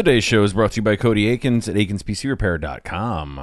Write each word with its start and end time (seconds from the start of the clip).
Today's 0.00 0.24
show 0.24 0.42
is 0.44 0.54
brought 0.54 0.72
to 0.72 0.76
you 0.76 0.82
by 0.82 0.96
Cody 0.96 1.28
Akins 1.28 1.68
at 1.68 1.74
AkinsPCRepair.com. 1.74 3.38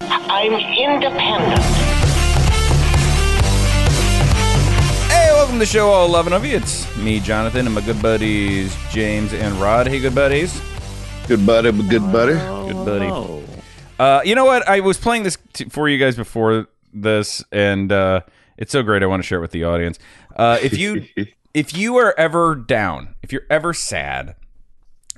I'm 0.00 0.52
independent. 0.54 1.62
Hey, 5.10 5.28
welcome 5.34 5.56
to 5.56 5.58
the 5.58 5.66
show, 5.66 5.90
all 5.90 6.06
11 6.06 6.32
of 6.32 6.46
you. 6.46 6.56
It's 6.56 6.96
me, 6.96 7.20
Jonathan, 7.20 7.66
and 7.66 7.74
my 7.74 7.82
good 7.82 8.00
buddies, 8.00 8.74
James 8.90 9.34
and 9.34 9.54
Rod. 9.56 9.86
Hey, 9.86 10.00
good 10.00 10.14
buddies. 10.14 10.58
Good 11.26 11.44
buddy, 11.44 11.72
good 11.72 12.10
buddy. 12.10 12.32
Good 12.72 12.86
buddy. 12.86 13.44
Uh, 13.98 14.22
you 14.24 14.34
know 14.34 14.46
what? 14.46 14.66
I 14.66 14.80
was 14.80 14.96
playing 14.96 15.24
this 15.24 15.36
t- 15.52 15.66
for 15.66 15.90
you 15.90 15.98
guys 15.98 16.16
before 16.16 16.68
this, 16.94 17.44
and 17.52 17.92
uh, 17.92 18.22
it's 18.56 18.72
so 18.72 18.82
great. 18.82 19.02
I 19.02 19.06
want 19.06 19.22
to 19.22 19.26
share 19.26 19.40
it 19.40 19.42
with 19.42 19.50
the 19.50 19.64
audience. 19.64 19.98
Uh, 20.34 20.56
if 20.62 20.78
you 20.78 21.04
if 21.52 21.76
you 21.76 21.98
are 21.98 22.14
ever 22.16 22.54
down, 22.54 23.14
if 23.22 23.30
you're 23.30 23.46
ever 23.50 23.74
sad, 23.74 24.36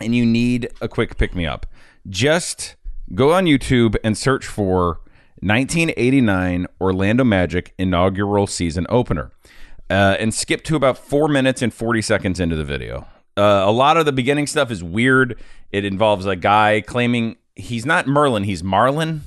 and 0.01 0.15
you 0.15 0.25
need 0.25 0.71
a 0.81 0.89
quick 0.89 1.17
pick 1.17 1.35
me 1.35 1.47
up, 1.47 1.67
just 2.09 2.77
go 3.15 3.33
on 3.33 3.45
YouTube 3.45 3.97
and 4.03 4.17
search 4.17 4.47
for 4.47 5.01
1989 5.41 6.67
Orlando 6.81 7.25
Magic 7.25 7.75
inaugural 7.79 8.47
season 8.47 8.87
opener, 8.89 9.31
uh, 9.89 10.17
and 10.19 10.35
skip 10.35 10.63
to 10.65 10.77
about 10.77 10.99
four 10.99 11.29
minutes 11.29 11.63
and 11.63 11.73
40 11.73 12.03
seconds 12.03 12.41
into 12.41 12.57
the 12.57 12.65
video. 12.65 13.07
Uh, 13.37 13.65
a 13.67 13.73
lot 13.73 13.97
of 13.97 14.07
the 14.07 14.13
beginning 14.13 14.47
stuff 14.47 14.71
is 14.71 14.83
weird. 14.83 15.41
It 15.73 15.85
involves 15.85 16.27
a 16.27 16.37
guy 16.37 16.83
claiming 16.83 17.37
he's 17.57 17.87
not 17.87 18.07
Merlin, 18.07 18.45
he's 18.45 18.63
Marlin. 18.63 19.23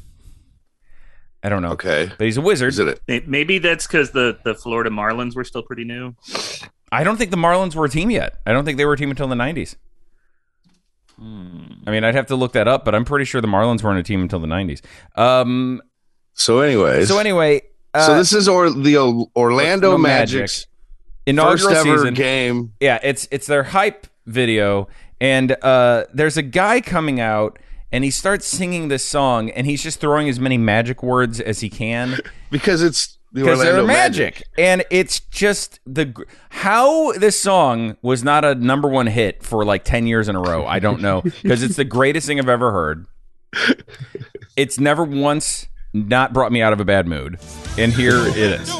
I 1.43 1.49
don't 1.49 1.61
know. 1.61 1.71
Okay. 1.71 2.09
But 2.17 2.23
he's 2.23 2.37
a 2.37 2.41
wizard. 2.41 2.69
Is 2.69 2.79
it 2.79 3.01
it? 3.07 3.27
Maybe 3.27 3.57
that's 3.59 3.85
because 3.85 4.11
the, 4.11 4.39
the 4.45 4.55
Florida 4.55 4.89
Marlins 4.89 5.35
were 5.35 5.43
still 5.43 5.61
pretty 5.61 5.83
new. 5.83 6.15
I 6.91 7.03
don't 7.03 7.17
think 7.17 7.31
the 7.31 7.37
Marlins 7.37 7.75
were 7.75 7.85
a 7.85 7.89
team 7.89 8.09
yet. 8.11 8.37
I 8.45 8.53
don't 8.53 8.63
think 8.63 8.77
they 8.77 8.85
were 8.85 8.93
a 8.93 8.97
team 8.97 9.09
until 9.09 9.27
the 9.27 9.35
90s. 9.35 9.75
I 11.19 11.91
mean, 11.91 12.03
I'd 12.03 12.15
have 12.15 12.27
to 12.27 12.35
look 12.35 12.53
that 12.53 12.67
up, 12.67 12.83
but 12.85 12.95
I'm 12.95 13.05
pretty 13.05 13.25
sure 13.25 13.39
the 13.41 13.47
Marlins 13.47 13.83
weren't 13.83 13.99
a 13.99 14.03
team 14.03 14.21
until 14.21 14.39
the 14.39 14.47
90s. 14.47 14.81
Um, 15.15 15.81
So, 16.33 16.59
anyways. 16.61 17.07
so 17.07 17.19
anyway, 17.19 17.61
uh, 17.93 18.05
so 18.07 18.17
this 18.17 18.33
is 18.33 18.47
or 18.49 18.69
the 18.71 18.97
O- 18.97 19.31
Orlando 19.35 19.97
Magic's 19.97 20.65
Magic. 20.65 20.67
inaugural 21.27 21.73
first 21.75 21.85
ever 21.87 21.97
season. 21.99 22.13
game. 22.15 22.73
Yeah, 22.79 22.99
it's 23.03 23.27
it's 23.31 23.45
their 23.47 23.63
hype 23.63 24.07
video, 24.25 24.87
and 25.21 25.55
uh, 25.61 26.05
there's 26.13 26.35
a 26.37 26.41
guy 26.41 26.81
coming 26.81 27.19
out, 27.19 27.59
and 27.91 28.03
he 28.03 28.09
starts 28.09 28.47
singing 28.47 28.87
this 28.87 29.05
song, 29.05 29.49
and 29.51 29.67
he's 29.67 29.83
just 29.83 29.99
throwing 29.99 30.27
as 30.27 30.39
many 30.39 30.57
magic 30.57 31.03
words 31.03 31.39
as 31.39 31.59
he 31.59 31.69
can. 31.69 32.17
because 32.49 32.81
it's 32.81 33.19
because 33.33 33.59
Orlando 33.59 33.73
they're 33.77 33.85
magic. 33.85 34.43
and 34.57 34.83
it's 34.91 35.19
just 35.19 35.79
the 35.85 36.13
how 36.49 37.11
this 37.13 37.39
song 37.39 37.97
was 38.01 38.23
not 38.23 38.45
a 38.45 38.55
number 38.55 38.87
one 38.87 39.07
hit 39.07 39.43
for 39.43 39.65
like 39.65 39.83
10 39.83 40.07
years 40.07 40.29
in 40.29 40.35
a 40.35 40.41
row 40.41 40.65
i 40.65 40.79
don't 40.79 41.01
know. 41.01 41.21
Because 41.41 41.63
it's 41.63 41.75
the 41.75 41.85
greatest 41.85 42.27
thing 42.27 42.39
i've 42.39 42.49
ever 42.49 42.71
heard. 42.71 43.05
It's 44.55 44.79
never 44.79 45.03
once 45.03 45.67
not 45.93 46.33
brought 46.33 46.51
me 46.51 46.61
out 46.61 46.73
of 46.73 46.79
a 46.79 46.85
bad 46.85 47.07
mood. 47.07 47.39
And 47.77 47.93
here 47.93 48.17
it 48.17 48.35
is. 48.35 48.67
Yo, 48.67 48.79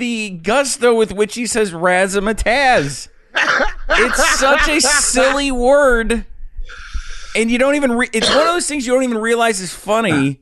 the 0.00 0.30
gusto 0.42 0.94
with 0.94 1.12
which 1.12 1.36
he 1.36 1.46
says 1.46 1.70
razzmatazz. 1.70 3.08
It's 3.88 4.38
such 4.38 4.68
a 4.68 4.80
silly 4.80 5.52
word 5.52 6.26
and 7.36 7.50
you 7.50 7.58
don't 7.58 7.74
even 7.74 7.92
re- 7.92 8.10
it's 8.12 8.28
one 8.28 8.40
of 8.40 8.46
those 8.46 8.66
things 8.66 8.86
you 8.86 8.92
don't 8.92 9.04
even 9.04 9.18
realize 9.18 9.60
is 9.60 9.72
funny 9.72 10.40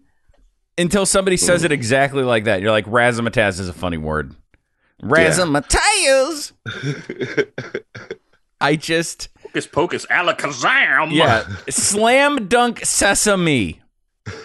until 0.76 1.06
somebody 1.06 1.36
says 1.36 1.64
it 1.64 1.72
exactly 1.72 2.22
like 2.22 2.44
that. 2.44 2.60
You're 2.60 2.70
like 2.70 2.86
razzmatazz 2.86 3.60
is 3.60 3.68
a 3.68 3.72
funny 3.72 3.98
word. 3.98 4.34
Razzmatazz. 5.02 6.52
I 8.60 8.76
just 8.76 9.28
Hocus 9.42 9.66
pocus, 9.66 10.06
alakazam! 10.06 11.12
yeah. 11.12 11.46
Slam 11.68 12.48
dunk 12.48 12.84
sesame 12.84 13.80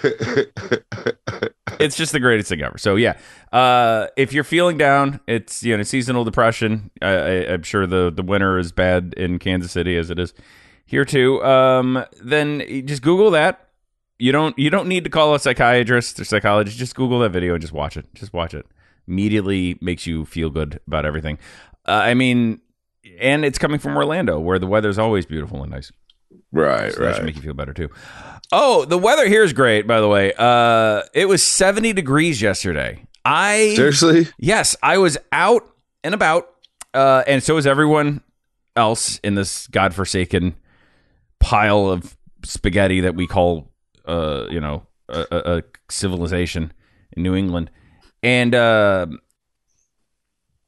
it's 1.79 1.95
just 1.95 2.11
the 2.11 2.19
greatest 2.19 2.49
thing 2.49 2.61
ever. 2.61 2.77
So 2.77 2.95
yeah, 2.95 3.17
uh, 3.51 4.07
if 4.17 4.33
you're 4.33 4.44
feeling 4.44 4.77
down, 4.77 5.19
it's 5.27 5.63
you 5.63 5.75
know 5.75 5.83
seasonal 5.83 6.23
depression. 6.23 6.91
I, 7.01 7.07
I, 7.09 7.53
I'm 7.53 7.63
sure 7.63 7.88
the 7.88 8.11
the 8.11 8.23
winter 8.23 8.57
is 8.57 8.71
bad 8.71 9.13
in 9.17 9.39
Kansas 9.39 9.71
City 9.71 9.97
as 9.97 10.09
it 10.09 10.19
is 10.19 10.33
here 10.85 11.05
too. 11.05 11.44
Um, 11.44 12.05
then 12.21 12.85
just 12.85 13.01
Google 13.01 13.31
that. 13.31 13.69
You 14.19 14.31
don't 14.31 14.57
you 14.57 14.69
don't 14.69 14.88
need 14.88 15.03
to 15.03 15.09
call 15.09 15.33
a 15.35 15.39
psychiatrist 15.39 16.19
or 16.19 16.25
psychologist. 16.25 16.77
Just 16.77 16.95
Google 16.95 17.19
that 17.19 17.29
video 17.29 17.53
and 17.53 17.61
just 17.61 17.73
watch 17.73 17.97
it. 17.97 18.05
Just 18.13 18.33
watch 18.33 18.53
it. 18.53 18.65
Immediately 19.07 19.77
makes 19.81 20.07
you 20.07 20.25
feel 20.25 20.50
good 20.50 20.79
about 20.88 21.05
everything. 21.05 21.38
Uh, 21.85 21.91
I 21.91 22.13
mean, 22.13 22.61
and 23.19 23.44
it's 23.44 23.57
coming 23.57 23.79
from 23.79 23.97
Orlando 23.97 24.39
where 24.39 24.59
the 24.59 24.67
weather's 24.67 24.97
always 24.97 25.25
beautiful 25.25 25.61
and 25.61 25.71
nice. 25.71 25.91
Right, 26.51 26.94
So 26.94 27.01
that 27.01 27.15
should 27.15 27.25
make 27.25 27.35
you 27.35 27.41
feel 27.41 27.55
better 27.55 27.73
too. 27.73 27.89
Oh, 28.55 28.85
the 28.85 28.99
weather 28.99 29.27
here 29.27 29.43
is 29.43 29.51
great, 29.51 29.87
by 29.87 29.99
the 29.99 30.07
way. 30.07 30.31
Uh, 30.37 31.01
it 31.15 31.27
was 31.27 31.41
70 31.43 31.91
degrees 31.93 32.39
yesterday. 32.39 33.03
I 33.25 33.73
Seriously? 33.75 34.27
yes, 34.37 34.75
I 34.83 34.99
was 34.99 35.17
out 35.31 35.67
and 36.03 36.13
about, 36.13 36.53
uh, 36.93 37.23
and 37.25 37.41
so 37.41 37.55
was 37.55 37.65
everyone 37.65 38.21
else 38.75 39.17
in 39.23 39.33
this 39.33 39.65
godforsaken 39.67 40.55
pile 41.39 41.89
of 41.89 42.15
spaghetti 42.43 43.01
that 43.01 43.15
we 43.15 43.25
call, 43.25 43.71
uh, 44.05 44.45
you 44.51 44.61
know, 44.61 44.85
a, 45.09 45.25
a, 45.31 45.57
a 45.57 45.63
civilization 45.89 46.71
in 47.17 47.23
New 47.23 47.33
England. 47.33 47.71
And 48.21 48.53
uh, 48.53 49.07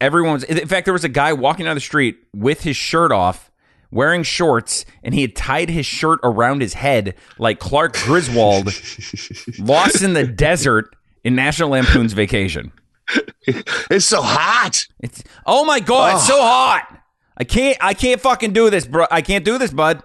everyone 0.00 0.32
was. 0.32 0.44
In 0.44 0.66
fact, 0.66 0.86
there 0.86 0.92
was 0.92 1.04
a 1.04 1.08
guy 1.08 1.34
walking 1.34 1.66
down 1.66 1.76
the 1.76 1.80
street 1.80 2.18
with 2.34 2.62
his 2.62 2.76
shirt 2.76 3.12
off, 3.12 3.50
wearing 3.90 4.22
shorts, 4.22 4.84
and 5.02 5.14
he 5.14 5.22
had 5.22 5.36
tied 5.36 5.70
his 5.70 5.86
shirt 5.86 6.20
around 6.22 6.60
his 6.60 6.74
head 6.74 7.14
like 7.38 7.58
Clark 7.58 7.94
Griswold, 7.94 8.66
lost 9.58 10.02
in 10.02 10.12
the 10.12 10.26
desert 10.26 10.94
in 11.24 11.34
National 11.34 11.70
Lampoon's 11.70 12.12
Vacation. 12.12 12.72
It's 13.46 14.06
so 14.06 14.20
hot. 14.22 14.86
It's 15.00 15.22
oh 15.44 15.64
my 15.64 15.80
god, 15.80 16.16
it's 16.16 16.26
so 16.26 16.40
hot. 16.40 17.02
I 17.36 17.44
can't 17.44 17.76
I 17.80 17.94
can't 17.94 18.20
fucking 18.20 18.52
do 18.52 18.70
this, 18.70 18.86
bro. 18.86 19.06
I 19.10 19.22
can't 19.22 19.44
do 19.44 19.58
this, 19.58 19.72
bud. 19.72 20.02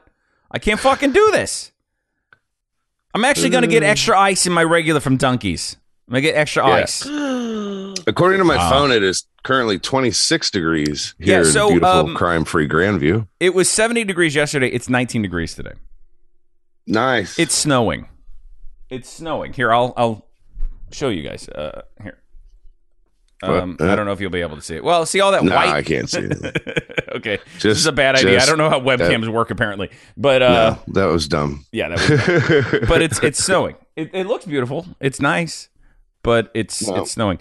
I 0.51 0.59
can't 0.59 0.79
fucking 0.79 1.11
do 1.11 1.31
this. 1.31 1.71
I'm 3.13 3.25
actually 3.25 3.49
gonna 3.49 3.67
get 3.67 3.83
mm. 3.83 3.87
extra 3.87 4.17
ice 4.17 4.45
in 4.45 4.53
my 4.53 4.63
regular 4.63 4.99
from 4.99 5.17
Dunkies. 5.17 5.77
I'm 6.11 6.16
gonna 6.16 6.22
get 6.23 6.35
extra 6.35 6.67
Yeah. 6.67 6.73
ice. 6.83 7.05
According 8.07 8.39
to 8.39 8.44
my 8.44 8.57
phone, 8.69 8.91
it 8.91 9.01
is 9.01 9.23
currently 9.44 9.79
26 9.79 10.51
degrees 10.51 11.16
here 11.19 11.44
Yeah, 11.44 11.49
so, 11.49 11.67
in 11.67 11.73
beautiful, 11.75 11.99
um, 12.09 12.16
crime-free 12.16 12.67
Grandview. 12.67 13.27
It 13.39 13.53
was 13.53 13.69
70 13.69 14.03
degrees 14.03 14.35
yesterday. 14.35 14.67
It's 14.67 14.89
19 14.89 15.22
degrees 15.22 15.55
today. 15.55 15.72
Nice. 16.85 17.39
It's 17.39 17.55
snowing. 17.55 18.09
It's 18.89 19.09
snowing. 19.09 19.53
Here, 19.53 19.72
I'll 19.72 19.94
I'll 19.95 20.27
show 20.91 21.07
you 21.07 21.23
guys. 21.23 21.47
Uh, 21.47 21.83
here. 22.03 22.17
Um, 23.41 23.78
What? 23.79 23.89
I 23.89 23.95
don't 23.95 24.05
know 24.05 24.11
if 24.11 24.19
you'll 24.19 24.31
be 24.31 24.41
able 24.41 24.57
to 24.57 24.61
see 24.61 24.75
it. 24.75 24.83
Well, 24.83 25.05
see 25.05 25.22
all 25.22 25.31
that 25.31 25.45
no, 25.45 25.55
white. 25.55 25.69
I 25.69 25.81
can't 25.81 26.09
see 26.09 26.28
it. 26.29 27.05
okay, 27.16 27.39
this 27.61 27.78
is 27.78 27.85
a 27.85 27.93
bad 27.93 28.16
idea. 28.17 28.41
I 28.41 28.45
don't 28.45 28.57
know 28.57 28.69
how 28.69 28.81
webcams 28.81 29.29
work 29.29 29.49
apparently, 29.49 29.89
but 30.17 30.41
uh, 30.41 30.75
no, 30.88 30.93
that 30.93 31.05
was 31.05 31.29
dumb. 31.29 31.66
yeah, 31.72 31.88
that 31.88 32.69
was. 32.79 32.79
but 32.89 33.01
it's 33.01 33.19
it's 33.23 33.41
snowing. 33.41 33.75
It, 33.95 34.09
it 34.13 34.28
looks 34.28 34.45
beautiful. 34.45 34.85
It's 34.99 35.22
nice, 35.22 35.69
but 36.23 36.52
it's 36.53 36.88
No. 36.88 36.96
it's 36.97 37.12
snowing. 37.12 37.40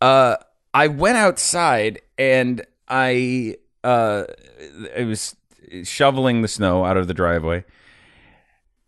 Uh, 0.00 0.36
I 0.72 0.88
went 0.88 1.16
outside 1.16 2.00
and 2.18 2.64
I 2.88 3.56
uh, 3.84 4.24
I 4.96 5.04
was 5.04 5.36
shoveling 5.84 6.42
the 6.42 6.48
snow 6.48 6.84
out 6.84 6.96
of 6.96 7.06
the 7.08 7.14
driveway, 7.14 7.64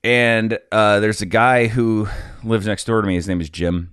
and 0.05 0.59
uh, 0.71 1.00
there's 1.00 1.23
a 1.23 1.27
guy 1.27 1.67
who 1.69 2.09
lives 2.44 2.67
next 2.67 2.85
door 2.85 3.00
to 3.00 3.06
me. 3.06 3.15
His 3.15 3.29
name 3.29 3.41
is 3.41 3.49
Jim. 3.50 3.93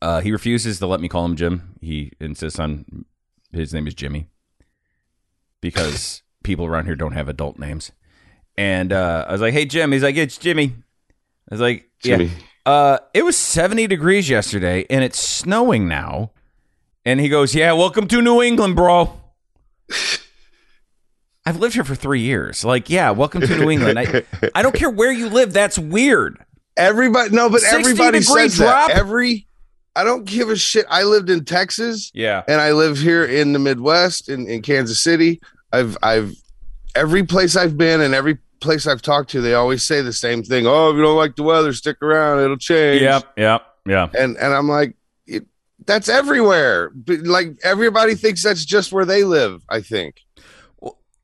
Uh, 0.00 0.20
he 0.20 0.32
refuses 0.32 0.78
to 0.80 0.86
let 0.86 1.00
me 1.00 1.08
call 1.08 1.24
him 1.24 1.36
Jim. 1.36 1.74
He 1.80 2.12
insists 2.20 2.58
on 2.58 3.04
his 3.52 3.72
name 3.72 3.86
is 3.86 3.94
Jimmy 3.94 4.28
because 5.60 6.22
people 6.42 6.66
around 6.66 6.86
here 6.86 6.96
don't 6.96 7.12
have 7.12 7.28
adult 7.28 7.58
names. 7.58 7.92
And 8.58 8.92
uh, 8.92 9.24
I 9.28 9.32
was 9.32 9.40
like, 9.40 9.54
"Hey, 9.54 9.64
Jim." 9.64 9.92
He's 9.92 10.02
like, 10.02 10.16
"It's 10.16 10.36
Jimmy." 10.36 10.74
I 11.50 11.54
was 11.54 11.60
like, 11.60 11.90
Jimmy. 12.00 12.30
Uh, 12.64 12.98
it 13.12 13.24
was 13.24 13.36
70 13.36 13.86
degrees 13.88 14.28
yesterday, 14.30 14.86
and 14.88 15.02
it's 15.04 15.18
snowing 15.18 15.88
now. 15.88 16.30
And 17.04 17.18
he 17.18 17.28
goes, 17.28 17.54
"Yeah, 17.54 17.72
welcome 17.72 18.06
to 18.08 18.22
New 18.22 18.40
England, 18.40 18.76
bro." 18.76 19.20
I've 21.44 21.58
lived 21.58 21.74
here 21.74 21.82
for 21.84 21.96
three 21.96 22.20
years. 22.20 22.64
Like, 22.64 22.88
yeah, 22.88 23.10
welcome 23.10 23.40
to 23.40 23.58
New 23.58 23.68
England. 23.68 23.98
I, 23.98 24.22
I 24.54 24.62
don't 24.62 24.74
care 24.74 24.90
where 24.90 25.10
you 25.10 25.28
live. 25.28 25.52
That's 25.52 25.76
weird. 25.76 26.38
Everybody, 26.76 27.34
no, 27.34 27.50
but 27.50 27.60
60 27.62 27.76
everybody 27.80 28.20
degree 28.20 28.42
says 28.48 28.56
drop? 28.58 28.88
that. 28.88 28.96
Every, 28.96 29.48
I 29.96 30.04
don't 30.04 30.24
give 30.24 30.50
a 30.50 30.56
shit. 30.56 30.86
I 30.88 31.02
lived 31.02 31.28
in 31.30 31.44
Texas 31.44 32.12
Yeah. 32.14 32.44
and 32.46 32.60
I 32.60 32.72
live 32.72 32.96
here 32.98 33.24
in 33.24 33.52
the 33.52 33.58
Midwest 33.58 34.28
in, 34.28 34.46
in 34.46 34.62
Kansas 34.62 35.02
City. 35.02 35.40
I've, 35.72 35.98
I've, 36.02 36.32
every 36.94 37.24
place 37.24 37.56
I've 37.56 37.76
been 37.76 38.00
and 38.00 38.14
every 38.14 38.38
place 38.62 38.86
I've 38.86 39.02
talked 39.02 39.30
to, 39.30 39.40
they 39.40 39.54
always 39.54 39.84
say 39.84 40.00
the 40.00 40.12
same 40.12 40.42
thing. 40.42 40.66
Oh, 40.66 40.90
if 40.90 40.96
you 40.96 41.02
don't 41.02 41.16
like 41.16 41.36
the 41.36 41.42
weather, 41.42 41.72
stick 41.72 42.00
around. 42.02 42.40
It'll 42.40 42.56
change. 42.56 43.02
Yep. 43.02 43.32
Yep. 43.36 43.62
Yeah. 43.86 44.08
And, 44.16 44.36
and 44.36 44.54
I'm 44.54 44.68
like, 44.68 44.96
it, 45.26 45.44
that's 45.86 46.08
everywhere. 46.08 46.90
But 46.94 47.20
like 47.20 47.58
everybody 47.64 48.14
thinks 48.14 48.42
that's 48.42 48.64
just 48.64 48.92
where 48.92 49.04
they 49.04 49.24
live. 49.24 49.62
I 49.68 49.80
think. 49.80 50.16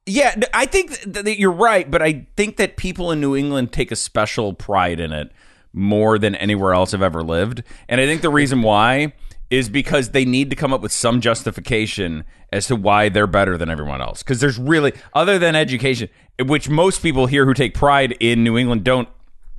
Yeah, 0.05 0.35
I 0.55 0.65
think 0.65 0.99
that 1.03 1.39
you're 1.39 1.53
right, 1.53 1.91
but 1.91 2.01
I 2.01 2.27
think 2.35 2.57
that 2.57 2.79
people 2.79 3.13
in 3.13 3.21
New 3.21 3.37
England 3.37 3.73
take 3.73 3.93
a 3.93 3.97
special 3.97 4.55
pride 4.55 5.01
in 5.01 5.13
it 5.13 5.31
more 5.75 6.19
than 6.19 6.35
anywhere 6.35 6.73
else 6.73 6.95
I've 6.95 7.03
ever 7.03 7.23
lived. 7.23 7.63
And 7.91 8.01
I 8.01 8.07
think 8.07 8.23
the 8.23 8.31
reason 8.31 8.63
why 8.63 9.13
is 9.51 9.69
because 9.69 10.11
they 10.11 10.25
need 10.25 10.51
to 10.51 10.57
come 10.57 10.73
up 10.73 10.81
with 10.81 10.93
some 10.93 11.21
justification 11.21 12.25
as 12.53 12.67
to 12.67 12.77
why 12.77 13.09
they're 13.09 13.27
better 13.27 13.57
than 13.57 13.71
everyone 13.71 14.01
else. 14.01 14.23
Because 14.23 14.41
there's 14.41 14.59
really, 14.59 14.93
other 15.15 15.39
than 15.39 15.57
education, 15.57 16.09
which 16.45 16.69
most 16.69 17.03
people 17.03 17.27
here 17.27 17.45
who 17.45 17.55
take 17.55 17.75
pride 17.75 18.13
in 18.21 18.45
New 18.45 18.59
England 18.59 18.85
don't 18.85 19.09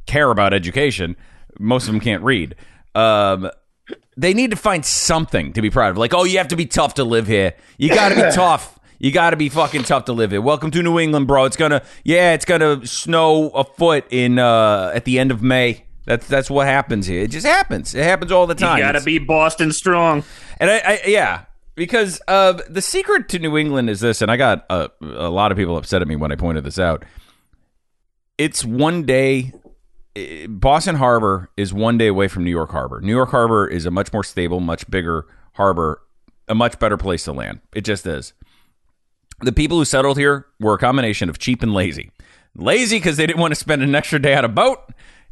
care 0.06 0.30
about 0.30 0.54
education, 0.54 1.16
most 1.60 1.88
of 1.88 1.94
them 1.94 2.02
can't 2.02 2.24
read. 2.24 2.56
Um, 2.94 3.50
they 4.16 4.34
need 4.34 4.52
to 4.52 4.58
find 4.58 4.86
something 4.86 5.54
to 5.54 5.62
be 5.62 5.70
proud 5.70 5.92
of. 5.92 5.98
Like, 5.98 6.14
oh, 6.14 6.24
you 6.24 6.38
have 6.38 6.50
to 6.50 6.56
be 6.56 6.66
tough 6.66 6.96
to 6.96 7.04
live 7.04 7.28
here. 7.28 7.54
You 7.78 7.90
got 7.90 8.10
to 8.10 8.16
be 8.16 8.22
tough. 8.32 8.80
You 9.00 9.12
got 9.12 9.30
to 9.30 9.38
be 9.38 9.50
fucking 9.50 9.84
tough 9.84 10.06
to 10.06 10.14
live 10.14 10.32
here. 10.32 10.42
Welcome 10.42 10.72
to 10.72 10.84
New 10.84 11.00
England, 11.00 11.26
bro. 11.26 11.46
It's 11.46 11.56
gonna, 11.56 11.84
yeah, 12.04 12.34
it's 12.34 12.44
gonna 12.44 12.86
snow 12.86 13.50
a 13.52 13.64
foot 13.64 14.06
in 14.10 14.38
uh 14.40 14.92
at 14.94 15.06
the 15.06 15.20
end 15.20 15.32
of 15.32 15.42
May. 15.42 15.86
That's 16.10 16.28
that's 16.28 16.50
what 16.50 16.66
happens 16.66 17.06
here. 17.06 17.22
It 17.22 17.30
just 17.30 17.46
happens. 17.46 17.94
It 17.94 18.04
happens 18.04 18.32
all 18.32 18.48
the 18.48 18.56
time. 18.56 18.80
You 18.80 18.84
gotta 18.84 19.02
be 19.02 19.20
Boston 19.20 19.72
strong. 19.72 20.24
and 20.60 20.72
I, 20.72 20.78
I 20.80 21.02
yeah, 21.06 21.44
because 21.76 22.20
uh, 22.28 22.54
the 22.68 22.82
secret 22.82 23.30
to 23.30 23.38
New 23.38 23.56
England 23.60 23.92
is 23.92 24.00
this, 24.00 24.24
and 24.24 24.32
I 24.32 24.36
got 24.36 24.66
a, 24.72 24.90
a 25.02 25.30
lot 25.30 25.52
of 25.52 25.58
people 25.58 25.78
upset 25.78 26.02
at 26.02 26.08
me 26.08 26.16
when 26.16 26.32
I 26.32 26.36
pointed 26.36 26.64
this 26.64 26.80
out. 26.80 27.06
It's 28.40 28.66
one 28.66 29.04
day. 29.04 29.54
eh, 30.16 30.48
Boston 30.50 30.96
Harbor 30.96 31.52
is 31.56 31.76
one 31.76 32.00
day 32.00 32.08
away 32.08 32.28
from 32.28 32.44
New 32.44 32.50
York 32.50 32.72
Harbor. 32.72 33.02
New 33.02 33.14
York 33.16 33.30
Harbor 33.30 33.68
is 33.68 33.86
a 33.86 33.92
much 33.92 34.12
more 34.12 34.24
stable, 34.24 34.60
much 34.60 34.90
bigger 34.90 35.28
harbor, 35.54 36.02
a 36.48 36.56
much 36.56 36.80
better 36.80 36.98
place 36.98 37.24
to 37.26 37.34
land. 37.34 37.60
It 37.76 37.82
just 37.82 38.08
is. 38.08 38.34
The 39.42 39.52
people 39.52 39.78
who 39.78 39.86
settled 39.86 40.18
here 40.18 40.48
were 40.60 40.74
a 40.74 40.80
combination 40.80 41.30
of 41.30 41.38
cheap 41.38 41.62
and 41.62 41.72
lazy. 41.74 42.10
Lazy 42.56 42.98
because 42.98 43.18
they 43.18 43.28
didn't 43.28 43.40
want 43.40 43.52
to 43.52 43.60
spend 43.60 43.84
an 43.84 43.94
extra 43.94 44.20
day 44.20 44.34
on 44.36 44.44
a 44.44 44.50
boat, 44.50 44.80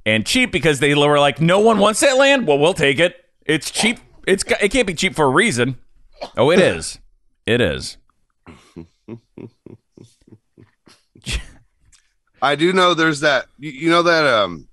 and 0.07 0.25
cheap 0.25 0.51
because 0.53 0.79
they 0.79 0.95
were 0.95 1.19
like, 1.19 1.41
no 1.41 1.59
one 1.59 1.79
wants 1.79 1.99
that 1.99 2.17
land. 2.17 2.47
Well, 2.47 2.57
we'll 2.57 2.73
take 2.73 2.97
it. 2.97 3.17
It's 3.45 3.69
cheap. 3.69 3.99
It's 4.25 4.45
it 4.61 4.71
can't 4.71 4.87
be 4.87 4.93
cheap 4.93 5.15
for 5.15 5.25
a 5.25 5.29
reason. 5.29 5.77
Oh, 6.37 6.49
it 6.49 6.59
is. 6.59 6.97
It 7.45 7.59
is. 7.61 7.97
I 12.41 12.55
do 12.55 12.71
know 12.71 12.93
there's 12.93 13.19
that 13.19 13.47
you, 13.57 13.89
know 13.89 14.03
that 14.03 14.25
um 14.25 14.67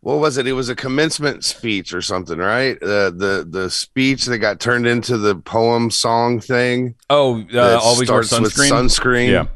what 0.00 0.18
was 0.18 0.36
it? 0.36 0.46
It 0.46 0.52
was 0.52 0.68
a 0.68 0.74
commencement 0.74 1.44
speech 1.44 1.94
or 1.94 2.02
something, 2.02 2.38
right? 2.38 2.76
Uh, 2.82 3.10
the 3.10 3.46
the 3.48 3.70
speech 3.70 4.24
that 4.26 4.38
got 4.38 4.60
turned 4.60 4.86
into 4.86 5.16
the 5.16 5.36
poem 5.36 5.90
song 5.90 6.40
thing. 6.40 6.94
Oh, 7.08 7.44
uh, 7.54 7.78
always 7.80 8.08
starts 8.08 8.38
with 8.38 8.52
sunscreen. 8.52 8.70
sunscreen. 8.70 9.30
Yeah. 9.30 9.46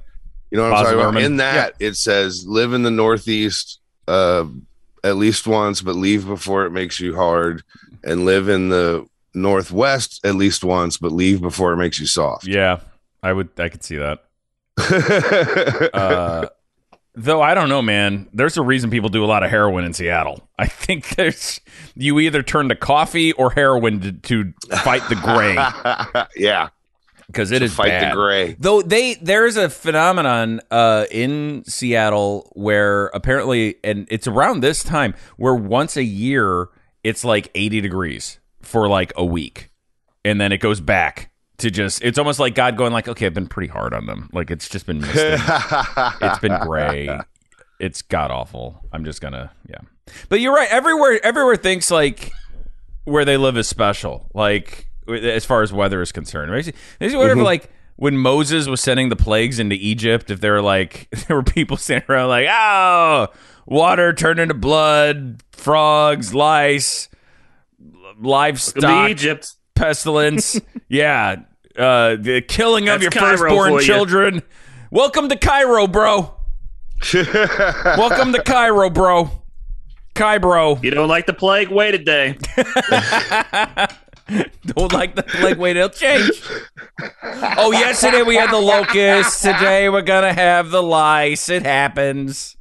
You 0.51 0.59
know 0.59 0.65
what 0.65 0.71
Baz 0.71 0.79
I'm 0.79 0.85
talking 0.85 1.01
about? 1.01 1.15
Luhrmann. 1.15 1.25
In 1.25 1.37
that 1.39 1.75
it 1.81 1.97
says 1.97 2.47
live 2.47 2.73
in 2.73 2.83
the 2.83 2.91
northeast 2.91 3.81
uh 4.09 4.47
at 5.05 5.17
least 5.17 5.47
once, 5.47 5.81
but 5.81 5.95
leave 5.95 6.27
before 6.27 6.67
it 6.67 6.71
makes 6.71 6.99
you 6.99 7.15
hard, 7.15 7.63
and 8.03 8.25
live 8.25 8.49
in 8.49 8.69
the 8.69 9.07
northwest 9.35 10.21
at 10.25 10.35
least 10.35 10.65
once, 10.65 10.97
but 10.99 11.13
leave 11.13 11.41
before 11.41 11.73
it 11.73 11.77
makes 11.77 12.01
you 12.01 12.07
soft. 12.07 12.47
Yeah, 12.47 12.81
I 13.23 13.33
would. 13.33 13.51
I 13.59 13.69
could 13.69 13.85
see 13.85 13.97
that. 13.97 14.25
Uh, 15.95 16.49
though 17.15 17.43
I 17.43 17.55
don't 17.55 17.69
know, 17.69 17.83
man. 17.83 18.29
There's 18.33 18.57
a 18.57 18.63
reason 18.63 18.91
people 18.91 19.09
do 19.09 19.25
a 19.25 19.27
lot 19.27 19.43
of 19.43 19.51
heroin 19.51 19.85
in 19.85 19.93
Seattle. 19.93 20.49
I 20.59 20.67
think 20.67 21.17
there's 21.17 21.61
you 21.95 22.21
either 22.21 22.43
turn 22.43 22.69
to 22.69 22.77
coffee 22.77 23.33
or 23.33 23.51
heroin 23.51 24.01
to, 24.01 24.13
to 24.13 24.53
fight 24.83 25.03
the 25.09 25.17
gray 25.17 26.27
yeah, 26.37 26.69
because 27.29 27.53
it 27.53 27.63
is 27.63 27.75
fight 27.75 27.89
bad. 27.89 28.13
the 28.13 28.17
gray. 28.17 28.57
Though 28.59 28.83
they 28.83 29.15
there's 29.15 29.57
a 29.57 29.71
phenomenon 29.71 30.61
uh, 30.71 31.07
in 31.11 31.63
Seattle 31.67 32.51
where 32.55 33.07
apparently, 33.09 33.77
and 33.85 34.09
it's 34.11 34.27
around 34.27 34.61
this 34.61 34.83
time 34.83 35.15
where 35.37 35.55
once 35.55 35.97
a 35.97 36.03
year 36.03 36.69
it's 37.05 37.25
like 37.25 37.51
80 37.55 37.81
degrees 37.81 38.41
for 38.61 38.89
like 38.89 39.13
a 39.17 39.25
week, 39.25 39.71
and 40.25 40.41
then 40.41 40.53
it 40.53 40.59
goes 40.59 40.81
back 40.81 41.31
to 41.59 41.71
just. 41.71 42.03
It's 42.03 42.19
almost 42.19 42.41
like 42.41 42.55
God 42.55 42.77
going 42.77 42.93
like, 42.93 43.09
okay, 43.09 43.27
I've 43.27 43.35
been 43.35 43.47
pretty 43.47 43.69
hard 43.69 43.95
on 43.95 44.07
them. 44.07 44.31
Like 44.33 44.51
it's 44.51 44.69
just 44.69 44.87
been 44.87 45.01
misty. 45.01 45.21
it's 46.23 46.39
been 46.39 46.59
gray. 46.63 47.21
It's 47.79 48.03
god 48.03 48.31
awful. 48.31 48.85
I'm 48.93 49.05
just 49.05 49.21
gonna 49.21 49.53
yeah. 49.69 49.79
But 50.29 50.41
you're 50.41 50.55
right. 50.55 50.69
Everywhere 50.71 51.21
everywhere 51.23 51.57
thinks 51.57 51.91
like 51.91 52.33
where 53.05 53.25
they 53.25 53.37
live 53.37 53.57
is 53.57 53.69
special. 53.69 54.31
Like 54.35 54.88
as 55.09 55.45
far 55.45 55.63
as 55.63 55.73
weather 55.73 56.01
is 56.03 56.13
concerned. 56.13 56.51
It 56.51 56.55
makes 56.55 56.67
you, 56.69 56.73
makes 57.01 57.13
you 57.13 57.19
wonder 57.19 57.39
if 57.39 57.45
like 57.45 57.71
when 57.97 58.17
Moses 58.17 58.69
was 58.69 58.81
sending 58.81 59.09
the 59.09 59.17
plagues 59.17 59.59
into 59.59 59.75
Egypt, 59.77 60.31
if 60.31 60.41
there 60.41 60.53
were 60.53 60.63
like 60.63 61.09
there 61.27 61.37
were 61.37 61.43
people 61.43 61.77
standing 61.77 62.09
around 62.09 62.29
like, 62.29 62.47
oh, 62.51 63.29
water 63.67 64.13
turned 64.13 64.41
into 64.41 64.55
blood, 64.55 65.43
frogs, 65.53 66.35
lice, 66.35 67.09
livestock, 68.21 69.07
to 69.07 69.11
Egypt. 69.11 69.53
pestilence. 69.75 70.61
yeah, 70.89 71.37
uh, 71.77 72.17
the 72.17 72.43
killing 72.47 72.89
of 72.89 73.01
That's 73.01 73.15
your 73.15 73.23
Cairo 73.23 73.37
firstborn 73.39 73.71
for 73.73 73.81
you. 73.81 73.87
children. 73.87 74.43
Welcome 74.91 75.29
to 75.29 75.37
Cairo, 75.37 75.87
bro. 75.87 76.35
Welcome 77.15 78.33
to 78.33 78.43
Cairo, 78.45 78.91
bro. 78.91 79.31
Cairo. 80.15 80.77
You 80.83 80.91
don't 80.91 81.09
like 81.09 81.27
the 81.27 81.35
plague? 81.35 81.69
Wait 81.69 81.95
a 81.95 81.99
day. 81.99 82.37
Don't 84.67 84.93
like 84.93 85.15
the 85.15 85.25
like. 85.43 85.59
Wait, 85.59 85.77
it'll 85.77 85.89
change. 85.89 86.31
Oh, 87.61 87.71
yesterday 87.73 88.23
we 88.23 88.35
had 88.35 88.51
the 88.51 88.59
locusts. 88.59 89.41
Today 89.41 89.89
we're 89.89 90.03
gonna 90.03 90.33
have 90.33 90.71
the 90.71 90.83
lice. 90.83 91.49
It 91.49 91.65
happens. 91.65 92.57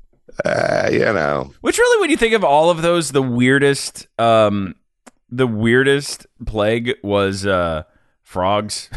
Uh, 0.46 0.90
you 0.92 1.00
know, 1.00 1.52
Which 1.62 1.78
really, 1.80 2.00
when 2.02 2.12
you 2.12 2.18
think 2.18 2.34
of 2.34 2.44
all 2.44 2.70
of 2.70 2.84
those, 2.84 3.12
the 3.12 3.22
weirdest, 3.24 4.08
um, 4.20 4.76
the 5.30 5.48
weirdest 5.48 6.28
plague 6.46 6.94
was 7.04 7.46
uh, 7.46 7.84
frogs. 8.22 8.90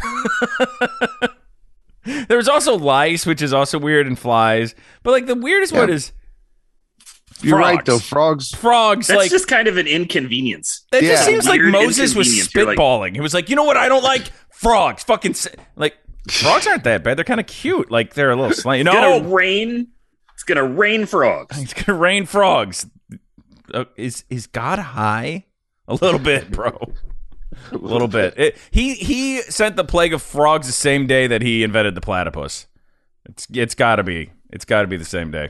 there 2.27 2.37
was 2.37 2.47
also 2.47 2.77
lice, 2.77 3.25
which 3.25 3.41
is 3.41 3.53
also 3.53 3.79
weird, 3.79 4.05
and 4.05 4.17
flies. 4.17 4.75
But 5.01 5.11
like 5.11 5.25
the 5.25 5.35
weirdest 5.35 5.73
one 5.73 5.89
is 5.89 6.11
you're 7.43 7.57
right 7.57 7.83
though. 7.85 7.99
Frogs. 7.99 8.51
frogs. 8.51 9.07
That's 9.07 9.17
like 9.17 9.31
just 9.31 9.47
kind 9.47 9.67
of 9.67 9.77
an 9.77 9.87
inconvenience. 9.87 10.85
It 10.93 11.01
just 11.01 11.25
seems 11.25 11.47
like 11.47 11.61
Moses 11.61 12.15
was 12.15 12.27
inconvenience. 12.27 12.55
You're 12.55 12.65
like- 12.65 12.77
spitballing. 12.77 13.15
he 13.15 13.21
was 13.21 13.33
like, 13.33 13.49
you 13.49 13.55
know 13.55 13.63
what? 13.63 13.77
I 13.77 13.89
don't 13.89 14.03
like 14.03 14.31
frogs. 14.51 15.03
Fucking 15.03 15.31
s-" 15.31 15.47
like 15.75 15.95
frogs 16.29 16.67
aren't 16.67 16.83
that 16.85 17.03
bad. 17.03 17.17
They're 17.17 17.25
kind 17.25 17.39
of 17.39 17.47
cute. 17.47 17.89
Like 17.91 18.13
they're 18.13 18.31
a 18.31 18.35
little 18.35 18.53
slang. 18.55 18.81
It's 18.81 18.89
gonna 18.89 19.27
rain. 19.27 19.87
It's 20.33 20.43
gonna 20.43 20.65
rain 20.67 21.05
frogs. 21.05 21.61
it's 21.61 21.73
gonna 21.73 21.97
rain 21.99 22.25
frogs. 22.25 22.85
Uh, 23.73 23.85
is 23.95 24.23
is 24.29 24.47
God 24.47 24.79
high? 24.79 25.45
A 25.87 25.95
little 25.95 26.19
bit, 26.19 26.51
bro. 26.51 26.93
A 27.71 27.77
little 27.77 28.07
bit. 28.07 28.33
It, 28.37 28.57
he 28.71 28.95
he 28.95 29.41
sent 29.41 29.75
the 29.75 29.83
plague 29.83 30.13
of 30.13 30.21
frogs 30.21 30.67
the 30.67 30.73
same 30.73 31.05
day 31.07 31.27
that 31.27 31.41
he 31.41 31.63
invented 31.63 31.95
the 31.95 32.01
platypus. 32.01 32.67
It's 33.25 33.47
it's 33.53 33.75
got 33.75 33.97
to 33.97 34.03
be. 34.03 34.31
It's 34.51 34.65
got 34.65 34.81
to 34.81 34.87
be 34.87 34.97
the 34.97 35.05
same 35.05 35.31
day. 35.31 35.49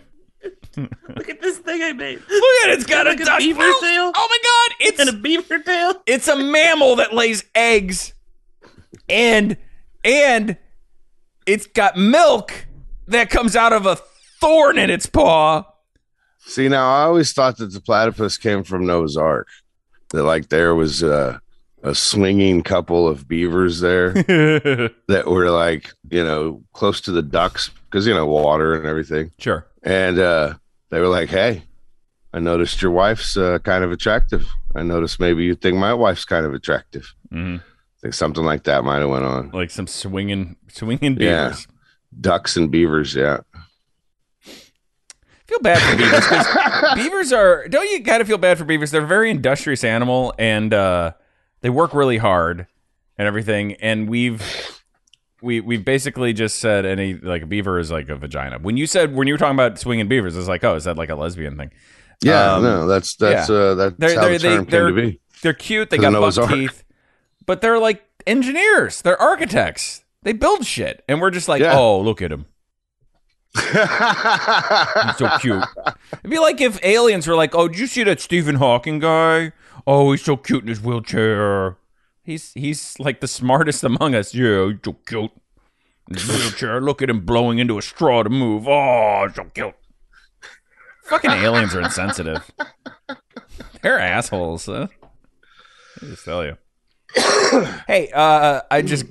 Look 1.15 1.29
at 1.29 1.41
this 1.41 1.57
thing 1.59 1.81
I 1.83 1.93
made. 1.93 2.19
Look 2.19 2.43
at 2.63 2.69
it. 2.69 2.73
It's 2.79 2.85
got 2.85 3.07
a 3.07 3.11
Like 3.11 3.19
a 3.19 3.25
duck 3.25 3.39
beaver 3.39 3.59
bill. 3.59 3.79
tail? 3.81 4.11
Oh 4.15 4.27
my 4.29 4.37
god! 4.77 4.87
It's 4.87 4.99
And 4.99 5.09
a 5.09 5.13
beaver 5.13 5.59
tail. 5.59 5.93
it's 6.05 6.27
a 6.27 6.35
mammal 6.35 6.95
that 6.97 7.13
lays 7.13 7.43
eggs 7.55 8.13
and 9.09 9.57
and 10.03 10.57
it's 11.45 11.67
got 11.67 11.97
milk 11.97 12.67
that 13.07 13.29
comes 13.29 13.55
out 13.55 13.73
of 13.73 13.85
a 13.85 13.97
thorn 14.39 14.77
in 14.77 14.89
its 14.89 15.05
paw 15.05 15.63
See, 16.43 16.67
now 16.69 16.91
I 16.91 17.03
always 17.03 17.33
thought 17.33 17.57
that 17.57 17.71
the 17.71 17.79
platypus 17.79 18.35
came 18.37 18.63
from 18.63 18.85
Noah's 18.87 19.15
Ark. 19.15 19.47
That 20.09 20.23
like 20.23 20.49
there 20.49 20.73
was 20.73 21.03
uh, 21.03 21.37
a 21.83 21.93
swinging 21.93 22.63
couple 22.63 23.07
of 23.07 23.27
beavers 23.27 23.79
there 23.79 24.11
that 24.13 25.23
were 25.27 25.51
like 25.51 25.91
you 26.09 26.23
know 26.23 26.63
close 26.73 26.99
to 27.01 27.11
the 27.11 27.21
ducks 27.21 27.69
because 27.85 28.07
you 28.07 28.13
know 28.15 28.25
water 28.25 28.73
and 28.73 28.87
everything, 28.87 29.31
sure 29.37 29.67
and 29.83 30.17
uh, 30.17 30.55
they 30.91 30.99
were 30.99 31.07
like, 31.07 31.29
"Hey, 31.29 31.63
I 32.33 32.39
noticed 32.39 32.81
your 32.81 32.91
wife's 32.91 33.35
uh, 33.35 33.57
kind 33.59 33.83
of 33.83 33.91
attractive. 33.91 34.45
I 34.75 34.83
noticed 34.83 35.19
maybe 35.19 35.43
you 35.43 35.55
think 35.55 35.77
my 35.77 35.93
wife's 35.93 36.23
kind 36.25 36.45
of 36.45 36.53
attractive. 36.53 37.13
hmm 37.31 37.57
I 37.57 37.99
think 38.01 38.13
something 38.15 38.43
like 38.43 38.63
that 38.63 38.83
might 38.83 38.99
have 38.99 39.09
went 39.09 39.25
on. 39.25 39.49
like 39.51 39.69
some 39.71 39.85
swinging 39.87 40.55
swinging 40.69 41.17
Yeah. 41.19 41.49
beavers 41.49 41.67
Ducks 42.19 42.57
and 42.57 42.69
beavers, 42.71 43.15
yeah. 43.15 43.39
feel 45.47 45.59
bad 45.61 45.79
for 45.79 45.95
beavers 45.97 46.19
because 46.27 46.95
beavers 46.95 47.31
are. 47.33 47.67
Don't 47.67 47.89
you 47.89 47.99
gotta 47.99 48.25
feel 48.25 48.37
bad 48.37 48.57
for 48.57 48.63
beavers? 48.65 48.91
They're 48.91 49.03
a 49.03 49.07
very 49.07 49.29
industrious 49.29 49.83
animal 49.83 50.33
and 50.39 50.73
uh, 50.73 51.13
they 51.61 51.69
work 51.69 51.93
really 51.93 52.17
hard 52.17 52.67
and 53.17 53.27
everything. 53.27 53.73
And 53.75 54.09
we've 54.09 54.41
we 55.41 55.59
we've 55.59 55.83
basically 55.85 56.33
just 56.33 56.59
said 56.59 56.85
any 56.85 57.13
like 57.15 57.41
a 57.43 57.45
beaver 57.45 57.79
is 57.79 57.91
like 57.91 58.09
a 58.09 58.15
vagina. 58.15 58.59
When 58.59 58.77
you 58.77 58.85
said 58.87 59.15
when 59.15 59.27
you 59.27 59.33
were 59.33 59.37
talking 59.37 59.55
about 59.55 59.79
swinging 59.79 60.07
beavers, 60.07 60.35
it's 60.37 60.47
like 60.47 60.63
oh, 60.63 60.75
is 60.75 60.83
that 60.85 60.97
like 60.97 61.09
a 61.09 61.15
lesbian 61.15 61.57
thing? 61.57 61.71
Yeah, 62.23 62.53
Um, 62.55 62.63
no, 62.63 62.87
that's 62.87 63.15
that's 63.15 63.49
yeah. 63.49 63.55
uh, 63.55 63.75
that's 63.75 63.95
They're 63.97 64.15
how 64.15 64.21
they're 64.27 64.37
the 64.37 64.39
term 64.39 64.65
they're 64.65 64.87
came 64.87 64.95
to 64.95 65.01
be. 65.11 65.19
they're 65.41 65.53
cute. 65.53 65.89
They 65.89 65.97
got 65.99 66.11
Noah's 66.13 66.35
buck 66.37 66.49
Ark. 66.51 66.59
teeth, 66.59 66.83
but 67.45 67.61
they're 67.61 67.79
like 67.79 68.03
engineers. 68.27 69.01
They're 69.01 69.19
architects. 69.21 70.03
They 70.23 70.33
build 70.33 70.65
shit, 70.67 71.03
and 71.09 71.19
we're 71.19 71.31
just 71.31 71.47
like, 71.47 71.61
Yeah. 71.61 71.75
oh, 71.75 71.99
look 71.99 72.21
at 72.21 72.31
him. 72.31 72.45
He's 73.55 73.63
so 75.17 75.29
cute. 75.39 75.63
It'd 76.19 76.29
be 76.29 76.39
like 76.39 76.61
if 76.61 76.83
aliens 76.85 77.27
were 77.27 77.35
like, 77.35 77.55
"Oh, 77.55 77.67
did 77.67 77.79
you 77.79 77.87
see 77.87 78.03
that 78.03 78.19
Stephen 78.21 78.55
Hawking 78.55 78.99
guy? 78.99 79.51
Oh, 79.87 80.11
he's 80.11 80.21
so 80.23 80.37
cute 80.37 80.61
in 80.61 80.67
his 80.69 80.79
wheelchair. 80.81 81.75
He's 82.23 82.53
he's 82.53 82.99
like 82.99 83.19
the 83.19 83.27
smartest 83.27 83.83
among 83.83 84.15
us. 84.15 84.33
Yeah, 84.33 84.67
he's 84.67 84.79
so 84.83 84.93
cute 84.93 85.31
wheelchair. 86.07 86.81
Look 86.81 87.01
at 87.01 87.09
him 87.09 87.25
blowing 87.25 87.59
into 87.59 87.77
a 87.77 87.81
straw 87.81 88.23
to 88.23 88.29
move. 88.29 88.67
Oh, 88.67 89.27
so 89.33 89.45
cute." 89.45 89.73
Fucking 91.05 91.31
aliens 91.31 91.75
are 91.75 91.81
insensitive. 91.81 92.49
They're 93.81 93.99
assholes. 93.99 94.67
Huh? 94.67 94.87
I 96.01 96.05
just 96.05 96.23
tell 96.23 96.45
you. 96.45 96.57
hey, 97.87 98.09
uh, 98.13 98.61
I 98.69 98.81
just. 98.81 99.05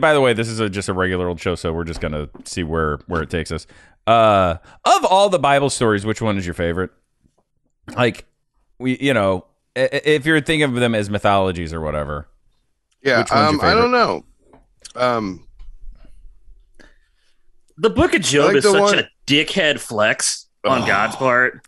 By 0.00 0.12
the 0.12 0.20
way, 0.20 0.32
this 0.32 0.48
is 0.48 0.60
a, 0.60 0.68
just 0.68 0.88
a 0.88 0.92
regular 0.92 1.28
old 1.28 1.40
show, 1.40 1.54
so 1.54 1.72
we're 1.72 1.84
just 1.84 2.00
gonna 2.00 2.28
see 2.44 2.62
where 2.62 2.98
where 3.06 3.22
it 3.22 3.30
takes 3.30 3.50
us. 3.50 3.66
Uh, 4.06 4.56
of 4.84 5.04
all 5.04 5.28
the 5.28 5.38
Bible 5.38 5.70
stories, 5.70 6.04
which 6.04 6.20
one 6.20 6.36
is 6.36 6.46
your 6.46 6.54
favorite? 6.54 6.90
Like, 7.96 8.26
we, 8.78 8.98
you 8.98 9.14
know, 9.14 9.46
if 9.74 10.26
you're 10.26 10.40
thinking 10.40 10.62
of 10.64 10.74
them 10.74 10.94
as 10.94 11.10
mythologies 11.10 11.72
or 11.72 11.80
whatever. 11.80 12.28
Yeah, 13.02 13.18
Which 13.20 13.30
one's 13.30 13.48
um, 13.48 13.54
your 13.56 13.64
I 13.64 13.74
don't 13.74 13.90
know. 13.90 14.24
Um, 14.96 15.46
The 17.76 17.90
Book 17.90 18.14
of 18.14 18.22
Job 18.22 18.48
like 18.48 18.56
is 18.56 18.64
such 18.64 18.80
one- 18.80 18.98
a 18.98 19.08
dickhead 19.26 19.78
flex 19.80 20.46
on 20.64 20.82
Oh. 20.82 20.86
God's 20.86 21.16
part. 21.16 21.66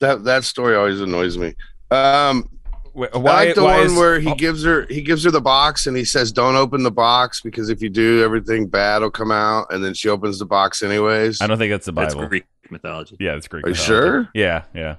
that 0.00 0.24
that 0.24 0.44
story 0.44 0.76
always 0.76 1.00
annoys 1.00 1.36
me. 1.38 1.54
Um, 1.90 2.48
Why? 2.92 3.08
I 3.14 3.18
like 3.18 3.54
the 3.54 3.62
why 3.62 3.76
one 3.78 3.86
is- 3.86 3.94
where 3.94 4.18
he 4.20 4.30
oh, 4.30 4.34
gives 4.34 4.64
her 4.64 4.86
he 4.90 5.00
gives 5.02 5.24
her 5.24 5.30
the 5.30 5.40
box 5.40 5.86
and 5.86 5.96
he 5.96 6.04
says, 6.04 6.32
"Don't 6.32 6.56
open 6.56 6.82
the 6.82 6.90
box 6.90 7.40
because 7.40 7.68
if 7.70 7.80
you 7.82 7.88
do, 7.88 8.22
everything 8.24 8.66
bad 8.66 9.02
will 9.02 9.10
come 9.10 9.30
out." 9.30 9.66
And 9.72 9.82
then 9.84 9.94
she 9.94 10.08
opens 10.08 10.38
the 10.38 10.44
box 10.46 10.82
anyways. 10.82 11.40
I 11.40 11.46
don't 11.46 11.56
think 11.58 11.70
that's 11.70 11.86
the 11.86 11.92
That's 11.92 12.14
Bible. 12.14 12.28
Greek 12.28 12.44
mythology. 12.70 13.16
Yeah, 13.20 13.36
it's 13.36 13.46
Greek. 13.48 13.64
Are 13.64 13.68
you 13.70 13.74
sure? 13.74 14.28
Yeah, 14.34 14.64
yeah. 14.74 14.96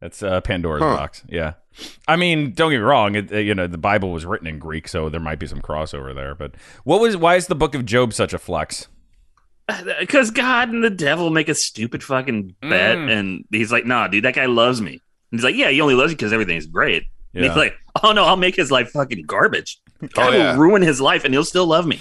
That's 0.00 0.22
uh, 0.22 0.40
Pandora's 0.42 0.82
Huh. 0.82 0.96
box. 0.96 1.22
Yeah. 1.28 1.54
I 2.08 2.16
mean, 2.16 2.52
don't 2.52 2.70
get 2.70 2.78
me 2.78 2.82
wrong. 2.82 3.14
It, 3.14 3.30
you 3.32 3.54
know, 3.54 3.66
the 3.66 3.78
Bible 3.78 4.10
was 4.12 4.24
written 4.26 4.46
in 4.46 4.58
Greek, 4.58 4.88
so 4.88 5.08
there 5.08 5.20
might 5.20 5.38
be 5.38 5.46
some 5.46 5.60
crossover 5.60 6.14
there. 6.14 6.34
But 6.34 6.54
what 6.84 7.00
was? 7.00 7.16
Why 7.16 7.36
is 7.36 7.46
the 7.48 7.54
Book 7.54 7.74
of 7.74 7.84
Job 7.84 8.12
such 8.12 8.32
a 8.32 8.38
flex? 8.38 8.88
Because 9.98 10.30
God 10.30 10.68
and 10.70 10.82
the 10.84 10.90
devil 10.90 11.30
make 11.30 11.48
a 11.48 11.54
stupid 11.54 12.02
fucking 12.02 12.54
bet, 12.62 12.96
Mm. 12.98 13.10
and 13.10 13.44
he's 13.50 13.72
like, 13.72 13.84
"Nah, 13.84 14.06
dude, 14.08 14.24
that 14.24 14.34
guy 14.34 14.46
loves 14.46 14.80
me." 14.80 14.92
And 14.92 15.40
he's 15.40 15.44
like, 15.44 15.56
"Yeah, 15.56 15.70
he 15.70 15.80
only 15.80 15.94
loves 15.94 16.12
you 16.12 16.16
because 16.16 16.32
everything's 16.32 16.66
great." 16.66 17.02
And 17.34 17.44
he's 17.44 17.56
like, 17.56 17.74
"Oh 18.02 18.12
no, 18.12 18.24
I'll 18.24 18.36
make 18.36 18.54
his 18.56 18.70
life 18.70 18.90
fucking 18.90 19.24
garbage. 19.26 19.80
God 20.14 20.34
Oh, 20.34 20.36
yeah. 20.36 20.52
will 20.52 20.60
ruin 20.62 20.82
his 20.82 21.00
life, 21.00 21.24
and 21.24 21.34
he'll 21.34 21.44
still 21.44 21.66
love 21.66 21.86
me." 21.86 22.00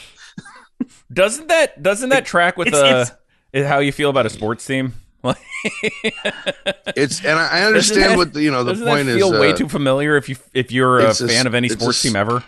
Doesn't 1.12 1.48
that 1.48 1.82
doesn't 1.82 2.10
that 2.10 2.26
track 2.26 2.56
with 2.58 2.68
It's- 2.68 2.82
uh, 3.12 3.16
is 3.54 3.66
how 3.66 3.80
you 3.80 3.92
feel 3.92 4.10
about 4.10 4.26
a 4.26 4.30
sports 4.30 4.66
team? 4.66 4.94
It's 6.96 7.20
and 7.26 7.38
I, 7.40 7.64
understand 7.64 8.12
that- 8.12 8.18
what 8.18 8.34
the, 8.34 8.42
you 8.44 8.52
know. 8.52 8.64
The 8.64 8.76
point 8.76 9.08
feel 9.08 9.34
is, 9.34 9.40
way 9.40 9.52
uh, 9.52 9.56
too 9.56 9.68
familiar 9.68 10.16
if 10.18 10.30
you 10.30 10.36
if 10.54 10.72
you're 10.72 11.00
a 11.00 11.10
it's 11.10 11.22
a- 11.22 11.28
fan 11.28 11.48
of 11.48 11.56
any 11.56 11.68
it's 11.68 11.76
a 11.76 11.80
sports 11.80 12.02
team 12.02 12.16
ever? 12.16 12.44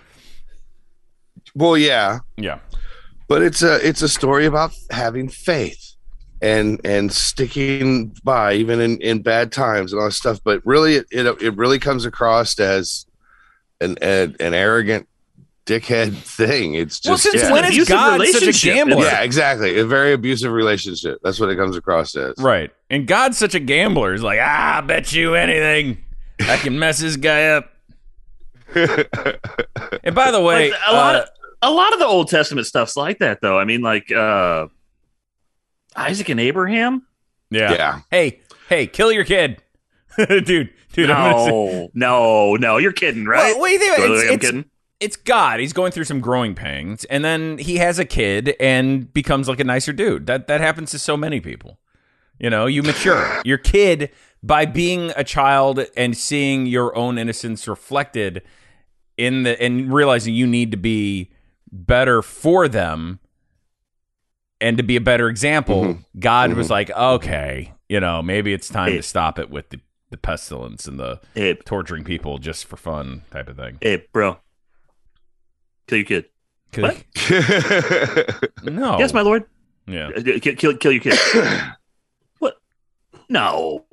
well, 1.56 1.78
yeah, 1.78 2.20
Yeah. 2.38 2.60
but 3.28 3.42
it's 3.42 3.62
a 3.64 3.86
it's 3.88 4.02
a 4.02 4.10
story 4.10 4.46
about 4.46 4.72
having 4.92 5.28
faith 5.30 5.94
and 6.42 6.80
and 6.86 7.12
sticking 7.12 8.16
by 8.24 8.54
even 8.54 8.80
in 8.80 9.02
in 9.02 9.22
bad 9.22 9.52
times 9.52 9.92
and 9.92 10.00
all 10.00 10.08
that 10.08 10.14
stuff. 10.14 10.40
But 10.44 10.62
really, 10.66 10.96
it 10.96 11.08
it, 11.12 11.42
it 11.42 11.56
really 11.58 11.80
comes 11.80 12.06
across 12.06 12.60
as 12.60 13.06
an 13.82 13.98
an, 14.02 14.36
an 14.40 14.54
arrogant 14.54 15.08
dickhead 15.68 16.16
thing. 16.18 16.74
It's 16.74 17.00
just 17.00 17.06
Well, 17.08 17.18
just 17.18 17.32
since 17.32 17.44
yeah. 17.44 17.52
when 17.52 17.64
is 17.66 17.72
Abusive 17.72 17.88
God 17.90 18.26
such 18.28 18.64
a 18.64 18.66
gambler? 18.68 19.04
yeah, 19.06 19.22
exactly. 19.22 19.78
A 19.78 19.86
very 19.86 20.14
abusive 20.14 20.52
relationship. 20.52 21.20
That's 21.24 21.40
what 21.40 21.50
it 21.50 21.56
comes 21.58 21.76
across 21.78 22.16
as. 22.16 22.34
Right. 22.40 22.72
And 22.90 23.06
God's 23.06 23.38
such 23.38 23.54
a 23.54 23.60
gambler. 23.60 24.14
He's 24.14 24.24
like, 24.24 24.40
ah, 24.42 24.78
I 24.78 24.82
bet 24.82 25.14
you 25.14 25.36
anything. 25.36 26.04
I 26.40 26.58
can 26.58 26.80
mess 26.80 27.00
this 27.00 27.16
guy 27.18 27.48
up. 27.50 27.72
and 28.76 30.14
by 30.16 30.32
the 30.32 30.42
way, 30.42 30.72
Like, 30.72 30.80
a 30.88 30.94
lot 30.94 31.16
uh, 31.16 31.20
of 31.20 31.30
a 31.64 31.72
lot 31.72 31.94
of 31.94 32.00
the 32.00 32.06
Old 32.06 32.30
Testament 32.30 32.68
stuff's 32.68 32.96
like 32.96 33.20
that, 33.20 33.42
though. 33.42 33.58
I 33.58 33.66
mean, 33.66 33.82
like 33.82 34.12
uh, 34.12 34.68
Isaac 35.96 36.30
and 36.30 36.40
Abraham. 36.40 37.06
yeah. 37.50 37.72
yeah. 37.74 38.00
Hey, 38.12 38.42
hey, 38.70 38.86
kill 38.88 39.12
your 39.12 39.24
kid. 39.26 39.62
dude, 40.18 40.70
dude, 40.94 41.10
I'm 41.10 41.32
gonna 41.32 41.46
say- 41.46 41.52
No, 41.52 41.90
no, 41.94 42.56
no. 42.56 42.78
You're 42.78 42.92
kidding, 42.92 43.26
right? 43.26 43.54
Well, 43.54 43.60
what 43.62 43.68
do 43.68 43.74
you 43.74 43.80
think? 43.80 43.96
Totally, 43.98 44.18
It's, 44.20 44.28
I'm 44.28 44.34
it's, 44.36 44.46
kidding. 44.46 44.66
It's 45.00 45.16
God. 45.16 45.60
He's 45.60 45.74
going 45.74 45.92
through 45.92 46.06
some 46.06 46.20
growing 46.20 46.56
pains, 46.56 47.04
and 47.06 47.24
then 47.24 47.58
he 47.60 47.78
has 47.78 48.00
a 48.00 48.06
kid 48.06 48.56
and 48.60 49.12
becomes 49.14 49.48
like 49.48 49.60
a 49.60 49.64
nicer 49.64 49.94
dude. 49.94 50.26
That 50.28 50.48
that 50.48 50.62
happens 50.62 50.92
to 50.92 51.00
so 51.00 51.16
many 51.18 51.40
people. 51.40 51.80
You 52.40 52.50
know, 52.50 52.66
you 52.68 52.84
mature. 52.84 53.42
Your 53.46 53.58
kid 53.58 54.12
by 54.44 54.66
being 54.66 55.12
a 55.16 55.24
child 55.24 55.86
and 55.96 56.16
seeing 56.16 56.68
your 56.68 56.96
own 56.96 57.18
innocence 57.18 57.68
reflected 57.68 58.44
in 59.18 59.44
the 59.44 59.60
and 59.62 59.92
realizing 59.92 60.34
you 60.36 60.46
need 60.46 60.70
to 60.72 60.78
be 60.78 61.32
better 61.72 62.22
for 62.22 62.68
them 62.68 63.20
and 64.62 64.78
to 64.78 64.84
be 64.84 64.96
a 64.96 65.02
better 65.02 65.28
example. 65.30 65.84
Mhm. 65.84 66.06
God 66.20 66.54
was 66.54 66.70
like, 66.70 66.90
okay, 66.92 67.74
you 67.90 68.00
know, 68.00 68.22
maybe 68.22 68.54
it's 68.54 68.70
time 68.70 68.92
Hey. 68.92 68.98
to 68.98 69.04
stop 69.04 69.38
it 69.40 69.50
with 69.50 69.70
the 69.70 69.80
the 70.10 70.18
pestilence 70.18 70.88
and 70.88 70.98
the 70.98 71.20
Hey, 71.36 71.54
torturing 71.56 72.06
people 72.06 72.38
just 72.38 72.66
for 72.66 72.78
fun 72.78 73.24
type 73.30 73.50
of 73.50 73.58
thing. 73.58 73.78
hey, 73.82 74.06
bro, 74.14 74.38
kill 75.88 75.98
your 76.00 76.06
kid. 76.06 76.26
'Cause- 76.72 76.84
What? 76.84 78.50
No. 78.64 79.00
Yes, 79.00 79.14
my 79.14 79.22
lord. 79.22 79.46
Yeah. 79.88 80.10
Uh, 80.16 80.22
Kill, 80.42 80.56
kill, 80.56 80.78
kill 80.78 80.92
your 80.92 81.02
kid. 81.02 81.18
what? 82.40 82.58
No. 83.30 83.86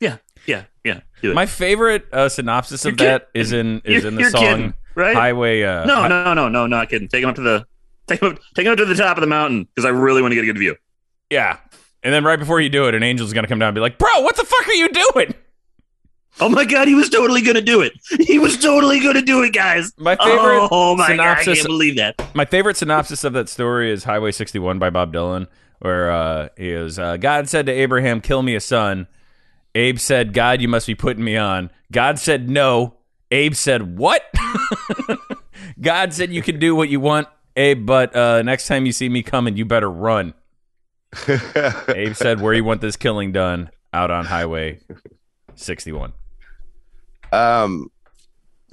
Yeah, 0.00 0.16
yeah, 0.46 0.64
yeah. 0.84 1.00
Do 1.22 1.30
it. 1.30 1.34
My 1.34 1.46
favorite 1.46 2.06
uh, 2.12 2.28
synopsis 2.28 2.84
of 2.84 2.90
You're 2.92 2.96
kidding. 2.96 3.12
that 3.12 3.28
is 3.34 3.52
in 3.52 3.80
is 3.84 3.94
You're- 4.02 4.08
in 4.08 4.14
the 4.16 4.20
you're 4.22 4.30
song 4.30 4.40
kidding, 4.42 4.74
right? 4.96 5.14
Highway. 5.16 5.62
Uh, 5.62 5.84
no, 5.84 5.94
Hi- 5.96 6.08
no, 6.08 6.34
no, 6.34 6.48
no, 6.48 6.66
not 6.66 6.88
kidding. 6.88 7.08
Take 7.08 7.22
him 7.22 7.28
up 7.30 7.36
to 7.36 7.42
the 7.42 7.64
take 8.08 8.20
him 8.20 8.32
up, 8.32 8.38
take 8.56 8.66
him 8.66 8.72
up 8.72 8.78
to 8.78 8.84
the 8.84 8.94
top 8.96 9.16
of 9.16 9.20
the 9.20 9.26
mountain 9.28 9.64
because 9.64 9.84
I 9.84 9.90
really 9.90 10.20
want 10.22 10.32
to 10.32 10.36
get 10.36 10.42
a 10.42 10.46
good 10.46 10.58
view. 10.58 10.74
Yeah. 11.30 11.58
And 12.02 12.12
then 12.14 12.24
right 12.24 12.38
before 12.38 12.60
you 12.60 12.68
do 12.68 12.86
it, 12.88 12.94
an 12.94 13.02
angel's 13.02 13.32
gonna 13.32 13.48
come 13.48 13.58
down 13.58 13.68
and 13.68 13.74
be 13.74 13.80
like, 13.80 13.98
"Bro, 13.98 14.20
what 14.20 14.36
the 14.36 14.44
fuck 14.44 14.66
are 14.68 14.72
you 14.74 14.88
doing?" 14.88 15.34
Oh 16.40 16.48
my 16.48 16.64
god, 16.64 16.86
he 16.88 16.94
was 16.94 17.08
totally 17.08 17.42
gonna 17.42 17.60
do 17.60 17.80
it. 17.80 17.92
He 18.20 18.38
was 18.38 18.56
totally 18.56 19.00
gonna 19.00 19.22
do 19.22 19.42
it, 19.42 19.52
guys. 19.52 19.92
My 19.98 20.16
favorite 20.16 20.68
Oh 20.70 20.94
my 20.96 21.08
god, 21.08 21.20
I 21.20 21.42
synopsis- 21.42 21.58
can't 21.58 21.68
believe 21.68 21.96
that. 21.96 22.22
My 22.34 22.44
favorite 22.44 22.76
synopsis 22.76 23.24
of 23.24 23.32
that 23.32 23.48
story 23.48 23.90
is 23.90 24.04
Highway 24.04 24.30
61 24.32 24.78
by 24.78 24.90
Bob 24.90 25.12
Dylan, 25.12 25.48
where 25.80 26.10
uh, 26.10 26.48
he 26.56 26.70
is 26.70 26.98
uh, 26.98 27.16
God 27.16 27.48
said 27.48 27.66
to 27.66 27.72
Abraham, 27.72 28.20
"Kill 28.20 28.42
me 28.42 28.54
a 28.54 28.60
son." 28.60 29.08
Abe 29.74 29.98
said, 29.98 30.32
"God, 30.32 30.60
you 30.60 30.68
must 30.68 30.86
be 30.86 30.94
putting 30.94 31.24
me 31.24 31.36
on." 31.36 31.70
God 31.92 32.18
said, 32.18 32.48
"No." 32.48 32.94
Abe 33.30 33.54
said, 33.54 33.98
"What?" 33.98 34.22
God 35.80 36.12
said, 36.14 36.30
"You 36.32 36.42
can 36.42 36.58
do 36.58 36.74
what 36.74 36.88
you 36.88 37.00
want, 37.00 37.28
Abe, 37.56 37.84
but 37.84 38.14
uh, 38.14 38.42
next 38.42 38.66
time 38.66 38.86
you 38.86 38.92
see 38.92 39.08
me 39.08 39.22
coming, 39.22 39.56
you 39.56 39.64
better 39.64 39.90
run." 39.90 40.34
Abe 41.88 42.14
said, 42.14 42.40
"Where 42.40 42.54
you 42.54 42.64
want 42.64 42.80
this 42.80 42.96
killing 42.96 43.32
done? 43.32 43.70
Out 43.92 44.10
on 44.10 44.24
Highway 44.26 44.80
61." 45.56 46.12
Um, 47.32 47.90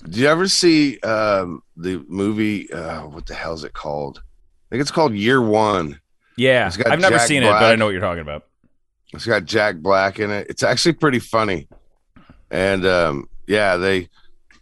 do 0.09 0.19
you 0.19 0.27
ever 0.27 0.47
see 0.47 0.99
um 0.99 1.61
the 1.77 2.03
movie? 2.07 2.71
Uh, 2.71 3.07
what 3.07 3.25
the 3.25 3.33
hell 3.33 3.53
is 3.53 3.63
it 3.63 3.73
called? 3.73 4.19
I 4.19 4.67
think 4.71 4.81
it's 4.81 4.91
called 4.91 5.13
Year 5.13 5.41
One. 5.41 5.99
Yeah, 6.37 6.69
I've 6.85 6.99
never 6.99 7.17
Jack 7.17 7.27
seen 7.27 7.43
it, 7.43 7.49
but 7.49 7.63
I 7.63 7.75
know 7.75 7.85
what 7.85 7.91
you're 7.91 8.01
talking 8.01 8.21
about. 8.21 8.45
It's 9.13 9.25
got 9.25 9.45
Jack 9.45 9.77
Black 9.77 10.19
in 10.19 10.31
it. 10.31 10.47
It's 10.49 10.63
actually 10.63 10.93
pretty 10.93 11.19
funny, 11.19 11.67
and 12.51 12.85
um, 12.85 13.29
yeah, 13.47 13.77
they 13.77 14.09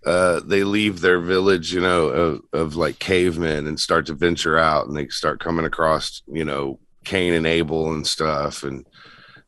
uh, 0.05 0.41
they 0.41 0.63
leave 0.63 0.99
their 0.99 1.19
village, 1.19 1.73
you 1.73 1.79
know, 1.79 2.07
of, 2.07 2.41
of 2.51 2.75
like 2.75 2.99
cavemen 2.99 3.67
and 3.67 3.79
start 3.79 4.05
to 4.07 4.13
venture 4.13 4.57
out, 4.57 4.87
and 4.87 4.95
they 4.95 5.07
start 5.07 5.39
coming 5.39 5.65
across, 5.65 6.21
you 6.27 6.43
know, 6.43 6.79
Cain 7.05 7.33
and 7.33 7.47
Abel 7.47 7.93
and 7.93 8.05
stuff, 8.05 8.63
and 8.63 8.85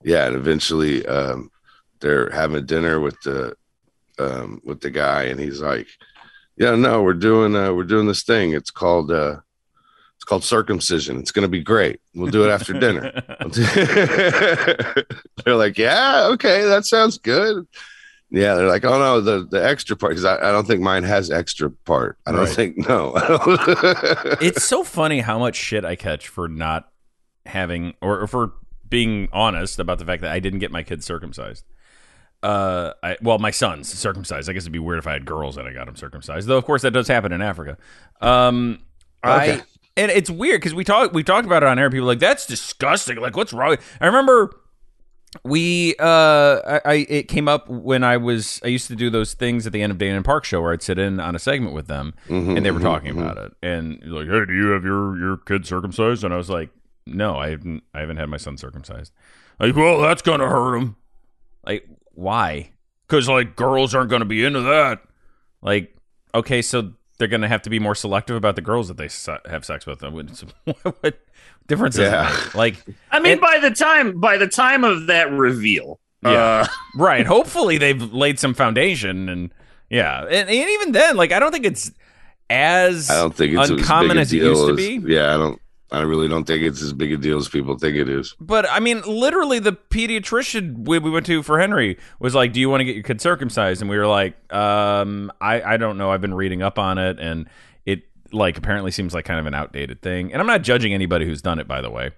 yeah, 0.03 0.27
and 0.27 0.35
eventually 0.35 1.05
um, 1.05 1.51
they're 1.99 2.29
having 2.29 2.65
dinner 2.65 2.99
with 2.99 3.19
the 3.21 3.55
um, 4.19 4.62
with 4.63 4.81
the 4.81 4.89
guy, 4.89 5.24
and 5.24 5.39
he's 5.39 5.62
like, 5.62 5.88
"Yeah, 6.57 6.75
no, 6.75 7.01
we're 7.03 7.13
doing 7.13 7.55
uh, 7.55 7.74
we're 7.74 7.84
doing 7.84 8.07
this 8.07 8.24
thing. 8.24 8.53
It's 8.53 8.72
called 8.72 9.12
uh, 9.12 9.38
it's 10.15 10.24
called 10.24 10.43
circumcision. 10.43 11.19
It's 11.19 11.31
going 11.31 11.43
to 11.43 11.50
be 11.50 11.62
great. 11.63 12.00
We'll 12.13 12.31
do 12.31 12.45
it 12.45 12.50
after 12.51 12.74
dinner. 12.74 13.12
they're 15.43 15.55
like, 15.55 15.77
yeah, 15.77 16.27
okay, 16.34 16.63
that 16.63 16.86
sounds 16.86 17.17
good. 17.17 17.67
Yeah, 18.31 18.55
they're 18.55 18.67
like, 18.67 18.84
oh 18.84 18.98
no, 18.98 19.22
the 19.22 19.45
the 19.50 19.63
extra 19.63 19.95
part 19.95 20.12
because 20.12 20.25
I, 20.25 20.38
I 20.38 20.51
don't 20.51 20.65
think 20.67 20.81
mine 20.81 21.03
has 21.03 21.29
extra 21.29 21.69
part. 21.69 22.17
I 22.25 22.31
don't 22.31 22.41
Right. 22.45 22.50
think 22.50 22.77
no. 22.89 23.13
it's 24.41 24.63
so 24.63 24.84
funny 24.84 25.19
how 25.19 25.38
much 25.39 25.55
shit 25.55 25.86
I 25.86 25.95
catch 25.95 26.27
for 26.27 26.48
not 26.48 26.91
having 27.45 27.93
or, 28.01 28.22
or 28.22 28.27
for 28.27 28.53
being 28.89 29.27
honest 29.31 29.79
about 29.79 30.00
the 30.00 30.05
fact 30.05 30.22
that 30.24 30.31
I 30.31 30.39
didn't 30.39 30.60
get 30.60 30.72
my 30.72 30.81
kids 30.84 31.05
circumcised. 31.05 31.63
Uh, 32.45 32.93
I 33.01 33.17
well, 33.21 33.39
my 33.39 33.51
son's 33.51 33.89
circumcised. 33.89 34.49
I 34.49 34.53
guess 34.53 34.63
it'd 34.63 34.71
be 34.71 34.79
weird 34.79 34.99
if 34.99 35.07
I 35.07 35.13
had 35.13 35.25
girls 35.25 35.57
and 35.57 35.67
I 35.67 35.73
got 35.73 35.85
them 35.87 35.95
circumcised. 35.95 36.47
Though, 36.47 36.57
of 36.57 36.65
course, 36.65 36.81
that 36.83 36.91
does 36.91 37.07
happen 37.07 37.31
in 37.31 37.41
Africa. 37.41 37.77
Um, 38.21 38.79
Okay. 39.25 39.53
I 39.53 39.61
and 39.97 40.11
it's 40.11 40.29
weird 40.29 40.61
because 40.61 40.75
we 40.75 40.83
talk 40.83 41.11
we 41.13 41.23
talked 41.23 41.45
about 41.47 41.63
it 41.63 41.67
on 41.67 41.79
air. 41.79 41.89
People 41.89 42.05
are 42.05 42.11
like 42.13 42.19
that's 42.19 42.45
disgusting. 42.45 43.17
Like, 43.17 43.35
what's 43.35 43.53
wrong? 43.53 43.77
I 43.99 44.05
remember 44.05 44.53
we 45.43 45.95
uh 45.99 46.61
I, 46.65 46.81
I 46.85 46.93
it 47.09 47.27
came 47.27 47.47
up 47.47 47.67
when 47.67 48.03
I 48.03 48.17
was 48.17 48.61
I 48.63 48.67
used 48.67 48.87
to 48.87 48.95
do 48.95 49.09
those 49.09 49.33
things 49.33 49.65
at 49.67 49.73
the 49.73 49.81
end 49.81 49.91
of 49.91 49.97
Dan 49.97 50.15
and 50.15 50.23
Park 50.23 50.45
show 50.45 50.61
where 50.61 50.71
I'd 50.71 50.81
sit 50.81 50.97
in 50.99 51.19
on 51.19 51.35
a 51.35 51.39
segment 51.39 51.73
with 51.73 51.87
them 51.87 52.13
Mhm, 52.29 52.55
and 52.55 52.65
they 52.65 52.71
were 52.71 52.79
mhm, 52.79 52.83
talking 52.83 53.15
mhm. 53.15 53.21
about 53.21 53.37
it 53.37 53.53
and 53.61 54.01
like 54.05 54.27
hey 54.27 54.45
do 54.45 54.53
you 54.53 54.67
have 54.67 54.85
your 54.85 55.17
your 55.17 55.37
kid 55.37 55.65
circumcised 55.65 56.23
and 56.23 56.33
I 56.33 56.37
was 56.37 56.49
like 56.49 56.69
no 57.05 57.35
I 57.37 57.49
haven't 57.49 57.83
I 57.93 57.99
haven't 57.99 58.15
had 58.17 58.29
my 58.29 58.37
son 58.37 58.57
circumcised 58.57 59.11
like 59.59 59.75
well 59.75 59.99
that's 59.99 60.21
gonna 60.21 60.47
hurt 60.47 60.77
him 60.77 60.95
like 61.65 61.85
why 62.15 62.69
because 63.07 63.27
like 63.29 63.55
girls 63.55 63.93
aren't 63.93 64.10
gonna 64.10 64.25
be 64.25 64.43
into 64.43 64.62
that 64.62 65.01
like 65.62 65.95
okay 66.34 66.62
so 66.62 66.91
they're 67.17 67.27
gonna 67.27 67.48
have 67.48 67.62
to 67.62 67.69
be 67.69 67.79
more 67.79 67.95
selective 67.95 68.36
about 68.36 68.55
the 68.55 68.62
girls 68.62 68.88
that 68.88 68.98
they 68.98 69.07
se- 69.07 69.38
have 69.45 69.63
sex 69.63 69.86
with 69.86 70.01
what, 70.65 70.95
what 71.01 71.19
difference 71.67 71.95
does 71.95 72.12
Yeah. 72.12 72.48
it 72.48 72.55
like 72.55 72.75
I 73.12 73.19
mean, 73.19 73.34
It- 73.34 73.41
by 73.41 73.60
the 73.62 73.72
time 73.72 74.19
by 74.19 74.38
the 74.38 74.48
time 74.48 74.84
of 74.84 75.07
that 75.07 75.31
reveal, 75.31 76.00
Yeah. 76.24 76.31
uh, 76.31 76.67
right 76.95 77.25
hopefully 77.25 77.77
they've 77.77 78.01
laid 78.13 78.39
some 78.39 78.53
foundation 78.53 79.29
and 79.29 79.53
yeah 79.89 80.22
and, 80.24 80.50
and 80.50 80.69
even 80.69 80.91
then 80.93 81.15
like 81.15 81.31
i 81.31 81.39
don't 81.39 81.51
think 81.51 81.65
it's 81.65 81.91
as 82.50 83.10
I 83.10 83.15
don't 83.15 83.36
think 83.36 83.53
it's 83.57 83.69
uncommon 83.72 84.17
as, 84.19 84.27
as 84.27 84.34
it 84.34 84.38
used 84.38 84.55
deal 84.62 84.67
to 84.67 84.75
be 84.75 85.13
Yeah, 85.13 85.34
I 85.34 85.38
don't. 85.38 85.62
I 85.92 86.01
really 86.01 86.27
don't 86.27 86.46
think 86.46 86.63
it's 86.63 86.82
as 86.82 86.94
big 86.94 87.12
a 87.12 87.18
deal 87.18 87.38
as 87.38 87.48
people 87.48 87.77
think 87.77 87.96
it 87.96 88.10
is. 88.10 88.36
but 88.39 88.70
i 88.70 88.80
mean 88.80 89.01
literally 89.01 89.60
the 89.60 89.74
pediatrician 89.74 90.88
we, 90.88 91.00
we 91.00 91.10
went 91.12 91.25
to 91.27 91.44
for 91.44 91.60
henry 91.60 91.98
was 92.20 92.34
like 92.34 92.54
do 92.54 92.60
you 92.60 92.70
want 92.70 92.82
to 92.82 92.86
get 92.86 92.96
your 92.96 93.04
kid 93.04 93.22
circumcised 93.22 93.82
and 93.82 93.89
we 93.89 93.98
were 93.98 94.08
like 94.08 94.36
um 94.54 95.32
i 95.42 95.62
i 95.62 95.77
don't 95.77 95.98
know 95.98 96.12
i've 96.12 96.22
been 96.22 96.34
reading 96.34 96.62
up 96.62 96.80
on 96.80 96.98
it 96.98 97.20
and 97.20 97.48
it 97.86 98.04
like 98.32 98.58
apparently 98.58 98.92
seems 98.92 99.13
like 99.13 99.25
kind 99.25 99.39
of 99.39 99.46
an 99.46 99.54
outdated 99.54 100.01
thing 100.01 100.32
and 100.34 100.42
i'm 100.42 100.48
not 100.48 100.62
judging 100.63 100.94
anybody 100.94 101.25
who's 101.25 101.42
done 101.42 101.60
it 101.60 101.68
by 101.68 101.82
the 101.82 101.89
way 101.89 102.12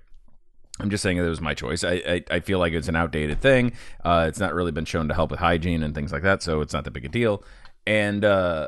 I'm 0.79 0.91
just 0.91 1.01
saying 1.01 1.17
that 1.17 1.25
it 1.25 1.29
was 1.29 1.41
my 1.41 1.55
choice. 1.55 1.83
I, 1.83 1.93
I, 1.93 2.23
I 2.29 2.39
feel 2.39 2.59
like 2.59 2.71
it's 2.71 2.87
an 2.87 2.95
outdated 2.95 3.41
thing. 3.41 3.71
Uh, 4.05 4.25
it's 4.27 4.39
not 4.39 4.53
really 4.53 4.71
been 4.71 4.85
shown 4.85 5.07
to 5.07 5.13
help 5.15 5.31
with 5.31 5.39
hygiene 5.39 5.81
and 5.81 5.95
things 5.95 6.11
like 6.11 6.21
that, 6.21 6.43
so 6.43 6.61
it's 6.61 6.71
not 6.71 6.83
that 6.83 6.91
big 6.91 7.03
a 7.03 7.09
deal. 7.09 7.43
And 7.87 8.23
uh, 8.23 8.67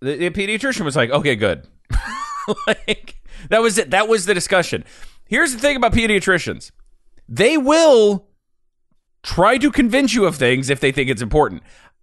the, 0.00 0.16
the 0.16 0.30
pediatrician 0.30 0.86
was 0.86 0.96
like, 0.96 1.10
"Okay, 1.10 1.36
good." 1.36 1.66
like 2.66 3.16
that 3.50 3.62
was 3.62 3.78
it. 3.78 3.90
That 3.90 4.08
was 4.08 4.26
the 4.26 4.34
discussion. 4.34 4.84
Here's 5.26 5.52
the 5.52 5.58
thing 5.58 5.76
about 5.76 5.92
pediatricians: 5.92 6.70
they 7.28 7.56
will 7.56 8.26
try 9.22 9.58
to 9.58 9.70
convince 9.70 10.14
you 10.14 10.26
of 10.26 10.36
things 10.36 10.68
if 10.70 10.80
they 10.80 10.92
think 10.92 11.08
it's 11.10 11.22
important. 11.22 11.62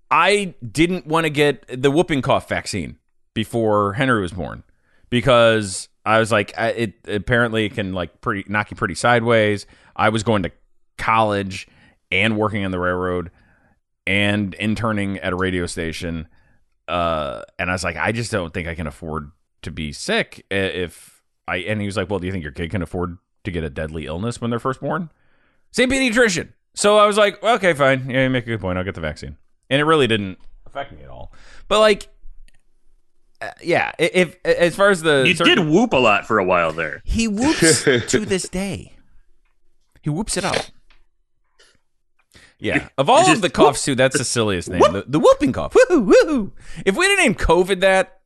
I 0.09 0.55
didn't 0.69 1.05
want 1.07 1.25
to 1.25 1.29
get 1.29 1.65
the 1.81 1.91
whooping 1.91 2.21
cough 2.21 2.49
vaccine 2.49 2.97
before 3.33 3.93
Henry 3.93 4.21
was 4.21 4.31
born 4.31 4.63
because 5.09 5.87
I 6.05 6.19
was 6.19 6.31
like, 6.31 6.53
I- 6.57 6.69
it 6.69 6.93
apparently 7.07 7.69
can 7.69 7.93
like 7.93 8.21
pretty 8.21 8.43
knock 8.49 8.71
you 8.71 8.75
pretty 8.77 8.95
sideways. 8.95 9.65
I 9.95 10.09
was 10.09 10.23
going 10.23 10.43
to 10.43 10.51
college 10.97 11.67
and 12.11 12.37
working 12.37 12.65
on 12.65 12.71
the 12.71 12.79
railroad 12.79 13.31
and 14.07 14.53
interning 14.55 15.19
at 15.19 15.31
a 15.31 15.35
radio 15.35 15.65
station, 15.65 16.27
uh, 16.87 17.43
and 17.59 17.69
I 17.69 17.73
was 17.73 17.83
like, 17.83 17.95
I 17.95 18.11
just 18.11 18.31
don't 18.31 18.53
think 18.53 18.67
I 18.67 18.75
can 18.75 18.87
afford 18.87 19.31
to 19.61 19.71
be 19.71 19.91
sick 19.93 20.45
if 20.49 21.10
I. 21.47 21.57
And 21.57 21.79
he 21.81 21.85
was 21.85 21.97
like, 21.97 22.09
Well, 22.09 22.19
do 22.19 22.25
you 22.27 22.31
think 22.31 22.43
your 22.43 22.51
kid 22.53 22.71
can 22.71 22.81
afford 22.81 23.17
to 23.43 23.51
get 23.51 23.63
a 23.63 23.69
deadly 23.69 24.05
illness 24.05 24.39
when 24.41 24.49
they're 24.49 24.59
first 24.59 24.81
born? 24.81 25.09
Same 25.71 25.89
pediatrician. 25.89 26.49
So 26.73 26.97
I 26.97 27.05
was 27.05 27.17
like, 27.17 27.41
okay, 27.43 27.73
fine. 27.73 28.09
Yeah, 28.09 28.23
you 28.23 28.29
make 28.29 28.45
a 28.45 28.47
good 28.47 28.61
point. 28.61 28.77
I'll 28.77 28.83
get 28.83 28.95
the 28.95 29.01
vaccine. 29.01 29.35
And 29.69 29.81
it 29.81 29.83
really 29.85 30.07
didn't 30.07 30.37
affect 30.65 30.91
me 30.93 31.03
at 31.03 31.09
all. 31.09 31.33
But 31.67 31.79
like, 31.79 32.07
uh, 33.41 33.49
yeah, 33.61 33.91
i- 33.99 34.09
if, 34.13 34.37
as 34.45 34.75
far 34.75 34.89
as 34.89 35.01
the 35.01 35.23
you 35.27 35.35
circuit- 35.35 35.55
did 35.55 35.67
whoop 35.67 35.91
a 35.93 35.97
lot 35.97 36.25
for 36.27 36.39
a 36.39 36.45
while 36.45 36.71
there. 36.71 37.01
he 37.03 37.27
whoops 37.27 37.83
to 37.83 38.19
this 38.25 38.47
day. 38.47 38.93
He 40.01 40.09
whoops 40.09 40.37
it 40.37 40.45
up. 40.45 40.55
Yeah, 42.59 42.89
of 42.97 43.09
all 43.09 43.23
just 43.25 43.37
of 43.37 43.41
the 43.41 43.49
coughs 43.49 43.83
too, 43.83 43.95
that's 43.95 44.15
the 44.17 44.23
silliest 44.23 44.69
name. 44.69 44.81
The, 44.81 45.03
the 45.07 45.19
whooping 45.19 45.51
cough. 45.51 45.73
Woohoo, 45.73 46.11
woohoo. 46.13 46.51
If 46.85 46.95
we'd 46.95 47.09
have 47.09 47.17
named 47.17 47.39
COVID 47.39 47.79
that, 47.79 48.19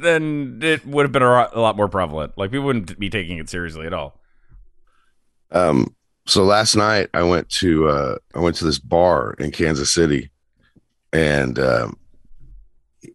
then 0.00 0.60
it 0.62 0.86
would 0.86 1.04
have 1.04 1.12
been 1.12 1.22
a 1.22 1.30
lot, 1.30 1.56
a 1.56 1.60
lot 1.60 1.76
more 1.76 1.88
prevalent. 1.88 2.36
Like 2.36 2.50
people 2.50 2.66
wouldn't 2.66 2.98
be 2.98 3.10
taking 3.10 3.38
it 3.38 3.48
seriously 3.48 3.86
at 3.86 3.92
all. 3.92 4.20
Um, 5.50 5.94
so 6.26 6.44
last 6.44 6.76
night 6.76 7.08
I 7.14 7.22
went 7.22 7.48
to 7.50 7.88
uh, 7.88 8.16
I 8.34 8.40
went 8.40 8.56
to 8.56 8.64
this 8.64 8.78
bar 8.78 9.34
in 9.38 9.50
Kansas 9.50 9.92
City, 9.92 10.30
and 11.12 11.58
um, 11.58 11.96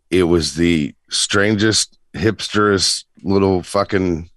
it 0.10 0.24
was 0.24 0.56
the 0.56 0.94
strangest, 1.10 1.98
hipsterest 2.14 3.06
little 3.24 3.64
fucking. 3.64 4.30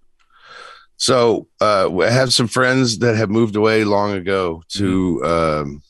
So 0.96 1.46
uh, 1.60 1.96
I 2.00 2.10
have 2.10 2.32
some 2.32 2.48
friends 2.48 2.98
that 2.98 3.16
have 3.16 3.30
moved 3.30 3.56
away 3.56 3.84
long 3.84 4.12
ago 4.12 4.62
to 4.70 5.24
um, 5.24 5.82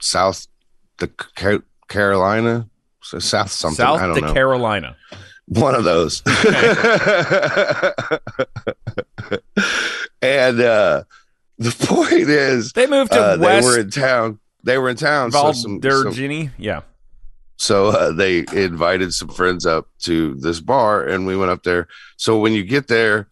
South 0.00 0.46
the 0.98 1.10
Carolina, 1.88 2.68
so 3.02 3.18
South 3.18 3.50
something. 3.50 3.84
I 3.84 3.88
South 3.88 4.00
don't 4.00 4.14
to 4.14 4.20
know. 4.20 4.32
Carolina. 4.32 4.96
One 5.54 5.74
of 5.74 5.84
those. 5.84 6.22
and 10.22 10.60
uh, 10.60 11.04
the 11.58 11.76
point 11.86 12.28
is, 12.28 12.72
They 12.72 12.86
moved 12.86 13.12
to 13.12 13.20
uh, 13.20 13.36
they 13.36 13.60
were 13.60 13.78
in 13.78 13.90
town. 13.90 14.38
They 14.64 14.78
were 14.78 14.88
in 14.88 14.96
town. 14.96 15.32
So, 15.32 15.52
some, 15.52 15.54
some- 15.54 15.80
Valdirgini. 15.80 16.50
Yeah. 16.58 16.82
so 17.56 17.88
uh, 17.88 18.12
they 18.12 18.44
invited 18.52 19.12
some 19.12 19.28
friends 19.28 19.66
up 19.66 19.88
to 20.02 20.34
this 20.36 20.60
bar, 20.60 21.04
and 21.06 21.26
we 21.26 21.36
went 21.36 21.50
up 21.50 21.62
there. 21.64 21.88
So 22.16 22.38
when 22.38 22.52
you 22.52 22.62
get 22.64 22.88
there, 22.88 23.28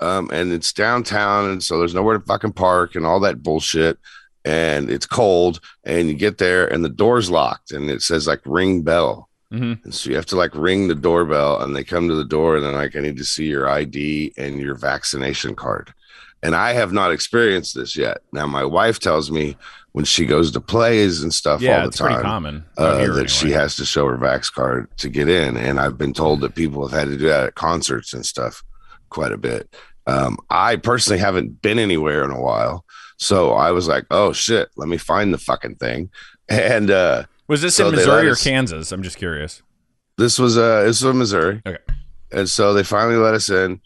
um, 0.00 0.28
and 0.32 0.52
it's 0.52 0.72
downtown, 0.72 1.50
and 1.50 1.62
so 1.62 1.78
there's 1.78 1.94
nowhere 1.94 2.18
to 2.18 2.24
fucking 2.24 2.52
park 2.54 2.96
and 2.96 3.06
all 3.06 3.20
that 3.20 3.42
bullshit. 3.42 3.98
And 4.44 4.90
it's 4.90 5.06
cold, 5.06 5.60
and 5.84 6.08
you 6.08 6.14
get 6.14 6.38
there, 6.38 6.66
and 6.66 6.84
the 6.84 6.88
door's 6.88 7.30
locked, 7.30 7.70
and 7.70 7.88
it 7.88 8.02
says 8.02 8.26
like 8.26 8.40
ring 8.44 8.82
bell. 8.82 9.28
Hmm 9.52 9.74
And 9.84 9.94
so 9.94 10.08
you 10.10 10.16
have 10.16 10.26
to 10.26 10.36
like 10.36 10.54
ring 10.54 10.88
the 10.88 10.94
doorbell 10.94 11.60
and 11.62 11.76
they 11.76 11.84
come 11.84 12.08
to 12.08 12.14
the 12.14 12.24
door 12.24 12.56
and 12.56 12.64
they're 12.64 12.72
like, 12.72 12.96
I 12.96 13.00
need 13.00 13.18
to 13.18 13.24
see 13.24 13.46
your 13.46 13.68
ID 13.68 14.32
and 14.38 14.58
your 14.58 14.74
vaccination 14.74 15.54
card. 15.54 15.92
And 16.42 16.56
I 16.56 16.72
have 16.72 16.92
not 16.92 17.12
experienced 17.12 17.74
this 17.76 17.96
yet. 17.96 18.18
Now, 18.32 18.46
my 18.46 18.64
wife 18.64 18.98
tells 18.98 19.30
me 19.30 19.56
when 19.92 20.04
she 20.04 20.24
goes 20.24 20.50
to 20.52 20.60
plays 20.60 21.22
and 21.22 21.32
stuff 21.32 21.60
Yeah, 21.60 21.76
all 21.76 21.82
the 21.82 21.88
it's 21.88 22.00
pretty 22.00 22.14
time 22.14 22.22
common. 22.24 22.64
uh, 22.78 23.06
that 23.12 23.30
she 23.30 23.50
has 23.50 23.76
to 23.76 23.84
show 23.84 24.06
her 24.08 24.16
vax 24.18 24.50
card 24.52 24.88
to 24.96 25.08
get 25.08 25.28
in. 25.28 25.56
And 25.56 25.78
I've 25.78 25.98
been 25.98 26.14
told 26.14 26.40
that 26.40 26.54
people 26.56 26.86
have 26.88 26.98
had 26.98 27.08
to 27.12 27.18
do 27.18 27.28
that 27.28 27.46
at 27.48 27.54
concerts 27.54 28.12
and 28.14 28.24
stuff 28.26 28.64
quite 29.10 29.32
a 29.32 29.36
bit. 29.38 29.68
Um, 30.06 30.38
I 30.50 30.76
personally 30.76 31.20
haven't 31.20 31.62
been 31.62 31.78
anywhere 31.78 32.24
in 32.24 32.30
a 32.32 32.40
while. 32.40 32.84
So 33.18 33.52
I 33.52 33.70
was 33.70 33.86
like, 33.86 34.06
oh 34.10 34.32
shit, 34.32 34.68
let 34.76 34.88
me 34.88 34.96
find 34.96 35.32
the 35.32 35.38
fucking 35.38 35.76
thing. 35.76 36.10
And 36.48 36.90
uh, 36.90 37.24
Was 37.52 37.60
this 37.62 37.76
so 37.76 37.88
in 37.88 37.94
Missouri 37.94 38.28
or 38.28 38.32
us- 38.32 38.42
Kansas? 38.42 38.90
I'm 38.92 39.02
just 39.02 39.18
curious. 39.18 39.62
this 40.18 40.38
was 40.38 40.56
uh 40.56 40.82
this 40.84 41.02
was 41.02 41.14
Missouri. 41.14 41.60
Okay. 41.66 41.78
And 42.32 42.48
so 42.48 42.72
they 42.74 42.82
finally 42.82 43.16
let 43.16 43.34
us 43.34 43.50
in. 43.50 43.80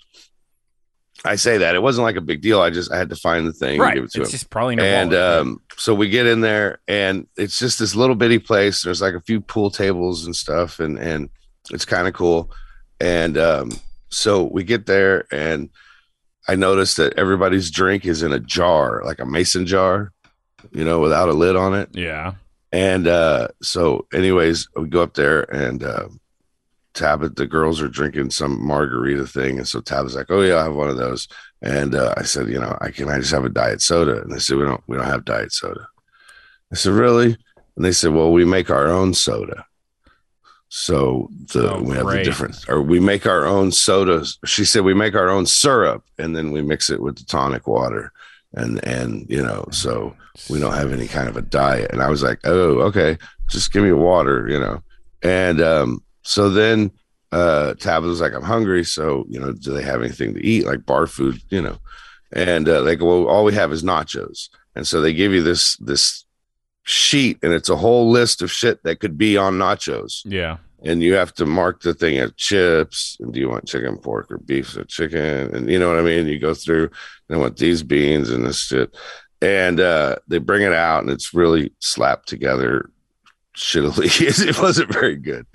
I 1.24 1.34
say 1.36 1.58
that 1.58 1.74
it 1.74 1.82
wasn't 1.82 2.04
like 2.04 2.14
a 2.16 2.20
big 2.20 2.40
deal. 2.42 2.60
I 2.60 2.70
just 2.70 2.92
I 2.92 2.96
had 2.98 3.08
to 3.08 3.16
find 3.16 3.46
the 3.46 3.52
thing 3.52 3.80
Right. 3.80 3.88
and 3.88 3.96
give 3.96 4.04
it 4.04 4.10
to 4.12 4.20
It's 4.20 4.30
him. 4.30 4.32
just 4.32 4.50
probably 4.50 4.78
And 4.78 5.12
um, 5.14 5.60
so 5.76 5.94
we 5.94 6.08
get 6.08 6.26
in 6.26 6.40
there, 6.42 6.78
and 6.86 7.26
it's 7.36 7.58
just 7.58 7.78
this 7.80 7.96
little 7.96 8.14
bitty 8.14 8.38
place. 8.38 8.82
There's 8.84 9.02
like 9.02 9.14
a 9.14 9.20
few 9.20 9.40
pool 9.40 9.70
tables 9.70 10.24
and 10.26 10.36
stuff, 10.36 10.78
and 10.78 10.98
and 10.98 11.28
it's 11.72 11.84
kind 11.84 12.06
of 12.06 12.14
cool. 12.14 12.52
And 13.00 13.36
um, 13.36 13.72
so 14.08 14.44
we 14.44 14.62
get 14.62 14.86
there, 14.86 15.26
and 15.32 15.70
I 16.46 16.54
noticed 16.54 16.98
that 16.98 17.14
everybody's 17.18 17.70
drink 17.72 18.04
is 18.06 18.22
in 18.22 18.32
a 18.32 18.38
jar, 18.38 19.02
like 19.04 19.18
a 19.18 19.26
mason 19.26 19.66
jar, 19.66 20.12
you 20.70 20.84
know, 20.84 21.00
without 21.00 21.28
a 21.28 21.32
lid 21.32 21.56
on 21.56 21.74
it. 21.74 21.88
yeah. 21.92 22.34
And 22.76 23.06
uh, 23.06 23.48
so, 23.62 24.06
anyways, 24.12 24.68
we 24.76 24.86
go 24.88 25.02
up 25.02 25.14
there 25.14 25.44
and 25.44 25.82
uh, 25.82 26.08
Tabit, 26.92 27.36
the 27.36 27.46
girls 27.46 27.80
are 27.80 27.88
drinking 27.88 28.28
some 28.28 28.62
margarita 28.62 29.26
thing. 29.26 29.56
And 29.56 29.66
so 29.66 29.80
Tabit's 29.80 30.14
like, 30.14 30.26
Oh, 30.28 30.42
yeah, 30.42 30.56
I 30.56 30.64
have 30.64 30.74
one 30.74 30.90
of 30.90 30.98
those. 30.98 31.26
And 31.62 31.94
uh, 31.94 32.12
I 32.18 32.24
said, 32.24 32.48
You 32.48 32.60
know, 32.60 32.76
I 32.82 32.90
can 32.90 33.08
I 33.08 33.18
just 33.18 33.32
have 33.32 33.46
a 33.46 33.48
diet 33.48 33.80
soda? 33.80 34.20
And 34.20 34.30
they 34.30 34.38
said, 34.38 34.58
We 34.58 34.64
don't, 34.64 34.82
we 34.88 34.98
don't 34.98 35.06
have 35.06 35.24
diet 35.24 35.54
soda. 35.54 35.88
I 36.70 36.74
said, 36.74 36.92
Really? 36.92 37.38
And 37.76 37.84
they 37.84 37.92
said, 37.92 38.12
Well, 38.12 38.30
we 38.30 38.44
make 38.44 38.68
our 38.68 38.88
own 38.88 39.14
soda. 39.14 39.64
So 40.68 41.30
the 41.54 41.76
Oh, 41.76 41.80
we 41.80 41.96
have 41.96 42.06
the 42.06 42.24
difference, 42.24 42.68
or 42.68 42.82
we 42.82 43.00
make 43.00 43.24
our 43.24 43.46
own 43.46 43.72
sodas. 43.72 44.38
She 44.44 44.66
said 44.66 44.84
we 44.84 44.92
make 44.92 45.14
our 45.14 45.30
own 45.30 45.46
syrup 45.46 46.04
and 46.18 46.36
then 46.36 46.50
we 46.50 46.60
mix 46.60 46.90
it 46.90 47.00
with 47.00 47.16
the 47.16 47.24
tonic 47.24 47.66
water, 47.66 48.12
and 48.54 48.84
and 48.86 49.26
you 49.28 49.42
know, 49.42 49.66
so 49.70 50.16
we 50.48 50.58
don't 50.58 50.74
have 50.74 50.92
any 50.92 51.06
kind 51.08 51.28
of 51.28 51.36
a 51.36 51.42
diet. 51.42 51.90
And 51.92 52.02
I 52.02 52.08
was 52.08 52.22
like, 52.22 52.40
oh, 52.44 52.80
okay, 52.82 53.18
just 53.50 53.72
give 53.72 53.82
me 53.82 53.92
water, 53.92 54.48
you 54.48 54.58
know. 54.58 54.82
And 55.22 55.60
um, 55.60 56.02
so 56.22 56.50
then 56.50 56.90
uh, 57.32 57.74
Tabitha 57.74 58.08
was 58.08 58.20
like, 58.20 58.34
I'm 58.34 58.42
hungry, 58.42 58.84
so 58.84 59.24
you 59.28 59.40
know, 59.40 59.52
do 59.52 59.72
they 59.72 59.82
have 59.82 60.02
anything 60.02 60.34
to 60.34 60.44
eat, 60.44 60.66
like 60.66 60.86
bar 60.86 61.06
food, 61.06 61.40
you 61.50 61.60
know? 61.60 61.78
And 62.32 62.68
uh, 62.68 62.82
they 62.82 62.96
go, 62.96 63.06
well, 63.06 63.28
all 63.28 63.44
we 63.44 63.54
have 63.54 63.72
is 63.72 63.82
nachos, 63.82 64.48
and 64.74 64.86
so 64.86 65.00
they 65.00 65.12
give 65.12 65.32
you 65.32 65.42
this 65.42 65.76
this 65.76 66.24
sheet, 66.82 67.38
and 67.42 67.52
it's 67.52 67.68
a 67.68 67.76
whole 67.76 68.10
list 68.10 68.42
of 68.42 68.50
shit 68.50 68.82
that 68.84 69.00
could 69.00 69.18
be 69.18 69.36
on 69.36 69.54
nachos 69.54 70.22
Yeah. 70.24 70.58
And 70.84 71.02
you 71.02 71.14
have 71.14 71.32
to 71.34 71.46
mark 71.46 71.82
the 71.82 71.94
thing 71.94 72.18
as 72.18 72.32
chips 72.36 73.16
and 73.20 73.32
do 73.32 73.40
you 73.40 73.48
want 73.48 73.66
chicken 73.66 73.96
pork 73.98 74.30
or 74.30 74.38
beef 74.38 74.70
so 74.70 74.82
chicken? 74.84 75.54
And 75.54 75.70
you 75.70 75.78
know 75.78 75.88
what 75.88 75.98
i 75.98 76.02
mean? 76.02 76.26
You 76.26 76.38
go 76.38 76.54
through 76.54 76.90
and 77.28 77.40
want 77.40 77.56
these 77.56 77.82
beans 77.82 78.30
and 78.30 78.44
this 78.44 78.60
shit. 78.60 78.96
And 79.40 79.80
uh 79.80 80.16
they 80.28 80.38
bring 80.38 80.62
it 80.62 80.72
out 80.72 81.02
and 81.02 81.10
it's 81.10 81.34
really 81.34 81.72
slapped 81.80 82.28
together 82.28 82.90
shittily. 83.56 84.06
It 84.48 84.60
wasn't 84.60 84.92
very 84.92 85.16
good. 85.16 85.46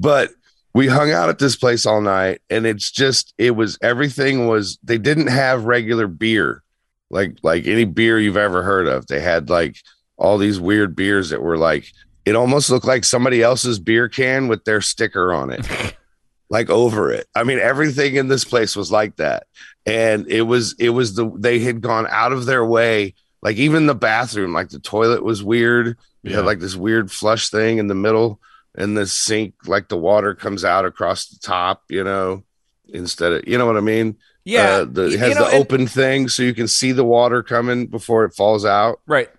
But 0.00 0.30
we 0.74 0.88
hung 0.88 1.12
out 1.12 1.28
at 1.28 1.38
this 1.38 1.54
place 1.54 1.86
all 1.86 2.00
night 2.00 2.40
and 2.50 2.66
it's 2.66 2.90
just 2.90 3.32
it 3.38 3.52
was 3.52 3.78
everything 3.80 4.48
was 4.48 4.78
they 4.82 4.98
didn't 4.98 5.28
have 5.28 5.64
regular 5.64 6.08
beer. 6.08 6.62
Like 7.10 7.38
like 7.42 7.66
any 7.66 7.84
beer 7.84 8.18
you've 8.18 8.36
ever 8.36 8.62
heard 8.62 8.88
of. 8.88 9.06
They 9.06 9.20
had 9.20 9.48
like 9.48 9.76
all 10.16 10.38
these 10.38 10.60
weird 10.60 10.96
beers 10.96 11.30
that 11.30 11.42
were 11.42 11.58
like 11.58 11.92
it 12.26 12.34
almost 12.36 12.70
looked 12.70 12.86
like 12.86 13.04
somebody 13.04 13.42
else's 13.42 13.78
beer 13.78 14.08
can 14.08 14.48
with 14.48 14.64
their 14.64 14.80
sticker 14.80 15.32
on 15.32 15.50
it 15.50 15.66
like 16.50 16.70
over 16.70 17.10
it 17.12 17.26
i 17.34 17.42
mean 17.44 17.58
everything 17.58 18.16
in 18.16 18.28
this 18.28 18.44
place 18.44 18.76
was 18.76 18.90
like 18.92 19.16
that 19.16 19.46
and 19.86 20.26
it 20.28 20.42
was 20.42 20.74
it 20.78 20.90
was 20.90 21.14
the 21.14 21.30
they 21.36 21.58
had 21.58 21.80
gone 21.80 22.06
out 22.10 22.32
of 22.32 22.44
their 22.46 22.64
way 22.64 23.14
like 23.42 23.56
even 23.56 23.86
the 23.86 23.94
bathroom 23.94 24.52
like 24.52 24.68
the 24.68 24.78
toilet 24.78 25.22
was 25.22 25.42
weird 25.42 25.96
you 26.22 26.30
Yeah. 26.30 26.36
had 26.36 26.44
like 26.46 26.60
this 26.60 26.76
weird 26.76 27.10
flush 27.10 27.48
thing 27.50 27.78
in 27.78 27.86
the 27.88 27.94
middle 27.94 28.40
and 28.76 28.96
the 28.96 29.06
sink 29.06 29.54
like 29.66 29.88
the 29.88 29.96
water 29.96 30.34
comes 30.34 30.64
out 30.64 30.84
across 30.84 31.28
the 31.28 31.38
top 31.38 31.82
you 31.88 32.04
know 32.04 32.42
instead 32.88 33.32
of 33.32 33.48
you 33.48 33.56
know 33.58 33.66
what 33.66 33.76
i 33.76 33.80
mean 33.80 34.16
Yeah. 34.44 34.62
uh, 34.62 34.84
the, 34.84 35.04
it 35.06 35.18
has 35.18 35.28
you 35.30 35.34
know, 35.36 35.50
the 35.50 35.56
open 35.56 35.86
thing 35.86 36.28
so 36.28 36.42
you 36.42 36.54
can 36.54 36.68
see 36.68 36.92
the 36.92 37.04
water 37.04 37.42
coming 37.42 37.86
before 37.86 38.24
it 38.26 38.34
falls 38.34 38.64
out 38.64 39.00
right. 39.06 39.30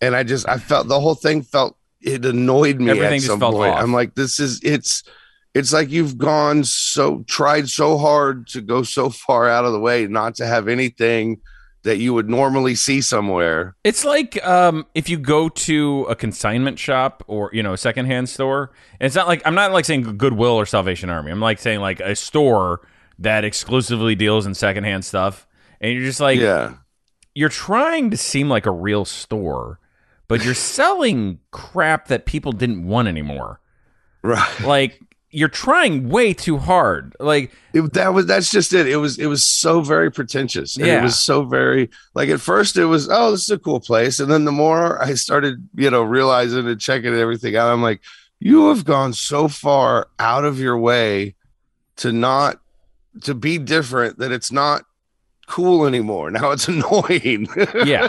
And 0.00 0.14
I 0.14 0.22
just 0.22 0.48
I 0.48 0.58
felt 0.58 0.88
the 0.88 1.00
whole 1.00 1.14
thing 1.14 1.42
felt 1.42 1.76
it 2.00 2.24
annoyed 2.24 2.80
me 2.80 2.90
Everything 2.90 3.14
at 3.14 3.16
just 3.16 3.26
some 3.26 3.40
felt 3.40 3.54
point. 3.54 3.74
off. 3.74 3.82
I'm 3.82 3.92
like, 3.92 4.14
this 4.14 4.38
is 4.40 4.60
it's 4.62 5.02
it's 5.54 5.72
like 5.72 5.90
you've 5.90 6.18
gone 6.18 6.64
so 6.64 7.24
tried 7.26 7.68
so 7.68 7.98
hard 7.98 8.46
to 8.48 8.60
go 8.60 8.82
so 8.82 9.10
far 9.10 9.48
out 9.48 9.64
of 9.64 9.72
the 9.72 9.80
way 9.80 10.06
not 10.06 10.36
to 10.36 10.46
have 10.46 10.68
anything 10.68 11.40
that 11.82 11.98
you 11.98 12.12
would 12.12 12.28
normally 12.28 12.74
see 12.74 13.00
somewhere. 13.00 13.74
It's 13.84 14.04
like 14.04 14.44
um, 14.46 14.86
if 14.94 15.08
you 15.08 15.18
go 15.18 15.48
to 15.48 16.06
a 16.08 16.16
consignment 16.16 16.78
shop 16.78 17.24
or 17.26 17.50
you 17.52 17.62
know 17.62 17.72
a 17.72 17.78
secondhand 17.78 18.28
store. 18.28 18.72
And 19.00 19.06
it's 19.06 19.16
not 19.16 19.26
like 19.26 19.42
I'm 19.46 19.54
not 19.54 19.72
like 19.72 19.84
saying 19.84 20.16
Goodwill 20.16 20.52
or 20.52 20.66
Salvation 20.66 21.10
Army. 21.10 21.30
I'm 21.30 21.40
like 21.40 21.58
saying 21.58 21.80
like 21.80 22.00
a 22.00 22.14
store 22.14 22.80
that 23.20 23.44
exclusively 23.44 24.14
deals 24.14 24.46
in 24.46 24.54
secondhand 24.54 25.04
stuff. 25.04 25.46
And 25.80 25.92
you're 25.92 26.04
just 26.04 26.20
like 26.20 26.40
yeah. 26.40 26.74
you're 27.34 27.48
trying 27.48 28.10
to 28.10 28.16
seem 28.16 28.48
like 28.48 28.66
a 28.66 28.72
real 28.72 29.04
store, 29.04 29.78
but 30.28 30.44
you're 30.44 30.54
selling 30.54 31.38
crap 31.50 32.08
that 32.08 32.26
people 32.26 32.52
didn't 32.52 32.86
want 32.86 33.08
anymore. 33.08 33.60
Right. 34.22 34.60
Like 34.60 35.00
you're 35.30 35.48
trying 35.48 36.08
way 36.08 36.32
too 36.32 36.56
hard. 36.58 37.14
Like 37.20 37.52
It, 37.74 37.92
that 37.94 38.14
was 38.14 38.26
that's 38.26 38.50
just 38.50 38.72
it. 38.72 38.86
It 38.86 38.96
was 38.96 39.18
it 39.18 39.26
was 39.26 39.44
so 39.44 39.80
very 39.80 40.10
pretentious. 40.10 40.76
And 40.76 40.86
Yeah. 40.86 41.00
it 41.00 41.02
was 41.02 41.18
so 41.18 41.44
very 41.44 41.90
like 42.14 42.28
at 42.28 42.40
first 42.40 42.76
it 42.76 42.86
was, 42.86 43.08
oh, 43.10 43.30
this 43.32 43.42
is 43.42 43.50
a 43.50 43.58
cool 43.58 43.80
place. 43.80 44.20
And 44.20 44.30
then 44.30 44.44
the 44.44 44.52
more 44.52 45.02
I 45.02 45.14
started, 45.14 45.68
you 45.74 45.90
know, 45.90 46.02
realizing 46.02 46.66
and 46.66 46.80
checking 46.80 47.14
everything 47.14 47.56
out, 47.56 47.72
I'm 47.72 47.82
like, 47.82 48.00
you 48.40 48.68
have 48.68 48.84
gone 48.84 49.12
so 49.12 49.48
far 49.48 50.08
out 50.18 50.44
of 50.44 50.58
your 50.60 50.78
way 50.78 51.34
to 51.96 52.12
not 52.12 52.60
to 53.22 53.34
be 53.34 53.58
different 53.58 54.18
that 54.18 54.30
it's 54.32 54.52
not 54.52 54.84
cool 55.48 55.86
anymore. 55.86 56.30
Now 56.38 56.50
it's 56.52 56.68
annoying. 56.68 57.48
yeah 57.84 58.08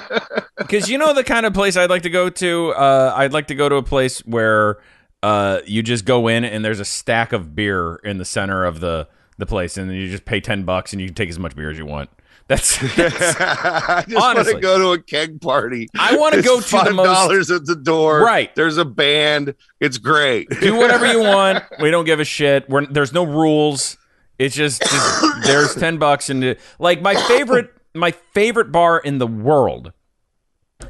because 0.57 0.89
you 0.89 0.97
know 0.97 1.13
the 1.13 1.23
kind 1.23 1.45
of 1.45 1.53
place 1.53 1.77
i'd 1.77 1.89
like 1.89 2.01
to 2.03 2.09
go 2.09 2.29
to 2.29 2.71
uh, 2.73 3.13
i'd 3.17 3.33
like 3.33 3.47
to 3.47 3.55
go 3.55 3.69
to 3.69 3.75
a 3.75 3.83
place 3.83 4.19
where 4.19 4.77
uh, 5.23 5.59
you 5.65 5.81
just 5.83 6.05
go 6.05 6.27
in 6.27 6.43
and 6.45 6.63
there's 6.63 6.79
a 6.79 6.85
stack 6.85 7.33
of 7.33 7.55
beer 7.55 7.95
in 8.03 8.17
the 8.17 8.25
center 8.25 8.63
of 8.65 8.79
the 8.79 9.07
the 9.37 9.45
place 9.45 9.77
and 9.77 9.89
then 9.89 9.97
you 9.97 10.09
just 10.09 10.25
pay 10.25 10.39
10 10.39 10.63
bucks 10.63 10.91
and 10.93 11.01
you 11.01 11.07
can 11.07 11.15
take 11.15 11.29
as 11.29 11.39
much 11.39 11.55
beer 11.55 11.69
as 11.71 11.77
you 11.77 11.85
want 11.85 12.09
that's, 12.47 12.77
that's 12.95 13.39
I 13.39 14.03
just 14.07 14.15
want 14.15 14.47
to 14.47 14.59
go 14.59 14.79
to 14.79 14.87
a 14.93 14.99
keg 14.99 15.39
party. 15.39 15.87
I 15.97 16.17
wanna 16.17 16.41
go 16.41 16.59
to 16.59 16.77
the 16.83 16.93
most- 16.93 17.05
dollars 17.05 17.51
at 17.51 17.67
the 17.67 17.75
door. 17.75 18.21
Right. 18.21 18.53
There's 18.55 18.77
a 18.77 18.85
band. 18.85 19.53
It's 19.79 19.99
great. 19.99 20.49
do 20.59 20.75
whatever 20.75 21.05
you 21.05 21.19
want 21.23 21.63
we 21.79 21.91
don't 21.91 22.05
give 22.05 22.19
a 22.19 22.25
shit 22.25 22.67
We're, 22.67 22.87
there's 22.87 23.13
no 23.13 23.23
rules 23.23 23.97
it's 24.39 24.55
just, 24.55 24.81
just 24.81 25.43
there's 25.43 25.75
10 25.75 25.97
bucks 25.97 26.29
and 26.29 26.57
like 26.79 27.01
my 27.01 27.15
favorite 27.27 27.71
my 27.93 28.11
favorite 28.11 28.71
bar 28.71 28.97
in 28.99 29.17
the 29.17 29.27
world 29.27 29.93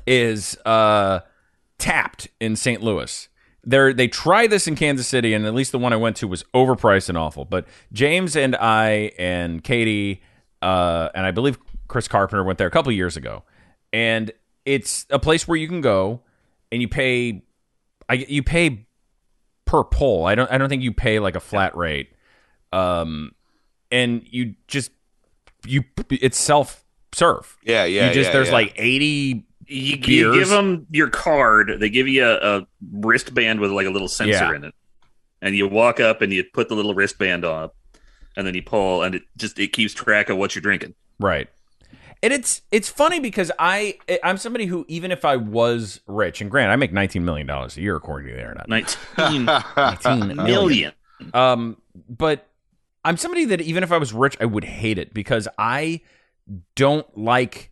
is 0.05 0.55
uh 0.65 1.19
tapped 1.77 2.27
in 2.39 2.55
st 2.55 2.81
louis 2.81 3.27
they 3.65 3.93
they 3.93 4.07
try 4.07 4.47
this 4.47 4.67
in 4.67 4.75
kansas 4.75 5.07
city 5.07 5.33
and 5.33 5.45
at 5.45 5.53
least 5.53 5.71
the 5.71 5.79
one 5.79 5.93
i 5.93 5.95
went 5.95 6.15
to 6.15 6.27
was 6.27 6.43
overpriced 6.53 7.09
and 7.09 7.17
awful 7.17 7.43
but 7.43 7.67
james 7.91 8.35
and 8.35 8.55
i 8.57 9.11
and 9.17 9.63
katie 9.63 10.21
uh 10.61 11.09
and 11.15 11.25
i 11.25 11.31
believe 11.31 11.57
chris 11.87 12.07
carpenter 12.07 12.43
went 12.43 12.57
there 12.57 12.67
a 12.67 12.71
couple 12.71 12.91
years 12.91 13.17
ago 13.17 13.43
and 13.91 14.31
it's 14.65 15.05
a 15.09 15.17
place 15.19 15.47
where 15.47 15.57
you 15.57 15.67
can 15.67 15.81
go 15.81 16.21
and 16.71 16.81
you 16.81 16.87
pay 16.87 17.41
I, 18.09 18.25
you 18.27 18.41
pay 18.41 18.87
per 19.65 19.83
pull. 19.83 20.25
I 20.25 20.35
don't 20.35 20.51
I 20.51 20.57
don't 20.57 20.67
think 20.67 20.81
you 20.81 20.91
pay 20.91 21.19
like 21.19 21.35
a 21.35 21.39
flat 21.39 21.77
rate. 21.77 22.09
Um 22.73 23.31
and 23.91 24.21
you 24.25 24.55
just 24.67 24.91
you 25.65 25.83
it's 26.09 26.37
self 26.37 26.83
serve. 27.13 27.57
Yeah, 27.63 27.85
yeah. 27.85 28.07
you 28.07 28.13
just 28.13 28.27
yeah, 28.29 28.33
there's 28.33 28.47
yeah. 28.49 28.53
like 28.53 28.73
80 28.75 29.45
You, 29.67 29.97
you 29.97 29.97
give 30.33 30.49
them 30.49 30.87
your 30.91 31.09
card. 31.09 31.77
They 31.79 31.89
give 31.89 32.07
you 32.07 32.25
a, 32.25 32.59
a 32.59 32.67
wristband 32.91 33.59
with 33.59 33.71
like 33.71 33.87
a 33.87 33.91
little 33.91 34.07
sensor 34.07 34.31
Yeah. 34.31 34.55
in 34.55 34.63
it, 34.65 34.73
and 35.41 35.55
you 35.55 35.67
walk 35.67 35.99
up 35.99 36.21
and 36.21 36.31
you 36.33 36.43
put 36.43 36.69
the 36.69 36.75
little 36.75 36.93
wristband 36.93 37.45
on, 37.45 37.69
and 38.35 38.45
then 38.47 38.55
you 38.55 38.63
pull, 38.63 39.03
and 39.03 39.15
it 39.15 39.23
just 39.37 39.59
it 39.59 39.73
keeps 39.73 39.93
track 39.93 40.29
of 40.29 40.37
what 40.37 40.55
you're 40.55 40.61
drinking. 40.61 40.95
Right. 41.19 41.49
And 42.21 42.33
it's 42.33 42.61
it's 42.71 42.89
funny 42.89 43.19
because 43.21 43.49
I 43.59 43.97
I'm 44.23 44.37
somebody 44.37 44.65
who 44.65 44.85
even 44.89 45.09
if 45.11 45.23
I 45.23 45.37
was 45.37 46.01
rich 46.05 46.41
and 46.41 46.51
grant 46.51 46.69
I 46.69 46.75
make 46.75 46.91
19 46.91 47.23
million 47.23 47.47
dollars 47.47 47.77
a 47.77 47.81
year 47.81 47.95
according 47.95 48.27
to 48.27 48.33
the 48.33 48.39
internet. 48.41 48.67
Nineteen 48.67 49.45
19 49.45 50.35
million. 50.35 50.91
Um, 51.33 51.77
but 52.09 52.48
I'm 53.03 53.17
somebody 53.17 53.45
that 53.45 53.61
even 53.61 53.83
if 53.83 53.91
I 53.91 53.97
was 53.97 54.13
rich, 54.13 54.35
I 54.39 54.45
would 54.45 54.63
hate 54.63 54.97
it 54.97 55.13
because 55.13 55.47
I 55.57 56.01
don't 56.75 57.05
like 57.17 57.71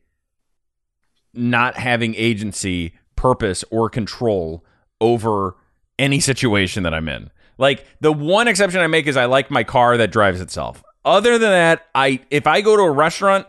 not 1.34 1.78
having 1.78 2.16
agency, 2.16 2.94
purpose, 3.16 3.64
or 3.70 3.90
control 3.90 4.66
over 5.02 5.56
any 6.00 6.20
situation 6.20 6.84
that 6.84 6.94
I'm 6.94 7.10
in. 7.10 7.30
Like 7.58 7.86
the 8.00 8.14
one 8.14 8.48
exception 8.48 8.80
I 8.82 8.88
make 8.88 9.08
is 9.08 9.18
I 9.18 9.26
like 9.26 9.50
my 9.50 9.64
car 9.64 9.98
that 9.98 10.12
drives 10.12 10.42
itself. 10.42 10.84
Other 11.04 11.38
than 11.38 11.50
that, 11.50 11.88
I 11.96 12.20
if 12.30 12.48
I 12.48 12.62
go 12.62 12.76
to 12.76 12.84
a 12.84 12.92
restaurant, 12.92 13.48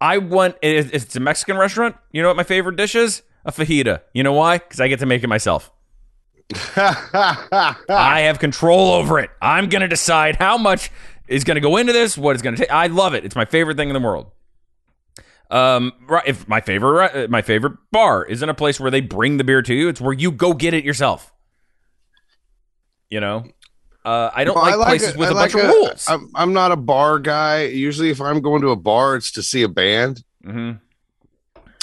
I 0.00 0.18
want 0.18 0.56
if 0.62 0.92
it's 0.92 1.16
a 1.16 1.20
Mexican 1.20 1.56
restaurant. 1.56 1.96
You 2.12 2.22
know 2.22 2.28
what 2.28 2.36
my 2.36 2.42
favorite 2.44 2.76
dish 2.76 2.94
is? 2.94 3.22
A 3.44 3.52
fajita. 3.52 4.00
You 4.12 4.22
know 4.22 4.32
why? 4.32 4.58
Because 4.58 4.80
I 4.80 4.88
get 4.88 5.00
to 5.00 5.06
make 5.06 5.22
it 5.22 5.28
myself. 5.28 5.70
I 6.76 8.20
have 8.26 8.38
control 8.38 8.92
over 8.92 9.18
it. 9.18 9.30
I'm 9.40 9.68
going 9.68 9.82
to 9.82 9.88
decide 9.88 10.36
how 10.36 10.58
much 10.58 10.90
is 11.28 11.44
going 11.44 11.54
to 11.56 11.60
go 11.60 11.76
into 11.76 11.92
this, 11.92 12.16
what 12.18 12.34
it's 12.34 12.42
going 12.42 12.54
to 12.56 12.60
take. 12.62 12.70
I 12.72 12.86
love 12.88 13.14
it. 13.14 13.24
It's 13.24 13.36
my 13.36 13.44
favorite 13.44 13.76
thing 13.76 13.88
in 13.88 13.94
the 13.94 14.00
world. 14.00 14.30
Um, 15.50 15.92
right. 16.08 16.24
If 16.26 16.48
my 16.48 16.60
favorite, 16.60 17.14
uh, 17.14 17.28
my 17.28 17.42
favorite 17.42 17.74
bar 17.92 18.24
isn't 18.24 18.48
a 18.48 18.54
place 18.54 18.80
where 18.80 18.90
they 18.90 19.00
bring 19.00 19.36
the 19.36 19.44
beer 19.44 19.62
to 19.62 19.74
you, 19.74 19.88
it's 19.88 20.00
where 20.00 20.12
you 20.12 20.30
go 20.32 20.52
get 20.54 20.74
it 20.74 20.84
yourself. 20.84 21.32
You 23.10 23.20
know, 23.20 23.44
uh, 24.04 24.30
I 24.34 24.44
don't 24.44 24.56
Well, 24.56 24.64
like, 24.78 24.86
I 24.86 24.90
places 24.90 25.10
it- 25.10 25.16
with 25.16 25.28
I 25.28 25.32
a 25.32 25.34
bunch 25.34 25.54
like 25.54 25.64
of 25.64 25.70
rules. 25.70 26.06
I'm, 26.08 26.30
I'm 26.34 26.52
not 26.52 26.72
a 26.72 26.76
bar 26.76 27.18
guy. 27.20 27.64
Usually, 27.64 28.10
if 28.10 28.20
I'm 28.20 28.40
going 28.40 28.62
to 28.62 28.70
a 28.70 28.76
bar, 28.76 29.16
it's 29.16 29.30
to 29.32 29.42
see 29.42 29.62
a 29.62 29.68
band. 29.68 30.24
hmm 30.42 30.72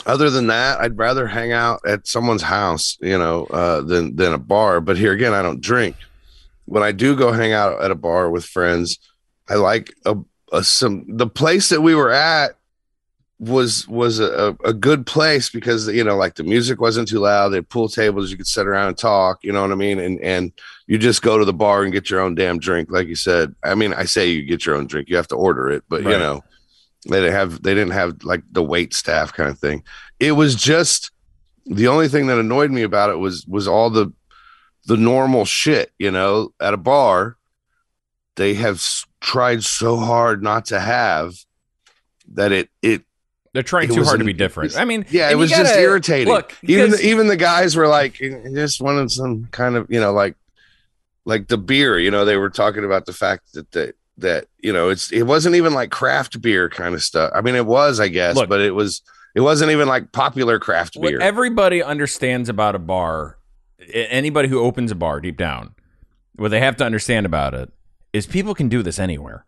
Other 0.05 0.29
than 0.29 0.47
that, 0.47 0.79
I'd 0.81 0.97
rather 0.97 1.27
hang 1.27 1.51
out 1.53 1.79
at 1.87 2.07
someone's 2.07 2.41
house, 2.41 2.97
you 3.01 3.17
know, 3.17 3.45
uh, 3.45 3.81
than 3.81 4.15
than 4.15 4.33
a 4.33 4.37
bar. 4.39 4.81
But 4.81 4.97
here 4.97 5.13
again, 5.13 5.33
I 5.33 5.41
don't 5.41 5.61
drink. 5.61 5.95
When 6.65 6.83
I 6.83 6.91
do 6.91 7.15
go 7.15 7.31
hang 7.31 7.53
out 7.53 7.81
at 7.81 7.91
a 7.91 7.95
bar 7.95 8.29
with 8.29 8.43
friends, 8.45 8.97
I 9.49 9.55
like 9.55 9.93
a, 10.05 10.17
a 10.51 10.63
some 10.63 11.05
the 11.07 11.27
place 11.27 11.69
that 11.69 11.81
we 11.81 11.95
were 11.95 12.11
at 12.11 12.57
was 13.41 13.87
was 13.87 14.19
a, 14.19 14.55
a 14.63 14.71
good 14.71 15.07
place 15.07 15.49
because 15.49 15.87
you 15.87 16.03
know 16.03 16.15
like 16.15 16.35
the 16.35 16.43
music 16.43 16.79
wasn't 16.79 17.07
too 17.07 17.19
loud. 17.19 17.49
They 17.49 17.57
had 17.57 17.69
pool 17.69 17.89
tables. 17.89 18.29
You 18.29 18.37
could 18.37 18.47
sit 18.47 18.67
around 18.67 18.89
and 18.89 18.97
talk 18.97 19.43
you 19.43 19.51
know 19.51 19.63
what 19.63 19.71
i 19.71 19.75
mean? 19.75 19.99
And 19.99 20.19
and 20.21 20.51
you 20.85 20.99
just 20.99 21.23
go 21.23 21.39
to 21.39 21.45
the 21.45 21.53
bar 21.53 21.83
and 21.83 21.91
get 21.91 22.09
your 22.09 22.19
own 22.19 22.35
damn 22.35 22.59
drink 22.59 22.91
like 22.91 23.07
you 23.07 23.15
said. 23.15 23.55
I 23.63 23.73
mean 23.73 23.93
i 23.93 24.05
say 24.05 24.27
you 24.27 24.43
get 24.43 24.65
your 24.65 24.75
own 24.75 24.85
drink. 24.85 25.09
You 25.09 25.15
have 25.15 25.27
to 25.29 25.35
order 25.35 25.69
it 25.69 25.83
but 25.89 26.03
you 26.03 26.09
know 26.09 26.43
they 27.09 27.19
didn't 27.19 27.33
have 27.33 27.63
they 27.63 27.73
didn't 27.73 27.93
have 27.93 28.23
like 28.23 28.43
the 28.51 28.63
wait 28.63 28.93
staff 28.93 29.33
kind 29.33 29.49
of 29.49 29.57
thing. 29.57 29.83
It 30.19 30.33
was 30.33 30.53
just 30.53 31.09
the 31.65 31.87
only 31.87 32.07
thing 32.07 32.27
that 32.27 32.37
annoyed 32.37 32.69
me 32.69 32.83
about 32.83 33.09
it 33.09 33.17
was 33.17 33.45
was 33.47 33.67
all 33.67 33.89
the 33.89 34.13
the 34.85 34.97
normal 34.97 35.45
shit 35.45 35.91
you 35.97 36.11
know? 36.11 36.53
At 36.59 36.75
a 36.75 36.77
bar 36.77 37.37
they 38.35 38.53
have 38.53 38.79
tried 39.21 39.63
so 39.63 39.97
hard 39.97 40.43
not 40.43 40.65
to 40.65 40.79
have 40.79 41.33
that 42.33 42.51
it 42.51 42.69
it 42.81 43.03
They're 43.53 43.63
trying 43.63 43.89
It 43.89 43.93
too 43.93 44.03
hard 44.03 44.19
to 44.19 44.25
be 44.25 44.33
different. 44.33 44.77
I 44.77 44.83
mean, 44.85 45.05
yeah 45.09 45.29
it 45.29 45.35
was 45.35 45.49
just 45.49 45.73
gotta- 45.73 45.81
irritating 45.81 46.33
Look, 46.33 46.57
even 46.63 46.91
the, 46.91 47.05
even 47.05 47.27
the 47.27 47.37
guys 47.37 47.75
were 47.75 47.87
like 47.87 48.15
just 48.15 48.81
wanted 48.81 49.11
some 49.11 49.45
kind 49.51 49.75
of 49.75 49.89
you 49.89 49.99
know 49.99 50.11
like 50.11 50.35
like 51.25 51.47
the 51.47 51.57
beer 51.57 51.99
you 51.99 52.09
know 52.11 52.25
they 52.25 52.37
were 52.37 52.49
talking 52.49 52.83
about 52.83 53.05
the 53.05 53.13
fact 53.13 53.53
that 53.53 53.71
that 53.71 53.95
that 54.17 54.45
you 54.59 54.73
know 54.73 54.89
it's 54.89 55.11
it 55.11 55.23
wasn't 55.23 55.55
even 55.55 55.73
like 55.73 55.91
craft 55.91 56.41
beer 56.41 56.67
kind 56.67 56.95
of 56.95 57.01
stuff 57.01 57.31
i 57.35 57.41
mean 57.41 57.55
it 57.55 57.65
was 57.65 57.99
i 57.99 58.07
guess 58.07 58.35
Look. 58.35 58.49
but 58.49 58.59
it 58.59 58.71
was 58.71 59.01
it 59.35 59.41
wasn't 59.41 59.71
even 59.71 59.87
like 59.87 60.11
popular 60.11 60.59
craft 60.59 60.95
what 60.95 61.09
beer 61.11 61.21
everybody 61.21 61.81
understands 61.81 62.49
about 62.49 62.75
a 62.75 62.79
bar, 62.79 63.37
anybody 63.93 64.47
who 64.49 64.59
opens 64.59 64.91
a 64.91 64.95
bar 64.95 65.21
deep 65.21 65.37
down, 65.37 65.73
what 66.35 66.49
they 66.49 66.59
have 66.59 66.75
to 66.77 66.83
understand 66.83 67.25
about 67.25 67.53
it 67.53 67.71
is 68.13 68.25
people 68.25 68.53
can 68.53 68.69
do 68.69 68.83
this 68.83 68.99
anywhere. 68.99 69.45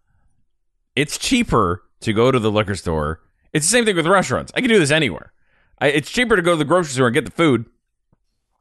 It's 0.95 1.17
cheaper 1.17 1.83
to 2.01 2.13
go 2.13 2.31
to 2.31 2.39
the 2.39 2.51
liquor 2.51 2.75
store. 2.75 3.21
It's 3.51 3.65
the 3.65 3.71
same 3.71 3.85
thing 3.85 3.95
with 3.95 4.07
restaurants. 4.07 4.51
I 4.55 4.61
can 4.61 4.69
do 4.69 4.79
this 4.79 4.91
anywhere. 4.91 5.33
I, 5.79 5.87
it's 5.87 6.09
cheaper 6.09 6.35
to 6.35 6.41
go 6.41 6.51
to 6.51 6.57
the 6.57 6.65
grocery 6.65 6.93
store 6.93 7.07
and 7.07 7.13
get 7.13 7.25
the 7.25 7.31
food 7.31 7.65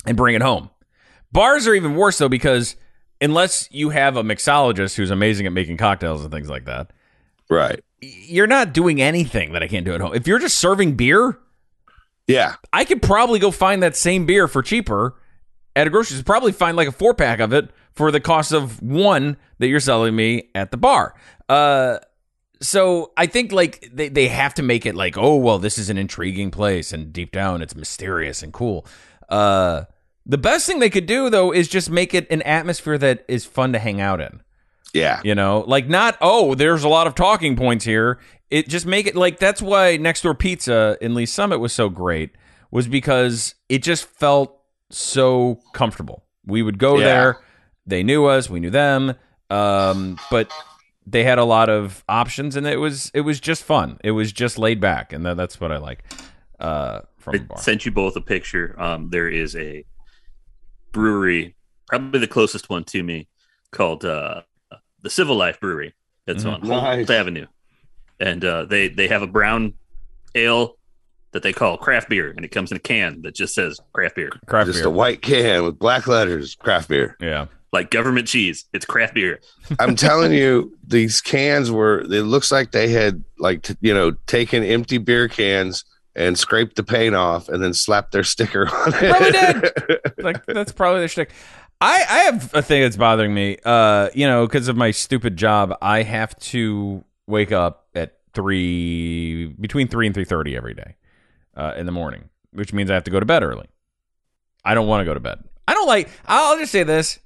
and 0.06 0.16
bring 0.16 0.34
it 0.34 0.42
home. 0.42 0.70
Bars 1.30 1.66
are 1.66 1.74
even 1.74 1.94
worse 1.94 2.18
though 2.18 2.28
because 2.28 2.76
unless 3.20 3.68
you 3.70 3.90
have 3.90 4.16
a 4.16 4.22
mixologist 4.22 4.96
who's 4.96 5.10
amazing 5.10 5.46
at 5.46 5.52
making 5.52 5.76
cocktails 5.76 6.22
and 6.22 6.32
things 6.32 6.48
like 6.48 6.64
that, 6.64 6.92
right 7.48 7.82
you're 8.02 8.48
not 8.48 8.72
doing 8.72 9.00
anything 9.00 9.52
that 9.52 9.62
I 9.62 9.68
can't 9.68 9.84
do 9.84 9.94
at 9.94 10.00
home. 10.00 10.14
If 10.14 10.26
you're 10.26 10.40
just 10.40 10.58
serving 10.58 10.96
beer, 10.96 11.38
yeah 12.26 12.56
I 12.72 12.84
could 12.84 13.00
probably 13.00 13.38
go 13.38 13.50
find 13.50 13.82
that 13.82 13.96
same 13.96 14.26
beer 14.26 14.48
for 14.48 14.62
cheaper 14.62 15.14
at 15.76 15.86
a 15.86 15.90
grocery 15.90 16.16
store. 16.16 16.24
Probably 16.24 16.52
find 16.52 16.76
like 16.76 16.88
a 16.88 16.92
four 16.92 17.14
pack 17.14 17.40
of 17.40 17.52
it 17.52 17.70
for 17.94 18.10
the 18.10 18.20
cost 18.20 18.52
of 18.52 18.80
one 18.82 19.36
that 19.58 19.68
you're 19.68 19.80
selling 19.80 20.14
me 20.16 20.50
at 20.54 20.70
the 20.70 20.76
bar. 20.76 21.14
Uh, 21.48 21.98
so 22.60 23.12
I 23.16 23.26
think 23.26 23.52
like 23.52 23.88
they, 23.92 24.08
they 24.08 24.28
have 24.28 24.54
to 24.54 24.62
make 24.62 24.86
it 24.86 24.94
like, 24.94 25.16
oh 25.18 25.36
well, 25.36 25.58
this 25.58 25.78
is 25.78 25.90
an 25.90 25.98
intriguing 25.98 26.50
place, 26.50 26.92
and 26.92 27.12
deep 27.12 27.32
down 27.32 27.60
it's 27.62 27.74
mysterious 27.74 28.42
and 28.42 28.52
cool. 28.52 28.86
Uh, 29.28 29.84
the 30.24 30.38
best 30.38 30.66
thing 30.66 30.78
they 30.78 30.90
could 30.90 31.06
do 31.06 31.28
though 31.30 31.52
is 31.52 31.68
just 31.68 31.90
make 31.90 32.14
it 32.14 32.30
an 32.30 32.42
atmosphere 32.42 32.98
that 32.98 33.24
is 33.28 33.44
fun 33.44 33.72
to 33.72 33.78
hang 33.78 34.00
out 34.00 34.20
in. 34.20 34.40
yeah 34.94 35.20
You 35.24 35.34
know, 35.34 35.64
like 35.66 35.88
not 35.88 36.16
oh, 36.20 36.54
there's 36.54 36.84
a 36.84 36.88
lot 36.88 37.06
of 37.06 37.14
talking 37.14 37.56
points 37.56 37.84
here. 37.84 38.20
It 38.50 38.68
just 38.68 38.86
make 38.86 39.06
it 39.06 39.16
like 39.16 39.38
that's 39.38 39.60
why 39.62 39.96
next 39.96 40.22
door 40.22 40.34
pizza 40.34 40.96
in 41.00 41.14
Lee 41.14 41.26
Summit 41.26 41.58
was 41.58 41.72
so 41.72 41.88
great 41.88 42.30
was 42.70 42.86
because 42.86 43.54
it 43.68 43.82
just 43.82 44.04
felt 44.04 44.56
so 44.90 45.58
comfortable. 45.72 46.22
We 46.46 46.62
would 46.62 46.78
go 46.78 46.98
Yeah. 46.98 47.04
there, 47.04 47.38
they 47.86 48.02
knew 48.02 48.26
us, 48.26 48.48
we 48.50 48.60
knew 48.60 48.70
them, 48.70 49.14
um, 49.50 50.18
but 50.30 50.50
they 51.06 51.24
had 51.24 51.38
a 51.38 51.44
lot 51.44 51.68
of 51.68 52.04
options, 52.08 52.56
and 52.56 52.66
it 52.66 52.76
was 52.76 53.10
it 53.14 53.22
was 53.22 53.40
just 53.40 53.64
fun. 53.64 53.98
It 54.04 54.12
was 54.12 54.32
just 54.32 54.58
laid 54.58 54.80
back, 54.80 55.12
and 55.12 55.24
that, 55.26 55.36
that's 55.36 55.60
what 55.60 55.72
I 55.72 55.78
like 55.78 56.04
uh, 56.60 57.00
from 57.18 57.34
a 57.34 57.38
I 57.38 57.40
bar. 57.40 57.58
sent 57.58 57.84
you 57.84 57.90
both 57.92 58.14
a 58.16 58.20
picture. 58.20 58.74
Um, 58.80 59.10
there 59.10 59.28
is 59.28 59.56
a 59.56 59.84
brewery, 60.92 61.56
probably 61.88 62.20
the 62.20 62.28
closest 62.28 62.68
one 62.70 62.84
to 62.84 63.02
me, 63.02 63.28
called 63.70 64.04
uh, 64.04 64.42
the 65.02 65.10
Civil 65.10 65.36
Life 65.36 65.60
Brewery. 65.60 65.94
It's 66.26 66.44
Mhm. 66.44 66.52
on 66.52 66.60
Holt 66.96 67.10
Avenue, 67.10 67.46
and 68.20 68.44
uh, 68.44 68.64
they 68.66 68.88
they 68.88 69.08
have 69.08 69.22
a 69.22 69.26
brown 69.26 69.74
ale 70.34 70.76
that 71.32 71.42
they 71.42 71.52
call 71.52 71.76
craft 71.78 72.08
beer, 72.10 72.32
and 72.36 72.44
it 72.44 72.48
comes 72.52 72.70
in 72.70 72.76
a 72.76 72.80
can 72.80 73.22
that 73.22 73.34
just 73.34 73.54
says 73.54 73.80
craft 73.92 74.14
beer, 74.16 74.30
Craft 74.46 74.66
just 74.68 74.78
beer. 74.80 74.86
a 74.86 74.90
white 74.90 75.20
can 75.22 75.64
with 75.64 75.78
black 75.78 76.06
letters 76.06 76.54
craft 76.54 76.88
beer 76.90 77.16
yeah, 77.20 77.46
like 77.72 77.90
government 77.90 78.28
cheese. 78.28 78.66
It's 78.72 78.84
craft 78.84 79.14
beer. 79.14 79.40
I'm 79.80 79.96
telling 79.96 80.32
you, 80.32 80.76
these 80.86 81.20
cans 81.20 81.70
were. 81.70 82.00
It 82.00 82.24
looks 82.24 82.52
like 82.52 82.72
they 82.72 82.88
had 82.88 83.24
like 83.38 83.62
t- 83.62 83.76
you 83.80 83.94
know 83.94 84.12
taken 84.26 84.62
empty 84.62 84.98
beer 84.98 85.28
cans 85.28 85.84
and 86.14 86.38
scraped 86.38 86.76
the 86.76 86.84
paint 86.84 87.14
off 87.14 87.48
and 87.48 87.62
then 87.62 87.72
slapped 87.72 88.12
their 88.12 88.24
sticker 88.24 88.68
on 88.68 88.92
it. 88.94 89.10
Probably 89.10 89.30
did. 89.30 90.00
like 90.24 90.46
that's 90.46 90.72
probably 90.72 91.00
their 91.00 91.08
shtick. 91.08 91.30
I, 91.80 92.04
I 92.08 92.18
have 92.24 92.54
a 92.54 92.62
thing 92.62 92.82
that's 92.82 92.96
bothering 92.96 93.34
me. 93.34 93.58
Uh, 93.64 94.08
you 94.14 94.26
know, 94.26 94.46
because 94.46 94.68
of 94.68 94.76
my 94.76 94.92
stupid 94.92 95.36
job, 95.36 95.76
I 95.82 96.02
have 96.02 96.38
to 96.38 97.04
wake 97.26 97.50
up 97.50 97.88
at 97.94 98.18
three 98.34 99.46
between 99.46 99.88
three 99.88 100.06
and 100.06 100.14
three 100.14 100.24
thirty 100.24 100.56
every 100.56 100.74
day 100.74 100.96
uh, 101.56 101.74
in 101.76 101.86
the 101.86 101.92
morning, 101.92 102.28
which 102.52 102.72
means 102.72 102.90
I 102.90 102.94
have 102.94 103.04
to 103.04 103.10
go 103.10 103.18
to 103.18 103.26
bed 103.26 103.42
early. 103.42 103.66
I 104.64 104.74
don't 104.74 104.86
want 104.86 105.00
to 105.00 105.04
go 105.04 105.14
to 105.14 105.20
bed. 105.20 105.42
I 105.66 105.74
don't 105.74 105.88
like. 105.88 106.08
I'll 106.26 106.58
just 106.58 106.70
say 106.70 106.82
this. 106.82 107.18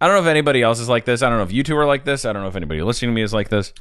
I 0.00 0.06
don't 0.06 0.16
know 0.16 0.22
if 0.22 0.26
anybody 0.28 0.62
else 0.62 0.80
is 0.80 0.88
like 0.88 1.04
this. 1.04 1.22
I 1.22 1.28
don't 1.28 1.38
know 1.38 1.44
if 1.44 1.52
you 1.52 1.62
two 1.62 1.76
are 1.76 1.86
like 1.86 2.04
this. 2.04 2.24
I 2.24 2.32
don't 2.32 2.42
know 2.42 2.48
if 2.48 2.56
anybody 2.56 2.80
listening 2.82 3.10
to 3.10 3.14
me 3.14 3.22
is 3.22 3.34
like 3.34 3.50
this. 3.50 3.72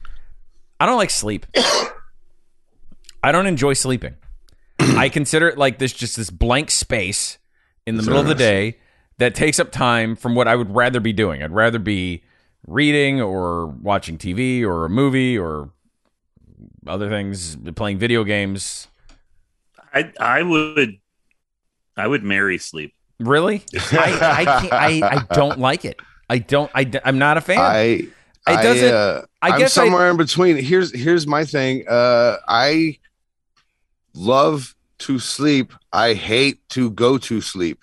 I 0.79 0.85
don't 0.85 0.97
like 0.97 1.11
sleep. 1.11 1.45
I 3.23 3.31
don't 3.31 3.47
enjoy 3.47 3.73
sleeping. 3.73 4.15
I 4.79 5.09
consider 5.09 5.47
it 5.47 5.57
like 5.57 5.77
this 5.77 5.93
just 5.93 6.17
this 6.17 6.29
blank 6.29 6.71
space 6.71 7.37
in 7.85 7.95
the 7.95 8.03
middle 8.03 8.19
of 8.19 8.27
the 8.27 8.35
day 8.35 8.77
that 9.17 9.35
takes 9.35 9.59
up 9.59 9.71
time 9.71 10.15
from 10.15 10.35
what 10.35 10.47
I 10.47 10.55
would 10.55 10.73
rather 10.73 10.99
be 10.99 11.13
doing. 11.13 11.43
I'd 11.43 11.51
rather 11.51 11.79
be 11.79 12.23
reading 12.65 13.21
or 13.21 13.67
watching 13.67 14.17
TV 14.17 14.63
or 14.63 14.85
a 14.85 14.89
movie 14.89 15.37
or 15.37 15.71
other 16.87 17.09
things, 17.09 17.57
playing 17.75 17.97
video 17.97 18.23
games. 18.23 18.87
I 19.93 20.11
I 20.19 20.43
would 20.43 20.99
I 21.97 22.07
would 22.07 22.23
marry 22.23 22.57
sleep. 22.57 22.93
Really? 23.19 23.63
I 23.91 24.19
I, 24.21 24.45
can't, 24.45 24.73
I 24.73 25.01
I 25.03 25.33
don't 25.33 25.59
like 25.59 25.83
it. 25.83 25.99
I 26.29 26.37
don't. 26.37 26.69
I 26.75 26.89
I'm 27.03 27.17
not 27.17 27.37
a 27.37 27.41
fan. 27.41 27.59
I. 27.59 28.07
It 28.47 28.55
I, 28.55 28.63
doesn't- 28.63 28.93
uh, 28.93 29.21
I 29.41 29.49
I'm 29.51 29.59
guess 29.59 29.77
I- 29.77 29.83
somewhere 29.85 30.09
in 30.09 30.17
between. 30.17 30.57
Here's 30.57 30.93
here's 30.95 31.27
my 31.27 31.43
thing. 31.45 31.85
Uh, 31.87 32.37
I 32.47 32.97
love 34.13 34.75
to 34.99 35.19
sleep. 35.19 35.73
I 35.93 36.13
hate 36.13 36.67
to 36.69 36.89
go 36.91 37.17
to 37.17 37.41
sleep. 37.41 37.79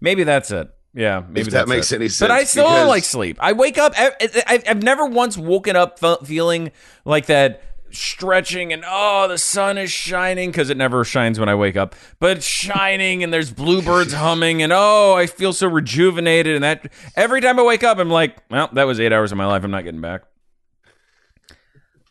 maybe 0.00 0.24
that's 0.24 0.50
it. 0.50 0.68
Yeah, 0.94 1.22
maybe 1.28 1.50
that 1.50 1.68
makes 1.68 1.92
it. 1.92 1.96
any 1.96 2.08
sense. 2.08 2.20
But 2.20 2.30
I 2.30 2.44
still 2.44 2.64
because- 2.64 2.88
like 2.88 3.04
sleep. 3.04 3.36
I 3.40 3.52
wake 3.52 3.78
up. 3.78 3.92
I, 3.96 4.12
I, 4.46 4.62
I've 4.68 4.82
never 4.82 5.06
once 5.06 5.36
woken 5.36 5.76
up 5.76 5.98
fe- 5.98 6.16
feeling 6.24 6.72
like 7.04 7.26
that 7.26 7.62
stretching 7.90 8.72
and 8.72 8.84
oh 8.86 9.26
the 9.28 9.38
sun 9.38 9.78
is 9.78 9.90
shining 9.90 10.50
because 10.50 10.70
it 10.70 10.76
never 10.76 11.04
shines 11.04 11.38
when 11.40 11.48
I 11.48 11.54
wake 11.54 11.76
up 11.76 11.94
but 12.20 12.36
it's 12.38 12.46
shining 12.46 13.22
and 13.22 13.32
there's 13.32 13.50
bluebirds 13.50 14.12
humming 14.14 14.62
and 14.62 14.72
oh 14.74 15.14
I 15.14 15.26
feel 15.26 15.52
so 15.52 15.66
rejuvenated 15.68 16.54
and 16.54 16.64
that 16.64 16.92
every 17.16 17.40
time 17.40 17.58
I 17.58 17.62
wake 17.62 17.82
up 17.84 17.98
I'm 17.98 18.10
like 18.10 18.36
well 18.50 18.68
that 18.72 18.84
was 18.84 19.00
eight 19.00 19.12
hours 19.12 19.32
of 19.32 19.38
my 19.38 19.46
life. 19.46 19.64
I'm 19.64 19.70
not 19.70 19.84
getting 19.84 20.00
back. 20.00 20.22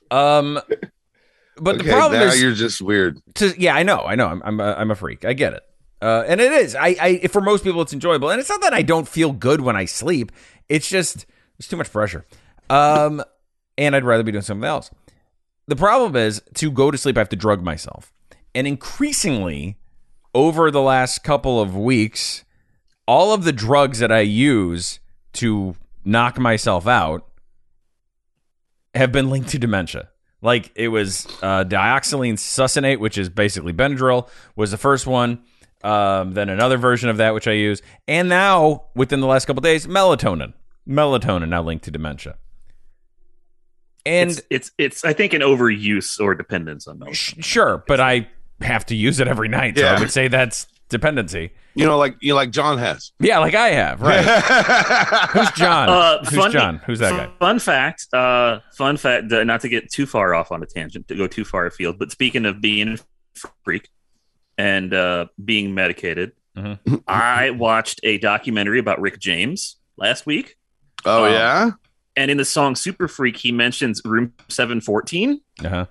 Um 0.09 0.59
but 1.59 1.75
Okay, 1.75 1.85
the 1.85 1.91
problem 1.91 2.19
now 2.21 2.27
is 2.27 2.41
you're 2.41 2.53
just 2.53 2.81
weird. 2.81 3.19
to 3.35 3.53
yeah 3.57 3.75
i 3.75 3.83
know 3.83 3.99
i 3.99 4.15
know. 4.15 4.27
I'm 4.27 4.41
i'm 4.43 4.59
a, 4.59 4.73
I'm 4.73 4.91
a 4.91 4.95
freak. 4.95 5.25
I 5.25 5.33
get 5.33 5.53
it. 5.53 5.63
Uh, 5.99 6.23
and 6.27 6.39
it 6.39 6.51
is. 6.51 6.75
I, 6.75 6.95
I 7.01 7.27
for 7.27 7.41
most 7.41 7.63
people 7.63 7.81
it's 7.81 7.91
enjoyable. 7.93 8.29
And 8.29 8.39
it's 8.39 8.49
not 8.49 8.61
that 8.61 8.73
i 8.73 8.81
don't 8.81 9.07
feel 9.07 9.31
good 9.31 9.61
when 9.61 9.75
i 9.75 9.85
sleep. 9.85 10.31
It's 10.69 10.87
just 10.89 11.25
it's 11.59 11.67
too 11.67 11.77
much 11.77 11.91
pressure. 11.91 12.25
Um 12.69 13.23
and 13.77 13.95
i'd 13.95 14.03
rather 14.03 14.23
be 14.23 14.31
doing 14.31 14.41
something 14.41 14.67
else 14.67 14.89
the 15.67 15.75
problem 15.75 16.15
is 16.15 16.41
to 16.53 16.71
go 16.71 16.91
to 16.91 16.97
sleep 16.97 17.17
i 17.17 17.19
have 17.19 17.29
to 17.29 17.35
drug 17.35 17.61
myself 17.63 18.13
and 18.55 18.67
increasingly 18.67 19.77
over 20.33 20.71
the 20.71 20.81
last 20.81 21.23
couple 21.23 21.61
of 21.61 21.75
weeks 21.75 22.43
all 23.07 23.33
of 23.33 23.43
the 23.43 23.53
drugs 23.53 23.99
that 23.99 24.11
i 24.11 24.19
use 24.19 24.99
to 25.33 25.75
knock 26.03 26.39
myself 26.39 26.87
out 26.87 27.27
have 28.95 29.11
been 29.11 29.29
linked 29.29 29.49
to 29.49 29.59
dementia. 29.59 30.09
Like 30.41 30.71
it 30.75 30.89
was 30.89 31.25
uh, 31.41 31.63
doxylamine 31.63 32.33
succinate, 32.33 32.99
which 32.99 33.17
is 33.17 33.29
basically 33.29 33.73
Benadryl, 33.73 34.29
was 34.55 34.71
the 34.71 34.77
first 34.77 35.07
one. 35.07 35.43
Um, 35.83 36.33
then 36.33 36.49
another 36.49 36.77
version 36.77 37.09
of 37.09 37.17
that, 37.17 37.33
which 37.33 37.47
I 37.47 37.51
use, 37.51 37.81
and 38.07 38.27
now 38.27 38.85
within 38.95 39.21
the 39.21 39.27
last 39.27 39.45
couple 39.45 39.61
days, 39.61 39.85
melatonin. 39.85 40.53
Melatonin 40.87 41.49
now 41.49 41.61
linked 41.61 41.85
to 41.85 41.91
dementia. 41.91 42.37
And 44.07 44.31
it's, 44.31 44.41
it's 44.49 44.71
it's 44.77 45.05
I 45.05 45.13
think 45.13 45.33
an 45.33 45.41
overuse 45.41 46.19
or 46.19 46.33
dependence 46.35 46.87
on 46.87 46.99
those. 46.99 47.17
sh- 47.17 47.33
sure, 47.41 47.83
but 47.87 47.99
I 47.99 48.27
have 48.61 48.85
to 48.87 48.95
use 48.95 49.19
it 49.19 49.27
every 49.27 49.47
night. 49.49 49.77
So 49.77 49.83
Yeah. 49.83 49.93
I 49.95 49.99
would 49.99 50.11
say 50.11 50.27
that's 50.27 50.65
dependency. 50.89 51.51
You 51.75 51.85
know, 51.85 51.97
like 51.99 52.15
you 52.21 52.29
know, 52.29 52.35
like 52.37 52.49
John 52.51 52.77
has. 52.79 53.11
Yeah, 53.19 53.37
like 53.39 53.53
I 53.53 53.67
have. 53.69 54.01
Right. 54.01 54.25
Who's 55.29 55.51
John? 55.51 55.89
Uh, 55.89 56.19
Who's 56.23 56.29
funny- 56.35 56.53
John? 56.53 56.81
Who's 56.87 56.99
that 56.99 57.11
guy? 57.11 57.29
Fun 57.39 57.59
fact. 57.59 58.07
Uh, 58.13 58.59
fun 58.73 58.97
fact. 58.97 59.31
uh, 59.31 59.43
Not 59.43 59.61
to 59.61 59.69
get 59.69 59.91
too 59.91 60.05
far 60.07 60.33
off 60.33 60.51
on 60.51 60.63
a 60.63 60.65
tangent, 60.65 61.07
to 61.09 61.15
go 61.15 61.27
too 61.27 61.45
far 61.45 61.67
afield. 61.67 61.99
But 61.99 62.11
speaking 62.11 62.45
of 62.45 62.61
being 62.61 62.97
freak 63.63 63.89
and 64.57 64.91
uh, 64.93 65.27
being 65.43 65.75
medicated, 65.75 66.31
Mhm. 66.57 67.03
I 67.07 67.51
watched 67.51 67.99
a 68.01 68.17
documentary 68.17 68.79
about 68.79 68.99
Rick 68.99 69.19
James 69.19 69.75
last 69.97 70.25
week, 70.25 70.57
Oh 71.05 71.25
Um, 71.25 71.31
yeah. 71.33 71.71
And 72.17 72.29
in 72.29 72.35
the 72.37 72.43
song 72.45 72.75
"Super 72.75 73.07
Freak," 73.07 73.37
he 73.37 73.51
mentions 73.53 74.01
Room 74.03 74.33
Seven 74.49 74.81
Fourteen, 74.81 75.39
Uh-huh. 75.63 75.85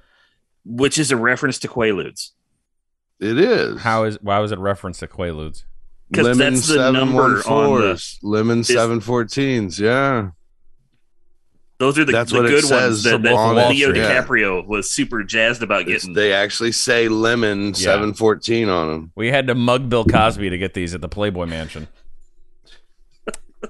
which 0.67 0.99
is 0.99 1.11
a 1.11 1.17
reference 1.17 1.59
to 1.61 1.69
Quaaludes. 1.69 2.33
It 3.21 3.39
is. 3.39 3.81
How 3.81 4.05
is 4.05 4.19
why 4.21 4.39
was 4.41 4.53
it 4.53 4.59
a 4.59 4.61
reference 4.61 4.99
to 4.99 5.07
Quaaludes? 5.07 5.65
'Cause 6.13 6.25
Because 6.37 6.39
that's 6.39 6.69
the 6.69 6.93
number 6.93 7.43
on 7.49 7.81
the- 7.81 8.19
Lemon 8.23 8.59
This- 8.59 8.69
714s. 8.71 9.81
Yeah. 9.81 10.31
Those 11.79 11.99
are 11.99 12.05
the, 12.07 12.13
That's 12.13 12.31
the 12.31 12.39
what 12.39 12.47
it 12.47 12.51
good 12.51 12.65
says 12.65 12.71
ones 12.83 13.03
that, 13.03 13.23
that 13.23 13.33
on 13.35 13.57
Leo 13.71 13.91
it, 13.91 13.97
yeah. 13.97 14.23
DiCaprio 14.23 14.67
was 14.67 14.91
super 14.91 15.23
jazzed 15.25 15.63
about 15.63 15.83
It's- 15.83 16.03
getting. 16.03 16.15
they 16.15 16.33
actually 16.33 16.73
say 16.73 17.09
lemon 17.09 17.75
714 17.75 18.69
on 18.71 18.89
them. 18.89 19.13
We 19.15 19.29
had 19.31 19.47
to 19.49 19.55
mug 19.55 19.89
Bill 19.91 20.05
Cosby 20.05 20.49
to 20.49 20.57
get 20.59 20.73
these 20.75 20.95
at 20.95 21.01
the 21.03 21.09
Playboy 21.09 21.45
Mansion. 21.47 21.89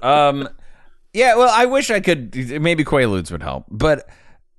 um, 0.01 0.47
yeah. 1.17 1.35
Well, 1.35 1.49
I 1.51 1.65
wish 1.65 1.89
I 1.91 1.99
could. 1.99 2.35
Maybe 2.61 2.83
Quaaludes 2.83 3.31
would 3.31 3.43
help, 3.43 3.65
but 3.69 4.07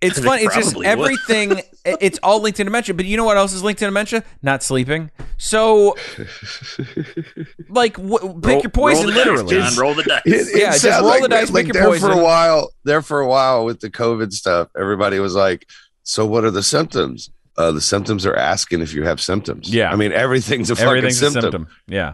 it's 0.00 0.16
They 0.20 0.26
fun. 0.26 0.38
It's 0.40 0.54
just 0.54 0.76
everything. 0.84 1.60
it's 1.84 2.18
all 2.22 2.40
linked 2.42 2.56
to 2.58 2.64
dementia. 2.64 2.94
But 2.94 3.06
you 3.06 3.16
know 3.16 3.24
what 3.24 3.36
else 3.36 3.52
is 3.52 3.62
linked 3.62 3.78
to 3.80 3.84
dementia? 3.86 4.22
Not 4.42 4.62
sleeping. 4.62 5.10
So, 5.38 5.96
like, 7.68 7.94
w- 7.96 8.40
pick 8.40 8.62
your 8.62 8.70
poison. 8.70 9.06
roll 9.06 9.12
the 9.14 9.18
dice, 9.18 9.26
literally. 9.26 9.56
John, 9.60 9.76
roll 9.78 9.94
the 9.94 10.02
dice. 10.02 10.22
Yeah, 10.54 10.70
just 10.72 10.82
sounds 10.82 11.04
roll 11.06 11.20
the 11.20 11.28
dice, 11.28 11.50
like 11.50 11.66
pick 11.66 11.74
your 11.74 11.82
there 11.82 11.90
poison. 11.90 12.10
for 12.12 12.18
a 12.18 12.22
while. 12.22 12.70
There 12.84 13.02
for 13.02 13.20
a 13.20 13.26
while 13.26 13.64
with 13.64 13.80
the 13.80 13.90
COVID 13.90 14.32
stuff, 14.32 14.68
everybody 14.78 15.18
was 15.20 15.34
like, 15.34 15.66
"So 16.02 16.26
what 16.26 16.44
are 16.44 16.50
the 16.50 16.62
symptoms?" 16.62 17.30
Uh, 17.56 17.72
the 17.72 17.80
symptoms 17.80 18.24
are 18.24 18.36
asking 18.36 18.80
if 18.82 18.94
you 18.94 19.02
have 19.02 19.20
symptoms. 19.20 19.72
Yeah. 19.72 19.90
I 19.90 19.96
mean 19.96 20.12
everything's 20.12 20.70
a 20.70 20.80
Everything's 20.80 21.18
fucking 21.18 21.28
a 21.28 21.32
symptom. 21.40 21.42
symptom. 21.42 21.68
Yeah. 21.88 22.12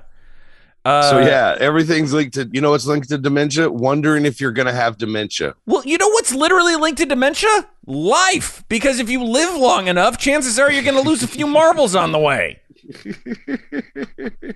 Uh, 0.85 1.11
so 1.11 1.19
yeah, 1.19 1.57
everything's 1.61 2.13
linked 2.13 2.35
to 2.35 2.49
you 2.53 2.61
know 2.61 2.71
what's 2.71 2.87
linked 2.87 3.09
to 3.09 3.17
dementia. 3.17 3.71
Wondering 3.71 4.27
if 4.27 4.41
you're 4.41 4.53
gonna 4.53 4.73
have 4.73 4.99
dementia. 4.99 5.55
Well, 5.67 5.83
you 5.87 5.97
know 5.97 6.09
what's 6.09 6.35
literally 6.35 6.77
linked 6.77 6.99
to 6.99 7.07
dementia? 7.07 7.69
Life. 7.87 8.65
Because 8.69 8.99
if 8.99 9.09
you 9.09 9.25
live 9.25 9.57
long 9.57 9.89
enough, 9.89 10.19
chances 10.19 10.59
are 10.59 10.71
you're 10.71 10.83
going 10.83 11.03
to 11.03 11.09
lose 11.09 11.23
a 11.23 11.29
few 11.29 11.47
marbles 11.47 11.95
on 11.95 12.13
the 12.13 12.19
way. 12.19 12.61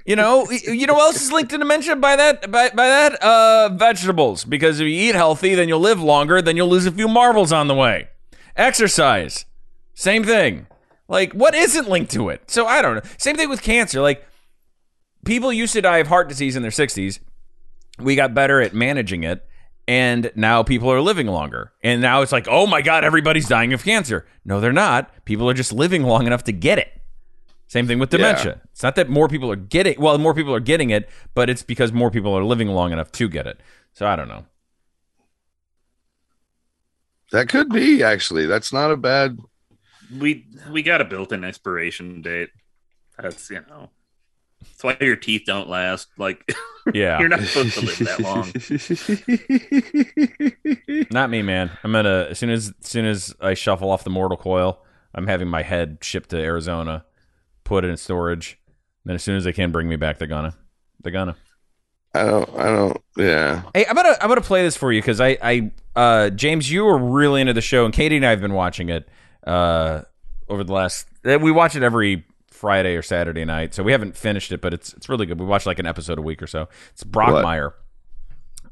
you 0.07 0.17
know, 0.17 0.51
you 0.51 0.87
know 0.87 0.95
what 0.95 1.07
else 1.07 1.23
is 1.23 1.33
linked 1.33 1.51
to 1.51 1.57
dementia 1.59 1.97
by 1.97 2.15
that 2.17 2.51
by, 2.51 2.69
by 2.71 2.89
that 2.89 3.15
uh 3.23 3.71
vegetables 3.73 4.45
because 4.45 4.81
if 4.81 4.87
you 4.87 5.09
eat 5.09 5.15
healthy, 5.15 5.55
then 5.55 5.67
you'll 5.69 5.81
live 5.81 6.01
longer, 6.03 6.43
then 6.43 6.57
you'll 6.57 6.69
lose 6.69 6.85
a 6.85 6.93
few 6.93 7.09
marbles 7.09 7.53
on 7.53 7.69
the 7.69 7.75
way. 7.75 8.09
Exercise. 8.55 9.47
Same 9.95 10.25
thing. 10.25 10.67
Like 11.09 11.33
what 11.33 11.55
isn't 11.55 11.89
linked 11.89 12.13
to 12.13 12.29
it? 12.29 12.51
So 12.51 12.67
I 12.67 12.83
don't 12.83 12.97
know. 12.97 13.11
Same 13.17 13.37
thing 13.37 13.49
with 13.49 13.63
cancer. 13.63 14.03
Like 14.03 14.27
people 15.25 15.53
used 15.53 15.73
to 15.73 15.81
die 15.83 15.99
of 15.99 16.07
heart 16.07 16.29
disease 16.29 16.57
in 16.57 16.63
their 16.63 16.71
60s 16.71 17.21
we 17.99 18.15
got 18.15 18.35
better 18.35 18.61
at 18.61 18.75
managing 18.75 19.25
it 19.25 19.45
and 19.87 20.31
now 20.37 20.63
people 20.63 20.91
are 20.91 21.01
living 21.01 21.27
longer 21.27 21.73
and 21.83 22.01
now 22.01 22.23
it's 22.23 22.33
like 22.33 22.47
oh 22.49 22.67
my 22.67 22.81
god 22.83 23.05
everybody's 23.05 23.49
dying 23.49 23.73
of 23.73 23.83
cancer 23.85 24.27
no 24.45 24.61
they're 24.61 24.73
not 24.73 25.11
people 25.25 25.49
are 25.49 25.55
just 25.55 25.73
living 25.73 26.03
long 26.05 26.27
enough 26.27 26.45
to 26.45 26.53
get 26.53 26.79
it 26.79 26.89
same 27.67 27.87
thing 27.87 27.99
with 27.99 28.13
Yeah. 28.13 28.19
dementia 28.19 28.61
it's 28.73 28.83
not 28.83 28.95
that 28.97 29.09
more 29.09 29.29
people 29.29 29.51
are 29.51 29.57
getting 29.57 30.01
well 30.01 30.17
more 30.19 30.35
people 30.35 30.55
are 30.55 30.61
getting 30.61 30.91
it 30.91 31.09
but 31.35 31.51
it's 31.51 31.63
because 31.63 31.93
more 31.93 32.11
people 32.11 32.33
are 32.37 32.45
living 32.45 32.69
long 32.69 32.93
enough 32.93 33.11
to 33.13 33.29
get 33.29 33.47
it 33.47 33.61
so 33.93 34.07
i 34.07 34.15
don't 34.17 34.29
know 34.29 34.45
That 37.33 37.49
could 37.51 37.69
be 37.69 38.03
actually. 38.03 38.47
That's 38.47 38.73
not 38.73 38.91
a 38.91 38.97
bad. 38.97 39.39
we 40.19 40.47
we 40.71 40.83
got 40.83 41.03
a 41.03 41.05
built-in 41.05 41.45
expiration 41.45 42.23
date. 42.23 42.49
That's 43.21 43.51
you 43.51 43.61
know, 43.69 43.91
that's 44.61 44.85
why 44.85 44.97
your 45.01 45.17
teeth 45.17 45.43
don't 45.47 45.69
last. 45.69 46.09
Like 46.19 46.49
yeah 46.95 47.19
you're 47.21 47.29
not 47.29 47.41
supposed 47.41 47.75
to 47.79 47.85
live 47.85 47.99
that 47.99 48.21
long. 48.21 48.51
not 51.11 51.29
me 51.29 51.43
man 51.43 51.71
i'm 51.85 51.93
gonna 51.93 52.29
as 52.31 52.39
soon 52.39 52.49
as 52.49 52.73
as 52.81 52.87
soon 52.89 53.05
as 53.05 53.35
i 53.43 53.53
shuffle 53.53 53.91
off 53.91 54.05
the 54.05 54.11
mortal 54.11 54.39
coil 54.39 54.83
i'm 55.15 55.27
having 55.27 55.49
my 55.49 55.63
head 55.63 55.99
shipped 56.01 56.31
to 56.31 56.39
arizona 56.39 57.05
put 57.65 57.85
it 57.85 57.89
in 57.89 57.97
storage 57.99 58.59
then 59.05 59.15
as 59.15 59.23
soon 59.23 59.37
as 59.37 59.45
they 59.45 59.53
can 59.53 59.71
bring 59.71 59.87
me 59.87 59.97
back 59.97 60.17
they're 60.19 60.27
gonna 60.29 60.55
they're 61.03 61.13
gonna 61.13 61.37
I 62.15 62.25
don't. 62.25 62.49
I 62.57 62.65
don't. 62.71 62.97
Yeah. 63.19 63.63
Hey, 63.75 63.85
I'm 63.87 63.95
gonna 63.95 64.17
I'm 64.23 64.29
gonna 64.29 64.41
play 64.41 64.63
this 64.63 64.79
for 64.79 64.91
you 64.91 65.03
because 65.03 65.21
I 65.21 65.37
I 65.43 65.71
uh, 65.95 66.31
James, 66.31 66.73
you 66.73 66.87
were 66.87 66.97
really 66.97 67.43
into 67.43 67.53
the 67.53 67.61
show, 67.61 67.85
and 67.85 67.93
Katie 67.93 68.17
and 68.17 68.25
I 68.25 68.31
have 68.31 68.41
been 68.41 68.55
watching 68.55 68.89
it 68.89 69.07
uh, 69.47 70.01
over 70.49 70.65
the 70.65 70.73
last. 70.73 71.07
uh, 71.27 71.39
We 71.39 71.53
watch 71.53 71.77
it 71.77 71.83
every 71.83 72.25
Friday 72.59 72.97
or 72.97 73.03
Saturday 73.03 73.45
night, 73.45 73.73
so 73.75 73.83
we 73.83 73.93
haven't 73.93 74.17
finished 74.17 74.51
it, 74.53 74.61
but 74.61 74.75
it's 74.75 74.93
it's 74.95 75.09
really 75.09 75.27
good. 75.27 75.39
We 75.39 75.47
watch 75.47 75.65
like 75.67 75.79
an 75.79 75.87
episode 75.87 76.19
a 76.19 76.23
week 76.23 76.43
or 76.43 76.47
so. 76.47 76.69
It's 76.93 77.05
Brockmire. 77.05 77.73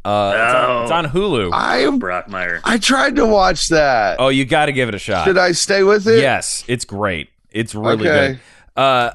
Uh, 0.05 0.33
it's, 0.35 0.55
on, 0.55 0.83
it's 0.83 0.93
on 0.93 1.05
Hulu. 1.07 1.51
I 1.53 1.79
am 1.79 1.99
Brockmire. 2.01 2.61
I 2.65 2.79
tried 2.79 3.17
to 3.17 3.27
watch 3.27 3.69
that. 3.69 4.21
oh, 4.21 4.29
you 4.29 4.45
got 4.45 4.67
to 4.67 4.73
give 4.73 4.89
it 4.89 4.95
a 4.95 4.99
shot. 5.01 5.25
Should 5.25 5.39
I 5.39 5.53
stay 5.53 5.83
with 5.83 6.07
it? 6.07 6.21
Yes, 6.21 6.65
it's 6.69 6.85
great. 6.85 7.29
It's 7.51 7.75
really 7.75 8.07
Okay. 8.09 8.39
good. 8.77 8.81
Uh, 8.81 9.11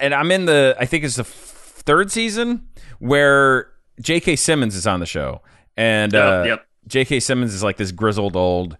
and 0.00 0.12
I'm 0.14 0.30
in 0.30 0.44
the 0.44 0.76
I 0.78 0.86
think 0.86 1.04
it's 1.04 1.16
the 1.16 1.22
f- 1.22 1.28
third 1.28 2.10
season 2.10 2.66
where 2.98 3.70
J.K. 4.00 4.36
Simmons 4.36 4.74
is 4.74 4.86
on 4.86 5.00
the 5.00 5.06
show, 5.06 5.40
and 5.76 6.12
Yep, 6.12 6.24
uh, 6.24 6.42
yep. 6.46 6.66
J.K. 6.88 7.20
Simmons 7.20 7.54
is 7.54 7.62
like 7.62 7.76
this 7.76 7.92
grizzled 7.92 8.36
old. 8.36 8.76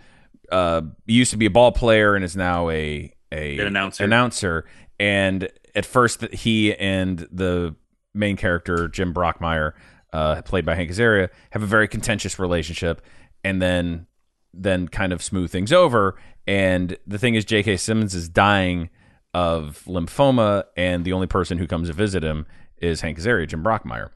Uh, 0.53 0.83
used 1.07 1.31
to 1.31 1.37
be 1.39 1.47
a 1.47 1.51
ball 1.51 1.73
player 1.73 2.15
and 2.15 2.25
is 2.25 2.37
now 2.37 2.69
a 2.69 3.11
a 3.33 3.59
An 3.59 3.67
announcer. 3.69 4.05
Announcer, 4.05 4.65
and 4.99 5.49
at 5.75 5.87
first 5.87 6.23
he 6.33 6.75
and 6.75 7.27
the 7.31 7.75
main 8.15 8.37
character 8.37 8.89
Jim 8.89 9.13
Brockmire, 9.13 9.73
uh, 10.13 10.41
played 10.43 10.65
by 10.65 10.75
Hank 10.75 10.91
Azaria, 10.91 11.29
have 11.51 11.63
a 11.63 11.67
very 11.67 11.89
contentious 11.89 12.39
relationship, 12.39 13.03
and 13.43 13.61
then 13.61 14.07
then 14.53 14.87
kind 14.87 15.13
of 15.13 15.23
smooth 15.23 15.51
things 15.51 15.73
over. 15.73 16.17
And 16.47 16.97
the 17.07 17.19
thing 17.19 17.35
is, 17.35 17.45
J.K. 17.45 17.77
Simmons 17.79 18.15
is 18.15 18.29
dying 18.29 18.91
of 19.33 19.83
lymphoma, 19.87 20.65
and 20.77 21.05
the 21.05 21.13
only 21.13 21.27
person 21.27 21.59
who 21.59 21.67
comes 21.67 21.89
to 21.89 21.95
visit 21.95 22.23
him 22.23 22.47
is 22.77 23.01
Hank 23.01 23.19
Azaria, 23.19 23.49
Jim 23.49 23.65
Brockmire. 23.65 24.11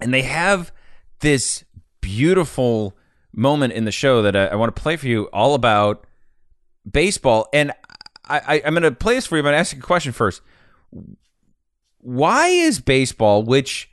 And 0.00 0.14
they 0.14 0.22
have 0.22 0.72
this 1.20 1.64
beautiful 2.00 2.96
moment 3.34 3.72
in 3.72 3.84
the 3.84 3.92
show 3.92 4.22
that 4.22 4.36
I, 4.36 4.46
I 4.46 4.54
want 4.54 4.74
to 4.74 4.80
play 4.80 4.96
for 4.96 5.08
you, 5.08 5.24
all 5.32 5.54
about 5.54 6.06
baseball. 6.90 7.48
And 7.52 7.72
I, 8.28 8.38
I, 8.38 8.62
I'm 8.64 8.74
going 8.74 8.82
to 8.82 8.92
play 8.92 9.14
this 9.14 9.26
for 9.26 9.36
you, 9.36 9.42
but 9.42 9.54
ask 9.54 9.74
you 9.74 9.80
a 9.80 9.82
question 9.82 10.12
first. 10.12 10.42
Why 11.98 12.48
is 12.48 12.80
baseball, 12.80 13.42
which 13.42 13.90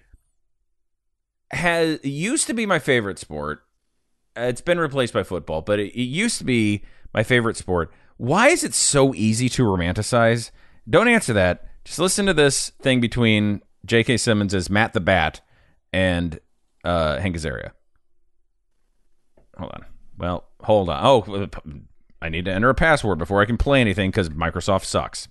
has 1.52 2.04
used 2.04 2.48
to 2.48 2.54
be 2.54 2.66
my 2.66 2.80
favorite 2.80 3.20
sport, 3.20 3.64
it's 4.36 4.62
been 4.62 4.80
replaced 4.80 5.14
by 5.14 5.24
football, 5.24 5.62
but 5.62 5.80
it, 5.80 5.94
it 5.94 6.04
used 6.04 6.38
to 6.38 6.44
be 6.44 6.84
my 7.14 7.24
favorite 7.24 7.58
sport. 7.58 7.92
Why 8.18 8.50
is 8.50 8.64
it 8.64 8.74
so 8.74 9.14
easy 9.14 9.50
to 9.50 9.64
romanticize? 9.64 10.52
Don't 10.90 11.08
answer 11.08 11.34
that. 11.34 11.66
Just 11.86 12.00
listen 12.00 12.26
to 12.26 12.34
this 12.34 12.70
thing 12.82 13.00
between 13.00 13.62
J.K. 13.86 14.18
Simmons 14.18 14.54
as 14.54 14.70
Matt 14.70 14.94
the 14.94 15.00
Bat 15.00 15.42
and 15.94 16.40
uh, 16.84 17.20
Hank 17.20 17.36
Azaria. 17.36 17.72
Hold 19.58 19.72
on. 19.74 19.86
Well, 20.18 20.46
hold 20.62 20.90
on. 20.90 21.06
Oh, 21.06 21.48
I 22.22 22.30
need 22.30 22.46
to 22.46 22.52
enter 22.52 22.70
a 22.70 22.76
password 22.76 23.18
before 23.20 23.42
I 23.42 23.46
can 23.46 23.58
play 23.58 23.82
anything 23.82 24.10
because 24.10 24.30
Microsoft 24.30 24.86
sucks. 24.86 25.28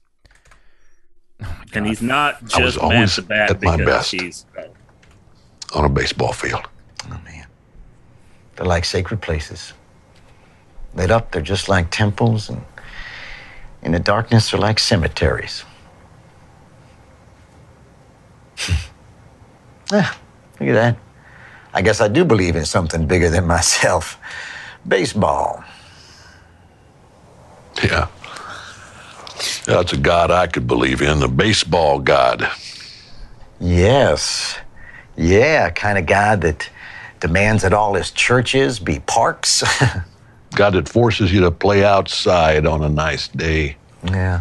and 1.74 1.86
he's 1.86 2.00
not 2.00 2.36
I 2.54 2.62
was 2.62 2.74
just 2.74 2.78
always 2.78 3.18
Matt 3.18 3.18
the 3.18 3.22
Bat 3.22 3.50
at 3.50 3.62
my 3.62 3.76
best. 3.84 4.10
he's 4.12 4.46
on 5.74 5.84
a 5.84 5.88
baseball 5.88 6.32
field. 6.32 6.68
Oh, 7.10 7.20
man. 7.24 7.46
They're 8.54 8.66
like 8.66 8.84
sacred 8.84 9.20
places. 9.20 9.72
Lit 10.94 11.10
up, 11.10 11.32
they're 11.32 11.42
just 11.42 11.68
like 11.68 11.90
temples, 11.90 12.48
and 12.48 12.64
in 13.82 13.92
the 13.92 13.98
darkness, 14.00 14.50
they're 14.50 14.60
like 14.60 14.78
cemeteries. 14.78 15.64
ah, 19.92 20.18
look 20.58 20.70
at 20.70 20.72
that. 20.72 20.96
I 21.74 21.82
guess 21.82 22.00
I 22.00 22.08
do 22.08 22.24
believe 22.24 22.56
in 22.56 22.64
something 22.64 23.06
bigger 23.06 23.28
than 23.28 23.46
myself 23.46 24.18
baseball. 24.88 25.62
Yeah. 27.82 28.08
That's 29.64 29.92
a 29.92 29.96
God 29.96 30.30
I 30.30 30.46
could 30.46 30.66
believe 30.66 31.02
in, 31.02 31.20
the 31.20 31.28
baseball 31.28 31.98
God. 31.98 32.48
Yes. 33.60 34.58
Yeah, 35.16 35.70
kind 35.70 35.98
of 35.98 36.06
God 36.06 36.40
that 36.42 36.68
demands 37.20 37.62
that 37.62 37.72
all 37.72 37.94
his 37.94 38.10
churches 38.10 38.78
be 38.78 39.00
parks. 39.00 39.62
God 40.54 40.74
that 40.74 40.88
forces 40.88 41.32
you 41.32 41.40
to 41.40 41.50
play 41.50 41.84
outside 41.84 42.66
on 42.66 42.82
a 42.82 42.88
nice 42.88 43.28
day. 43.28 43.76
yeah. 44.04 44.40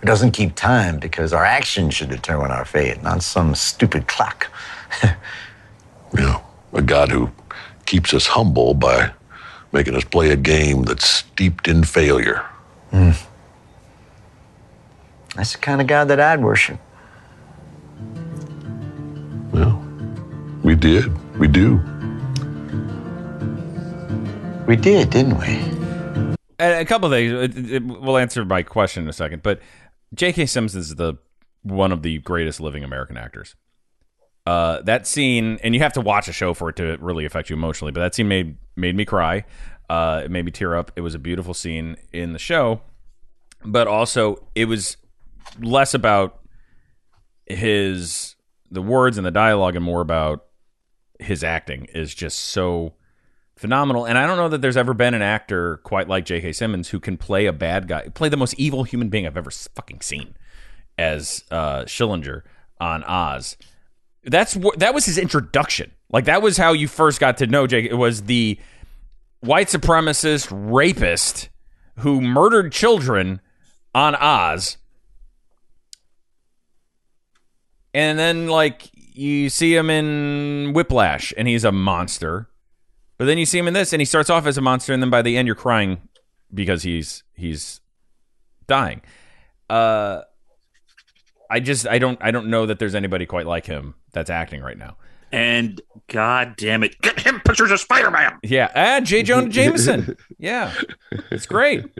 who 0.00 0.06
doesn't 0.06 0.32
keep 0.32 0.54
time 0.54 0.98
because 0.98 1.32
our 1.32 1.44
actions 1.44 1.94
should 1.94 2.08
determine 2.08 2.50
our 2.50 2.64
fate, 2.64 3.02
not 3.02 3.22
some 3.22 3.54
stupid 3.54 4.08
clock. 4.08 4.50
yeah. 6.16 6.40
a 6.72 6.82
God 6.82 7.10
who 7.10 7.30
keeps 7.86 8.14
us 8.14 8.26
humble 8.26 8.74
by 8.74 9.12
making 9.72 9.94
us 9.94 10.04
play 10.04 10.30
a 10.30 10.36
game 10.36 10.82
that's 10.82 11.08
steeped 11.08 11.68
in 11.68 11.84
failure. 11.84 12.44
That's 12.92 13.26
the 15.52 15.58
kind 15.60 15.80
of 15.80 15.86
God 15.86 16.06
that 16.08 16.20
I'd 16.20 16.42
worship. 16.42 16.78
Well, 19.52 19.82
we 20.62 20.74
did. 20.74 21.06
We 21.38 21.48
do. 21.48 21.76
We 24.66 24.76
did, 24.76 25.10
didn't 25.10 25.38
we? 25.38 25.46
And 26.58 26.74
a 26.80 26.84
couple 26.84 27.06
of 27.06 27.12
things. 27.12 27.32
It- 27.56 27.72
it- 27.72 27.84
We'll 27.84 28.18
answer 28.18 28.44
my 28.44 28.62
question 28.62 29.04
in 29.04 29.08
a 29.08 29.12
second, 29.12 29.42
but 29.42 29.60
J.K. 30.14 30.46
Simmons 30.46 30.76
is 30.76 30.94
the 30.96 31.14
one 31.62 31.92
of 31.92 32.02
the 32.02 32.18
greatest 32.18 32.60
living 32.60 32.84
American 32.84 33.16
actors. 33.16 33.54
Uh, 34.46 34.82
that 34.82 35.06
scene, 35.06 35.58
and 35.62 35.74
you 35.74 35.80
have 35.80 35.92
to 35.94 36.00
watch 36.00 36.28
a 36.28 36.32
show 36.32 36.52
for 36.52 36.68
it 36.68 36.76
to 36.76 36.96
really 37.00 37.24
affect 37.24 37.48
you 37.48 37.56
emotionally. 37.56 37.92
But 37.92 38.00
that 38.00 38.14
scene 38.14 38.28
made 38.28 38.56
made 38.76 38.96
me 38.96 39.04
cry. 39.04 39.44
Uh, 39.92 40.22
it 40.24 40.30
made 40.30 40.46
me 40.46 40.50
tear 40.50 40.74
up. 40.74 40.90
It 40.96 41.02
was 41.02 41.14
a 41.14 41.18
beautiful 41.18 41.52
scene 41.52 41.98
in 42.14 42.32
the 42.32 42.38
show, 42.38 42.80
but 43.62 43.86
also 43.86 44.42
it 44.54 44.64
was 44.64 44.96
less 45.60 45.92
about 45.92 46.40
his 47.44 48.36
the 48.70 48.80
words 48.80 49.18
and 49.18 49.26
the 49.26 49.30
dialogue, 49.30 49.76
and 49.76 49.84
more 49.84 50.00
about 50.00 50.46
his 51.18 51.44
acting 51.44 51.88
is 51.92 52.14
just 52.14 52.38
so 52.38 52.94
phenomenal. 53.54 54.06
And 54.06 54.16
I 54.16 54.26
don't 54.26 54.38
know 54.38 54.48
that 54.48 54.62
there's 54.62 54.78
ever 54.78 54.94
been 54.94 55.12
an 55.12 55.20
actor 55.20 55.76
quite 55.84 56.08
like 56.08 56.24
J.K. 56.24 56.54
Simmons 56.54 56.88
who 56.88 56.98
can 56.98 57.18
play 57.18 57.44
a 57.44 57.52
bad 57.52 57.86
guy, 57.86 58.08
play 58.08 58.30
the 58.30 58.38
most 58.38 58.54
evil 58.54 58.84
human 58.84 59.10
being 59.10 59.26
I've 59.26 59.36
ever 59.36 59.50
fucking 59.50 60.00
seen 60.00 60.36
as 60.96 61.44
uh, 61.50 61.82
Schillinger 61.82 62.44
on 62.80 63.04
Oz. 63.04 63.58
That's 64.24 64.56
what 64.56 64.78
that 64.78 64.94
was 64.94 65.04
his 65.04 65.18
introduction. 65.18 65.92
Like 66.10 66.24
that 66.24 66.40
was 66.40 66.56
how 66.56 66.72
you 66.72 66.88
first 66.88 67.20
got 67.20 67.36
to 67.36 67.46
know 67.46 67.66
Jake. 67.66 67.84
It 67.84 67.98
was 67.98 68.22
the 68.22 68.58
white 69.42 69.68
supremacist 69.68 70.48
rapist 70.50 71.50
who 71.98 72.20
murdered 72.20 72.72
children 72.72 73.40
on 73.94 74.14
Oz. 74.14 74.78
And 77.92 78.18
then 78.18 78.46
like 78.46 78.88
you 78.94 79.50
see 79.50 79.74
him 79.74 79.90
in 79.90 80.72
Whiplash 80.72 81.34
and 81.36 81.46
he's 81.46 81.64
a 81.64 81.72
monster. 81.72 82.48
But 83.18 83.26
then 83.26 83.36
you 83.36 83.44
see 83.44 83.58
him 83.58 83.68
in 83.68 83.74
this 83.74 83.92
and 83.92 84.00
he 84.00 84.06
starts 84.06 84.30
off 84.30 84.46
as 84.46 84.56
a 84.56 84.62
monster 84.62 84.92
and 84.92 85.02
then 85.02 85.10
by 85.10 85.22
the 85.22 85.36
end 85.36 85.46
you're 85.46 85.54
crying 85.54 86.08
because 86.54 86.82
he's 86.82 87.22
he's 87.34 87.80
dying. 88.66 89.02
Uh 89.68 90.22
I 91.50 91.60
just 91.60 91.86
I 91.86 91.98
don't 91.98 92.18
I 92.22 92.30
don't 92.30 92.46
know 92.46 92.64
that 92.64 92.78
there's 92.78 92.94
anybody 92.94 93.26
quite 93.26 93.46
like 93.46 93.66
him 93.66 93.94
that's 94.12 94.30
acting 94.30 94.62
right 94.62 94.78
now. 94.78 94.96
And 95.32 95.80
god 96.08 96.56
damn 96.56 96.82
it, 96.82 97.00
get 97.00 97.20
him 97.20 97.40
pictures 97.40 97.70
of 97.70 97.80
Spider 97.80 98.10
Man. 98.10 98.38
Yeah, 98.42 98.70
ah, 98.74 99.00
J. 99.00 99.22
Jonah 99.22 99.48
Jameson. 99.48 100.16
Yeah, 100.38 100.72
it's 101.30 101.46
great. 101.46 101.84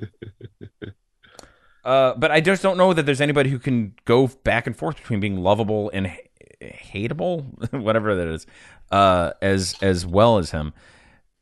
Uh, 1.85 2.14
but 2.14 2.30
I 2.30 2.41
just 2.41 2.62
don't 2.62 2.76
know 2.76 2.93
that 2.93 3.07
there's 3.07 3.20
anybody 3.20 3.51
who 3.51 3.59
can 3.59 3.95
go 4.05 4.28
back 4.28 4.66
and 4.66 4.76
forth 4.76 4.97
between 4.97 5.18
being 5.18 5.43
lovable 5.43 5.91
and 5.93 6.07
ha- 6.07 6.16
hateable, 6.62 7.43
whatever 7.83 8.14
that 8.14 8.28
is, 8.28 8.47
uh, 8.93 9.33
as 9.43 9.74
as 9.83 10.07
well 10.07 10.39
as 10.39 10.53
him. 10.53 10.72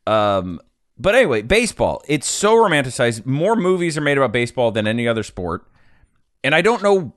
Um, 0.07 0.59
but 0.97 1.15
anyway, 1.15 1.41
baseball. 1.43 2.01
It's 2.07 2.27
so 2.27 2.55
romanticized. 2.55 3.25
More 3.25 3.55
movies 3.55 3.97
are 3.97 4.01
made 4.01 4.17
about 4.17 4.31
baseball 4.31 4.71
than 4.71 4.87
any 4.87 5.07
other 5.07 5.23
sport, 5.23 5.67
and 6.43 6.55
I 6.55 6.61
don't 6.61 6.81
know. 6.81 7.13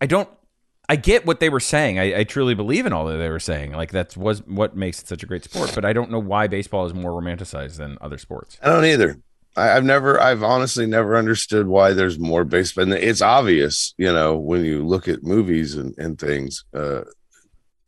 I 0.00 0.06
don't. 0.06 0.28
I 0.88 0.96
get 0.96 1.24
what 1.24 1.40
they 1.40 1.48
were 1.48 1.60
saying. 1.60 1.98
I, 1.98 2.18
I 2.20 2.24
truly 2.24 2.54
believe 2.54 2.86
in 2.86 2.92
all 2.92 3.06
that 3.06 3.16
they 3.16 3.28
were 3.28 3.38
saying. 3.40 3.72
Like 3.72 3.90
that's 3.92 4.16
was 4.16 4.44
what 4.46 4.76
makes 4.76 5.00
it 5.00 5.08
such 5.08 5.22
a 5.22 5.26
great 5.26 5.44
sport. 5.44 5.72
But 5.74 5.84
I 5.84 5.92
don't 5.92 6.10
know 6.10 6.18
why 6.18 6.48
baseball 6.48 6.84
is 6.86 6.92
more 6.92 7.12
romanticized 7.12 7.76
than 7.76 7.96
other 8.00 8.18
sports. 8.18 8.58
I 8.62 8.68
don't 8.68 8.84
either. 8.84 9.18
I, 9.56 9.70
I've 9.70 9.84
never, 9.84 10.20
I've 10.20 10.42
honestly 10.42 10.86
never 10.86 11.16
understood 11.16 11.66
why 11.66 11.92
there's 11.92 12.18
more 12.18 12.44
baseball. 12.44 12.84
And 12.84 12.92
it's 12.94 13.22
obvious, 13.22 13.94
you 13.96 14.12
know, 14.12 14.36
when 14.36 14.64
you 14.64 14.84
look 14.84 15.08
at 15.08 15.22
movies 15.22 15.76
and, 15.76 15.94
and 15.98 16.18
things, 16.18 16.64
uh, 16.74 17.02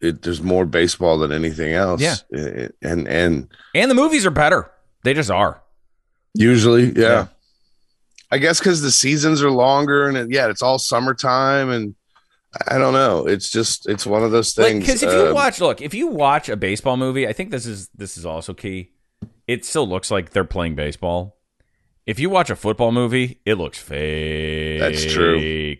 it, 0.01 0.23
there's 0.23 0.43
more 0.43 0.65
baseball 0.67 1.19
than 1.19 1.33
anything 1.33 1.73
else. 1.75 2.01
Yeah. 2.01 2.17
It- 2.31 2.75
and, 2.83 3.09
and 3.09 3.49
And 3.75 3.91
the 3.91 3.95
movies 3.95 4.25
are 4.27 4.31
better. 4.31 4.71
They 5.03 5.15
just 5.15 5.31
are. 5.31 5.63
usually, 6.35 6.87
yeah. 6.93 6.93
Yeah. 7.03 7.27
I 8.31 8.39
guess 8.39 8.59
because 8.59 8.81
the 8.83 8.91
seasons 8.91 9.43
are 9.43 9.51
longer 9.51 10.09
and 10.09 10.17
it, 10.17 10.29
yeah, 10.31 10.49
it's 10.49 10.63
all 10.63 10.79
summertime. 10.79 11.71
And 11.71 11.95
I 12.69 12.79
don't 12.79 12.93
know. 12.93 13.27
It's 13.27 13.51
just, 13.51 13.89
it's 13.89 14.07
one 14.07 14.23
of 14.23 14.31
those 14.31 14.53
things. 14.55 14.81
Because 14.87 15.03
if 15.03 15.13
you 15.13 15.29
uh, 15.29 15.35
watch, 15.35 15.61
look, 15.61 15.81
if 15.81 15.95
you 15.95 16.09
watch 16.09 16.49
a 16.49 16.57
baseball 16.57 16.97
movie, 16.97 17.27
I 17.27 17.33
think 17.33 17.51
this 17.51 17.67
is 17.67 17.89
this 17.89 18.17
is 18.17 18.25
also 18.27 18.55
key. 18.55 18.93
It 19.47 19.65
still 19.65 19.89
looks 19.89 20.11
like 20.11 20.31
they're 20.31 20.45
playing 20.45 20.75
baseball. 20.75 21.37
If 22.07 22.19
you 22.19 22.29
watch 22.31 22.51
a 22.51 22.57
football 22.57 22.93
movie, 22.93 23.41
it 23.45 23.55
looks 23.55 23.79
fake. 23.79 24.81
That's 24.81 25.05
true. 25.13 25.77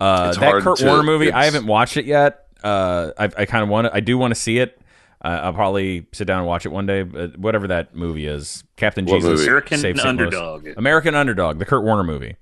Uh, 0.00 0.32
that 0.32 0.36
hard 0.36 0.62
Kurt 0.62 0.78
to- 0.78 0.86
Warner 0.86 1.02
movie, 1.02 1.32
I 1.32 1.44
haven't 1.44 1.66
watched 1.66 1.96
it 1.96 2.04
yet. 2.04 2.46
Uh, 2.62 3.10
I, 3.18 3.24
I 3.24 3.44
kind 3.44 3.62
of 3.62 3.68
want 3.68 3.86
to. 3.86 3.94
I 3.94 4.00
do 4.00 4.16
want 4.18 4.32
to 4.32 4.40
see 4.40 4.58
it. 4.58 4.80
Uh, 5.24 5.40
I'll 5.42 5.52
probably 5.52 6.06
sit 6.12 6.26
down 6.28 6.38
and 6.38 6.46
watch 6.46 6.64
it 6.64 6.68
one 6.70 6.86
day. 6.86 7.02
But 7.02 7.36
whatever 7.36 7.66
that 7.68 7.94
movie 7.94 8.26
is, 8.26 8.62
Captain 8.76 9.04
What 9.04 9.16
Jesus, 9.16 9.30
movie? 9.30 9.42
American 9.44 9.78
Saved 9.78 9.98
St. 9.98 10.16
Louis. 10.16 10.26
Underdog. 10.26 10.68
American 10.76 11.14
Underdog, 11.16 11.58
the 11.58 11.64
Kurt 11.64 11.82
Warner 11.82 12.04
movie. 12.04 12.36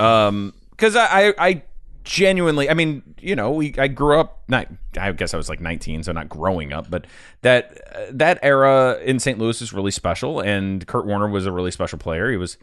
Um, 0.00 0.54
because 0.70 0.96
I, 0.96 1.28
I, 1.28 1.34
I 1.38 1.62
genuinely, 2.08 2.70
I 2.70 2.74
mean, 2.74 3.02
you 3.20 3.36
know, 3.36 3.50
we, 3.50 3.74
I 3.76 3.86
grew 3.86 4.18
up. 4.18 4.42
Not, 4.48 4.66
I 4.98 5.12
guess 5.12 5.34
I 5.34 5.36
was 5.36 5.50
like 5.50 5.60
19, 5.60 6.02
so 6.04 6.12
not 6.12 6.28
growing 6.28 6.72
up, 6.72 6.88
but 6.90 7.06
that 7.42 7.78
uh, 7.94 8.06
that 8.12 8.38
era 8.42 8.98
in 9.04 9.18
St. 9.18 9.38
Louis 9.38 9.60
is 9.60 9.74
really 9.74 9.90
special, 9.90 10.40
and 10.40 10.86
Kurt 10.86 11.06
Warner 11.06 11.28
was 11.28 11.44
a 11.44 11.52
really 11.52 11.70
special 11.70 11.98
player. 11.98 12.30
He 12.30 12.38
was, 12.38 12.56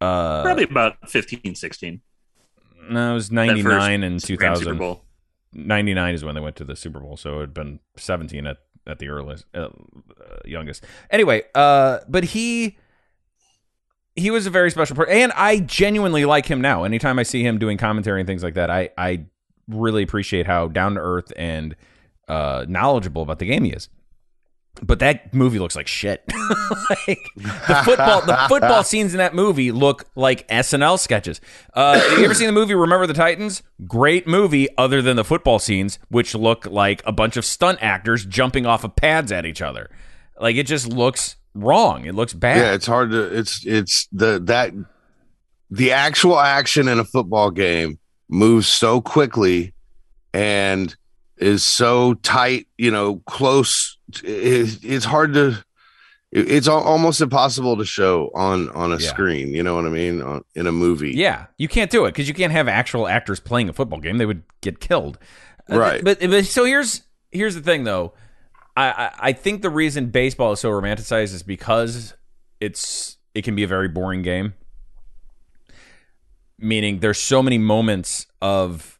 uh, 0.00 0.42
Probably 0.42 0.64
about 0.64 1.08
15, 1.08 1.54
16. 1.54 2.00
no, 2.88 3.10
it 3.10 3.14
was 3.14 3.30
99 3.30 4.02
and 4.02 4.18
2000. 4.18 4.96
99 5.52 6.14
is 6.14 6.24
when 6.24 6.34
they 6.34 6.40
went 6.40 6.56
to 6.56 6.64
the 6.64 6.76
Super 6.76 6.98
Bowl, 7.00 7.16
so 7.18 7.38
it 7.38 7.40
had 7.42 7.54
been 7.54 7.80
17 7.96 8.46
at 8.46 8.56
at 8.86 8.98
the 9.00 9.08
earliest 9.08 9.44
uh, 9.54 9.68
youngest. 10.44 10.84
Anyway, 11.10 11.42
uh 11.54 11.98
but 12.08 12.24
he 12.24 12.78
he 14.16 14.30
was 14.30 14.46
a 14.46 14.50
very 14.50 14.70
special 14.70 14.96
person 14.96 15.14
and 15.14 15.32
I 15.32 15.58
genuinely 15.60 16.24
like 16.24 16.46
him 16.46 16.60
now. 16.60 16.84
Anytime 16.84 17.18
I 17.18 17.22
see 17.22 17.42
him 17.42 17.58
doing 17.58 17.78
commentary 17.78 18.20
and 18.20 18.26
things 18.26 18.42
like 18.42 18.54
that, 18.54 18.70
I 18.70 18.90
I 18.96 19.26
really 19.68 20.02
appreciate 20.02 20.46
how 20.46 20.68
down 20.68 20.94
to 20.94 21.00
earth 21.00 21.32
and 21.36 21.76
uh 22.28 22.64
knowledgeable 22.68 23.22
about 23.22 23.38
the 23.38 23.46
game 23.46 23.64
he 23.64 23.70
is. 23.70 23.88
But 24.82 24.98
that 24.98 25.32
movie 25.32 25.58
looks 25.58 25.74
like 25.74 25.86
shit. 25.86 26.22
like 27.08 27.18
the 27.36 27.82
football, 27.84 28.20
the 28.20 28.36
football 28.48 28.84
scenes 28.84 29.14
in 29.14 29.18
that 29.18 29.34
movie 29.34 29.72
look 29.72 30.04
like 30.14 30.46
SNL 30.48 30.98
sketches. 30.98 31.40
Uh, 31.72 31.98
you 32.18 32.24
ever 32.24 32.34
seen 32.34 32.46
the 32.46 32.52
movie 32.52 32.74
Remember 32.74 33.06
the 33.06 33.14
Titans? 33.14 33.62
Great 33.86 34.26
movie, 34.26 34.68
other 34.76 35.00
than 35.00 35.16
the 35.16 35.24
football 35.24 35.58
scenes, 35.58 35.98
which 36.08 36.34
look 36.34 36.66
like 36.66 37.02
a 37.06 37.12
bunch 37.12 37.38
of 37.38 37.44
stunt 37.46 37.78
actors 37.80 38.26
jumping 38.26 38.66
off 38.66 38.84
of 38.84 38.94
pads 38.96 39.32
at 39.32 39.46
each 39.46 39.62
other. 39.62 39.88
Like 40.38 40.56
it 40.56 40.66
just 40.66 40.86
looks 40.86 41.36
wrong. 41.56 42.04
It 42.06 42.14
looks 42.14 42.32
bad. 42.32 42.56
yeah, 42.58 42.72
it's 42.74 42.86
hard 42.86 43.10
to, 43.10 43.22
it's, 43.38 43.64
it's 43.66 44.08
the, 44.12 44.40
that, 44.44 44.72
the 45.70 45.92
actual 45.92 46.38
action 46.38 46.88
in 46.88 46.98
a 46.98 47.04
football 47.04 47.50
game 47.50 47.98
moves 48.28 48.68
so 48.68 49.00
quickly 49.00 49.72
and 50.32 50.94
is 51.38 51.62
so 51.64 52.14
tight, 52.14 52.66
you 52.78 52.90
know, 52.90 53.16
close. 53.26 53.98
It, 54.22 54.78
it's 54.84 55.04
hard 55.04 55.34
to, 55.34 55.62
it's 56.32 56.68
almost 56.68 57.20
impossible 57.20 57.76
to 57.78 57.84
show 57.84 58.30
on 58.34 58.68
on 58.70 58.92
a 58.92 58.96
Yeah. 58.96 59.08
screen. 59.08 59.48
You 59.54 59.62
know 59.62 59.74
what 59.76 59.86
I 59.86 59.90
mean? 59.90 60.20
On, 60.22 60.42
in 60.54 60.66
a 60.66 60.72
movie, 60.72 61.12
Yeah, 61.12 61.46
you 61.56 61.66
can't 61.68 61.90
do 61.90 62.04
it 62.04 62.08
because 62.10 62.28
you 62.28 62.34
can't 62.34 62.52
have 62.52 62.68
actual 62.68 63.08
actors 63.08 63.40
playing 63.40 63.68
a 63.68 63.72
football 63.72 64.00
game; 64.00 64.18
they 64.18 64.26
would 64.26 64.42
get 64.60 64.80
killed. 64.80 65.18
Uh, 65.70 65.78
Right. 65.78 66.04
But, 66.04 66.20
but 66.20 66.44
so 66.46 66.64
here's 66.64 67.02
here's 67.30 67.54
the 67.54 67.60
thing, 67.62 67.84
though. 67.84 68.12
I, 68.76 69.10
I 69.18 69.32
think 69.32 69.62
the 69.62 69.70
reason 69.70 70.10
baseball 70.10 70.52
is 70.52 70.60
so 70.60 70.70
romanticized 70.70 71.32
is 71.32 71.42
because 71.42 72.14
it's 72.60 73.16
it 73.34 73.42
can 73.42 73.54
be 73.54 73.62
a 73.62 73.66
very 73.66 73.88
boring 73.88 74.22
game. 74.22 74.54
Meaning, 76.58 77.00
there's 77.00 77.18
so 77.18 77.42
many 77.42 77.58
moments 77.58 78.26
of 78.40 78.98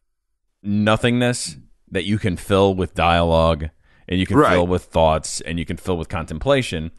nothingness 0.62 1.56
that 1.90 2.04
you 2.04 2.18
can 2.18 2.36
fill 2.36 2.74
with 2.74 2.94
dialogue, 2.94 3.70
and 4.08 4.20
you 4.20 4.26
can 4.26 4.36
Right. 4.36 4.52
fill 4.52 4.66
with 4.66 4.84
thoughts, 4.84 5.40
and 5.40 5.58
you 5.58 5.64
can 5.64 5.76
fill 5.78 5.96
with 5.96 6.08
contemplation. 6.08 6.90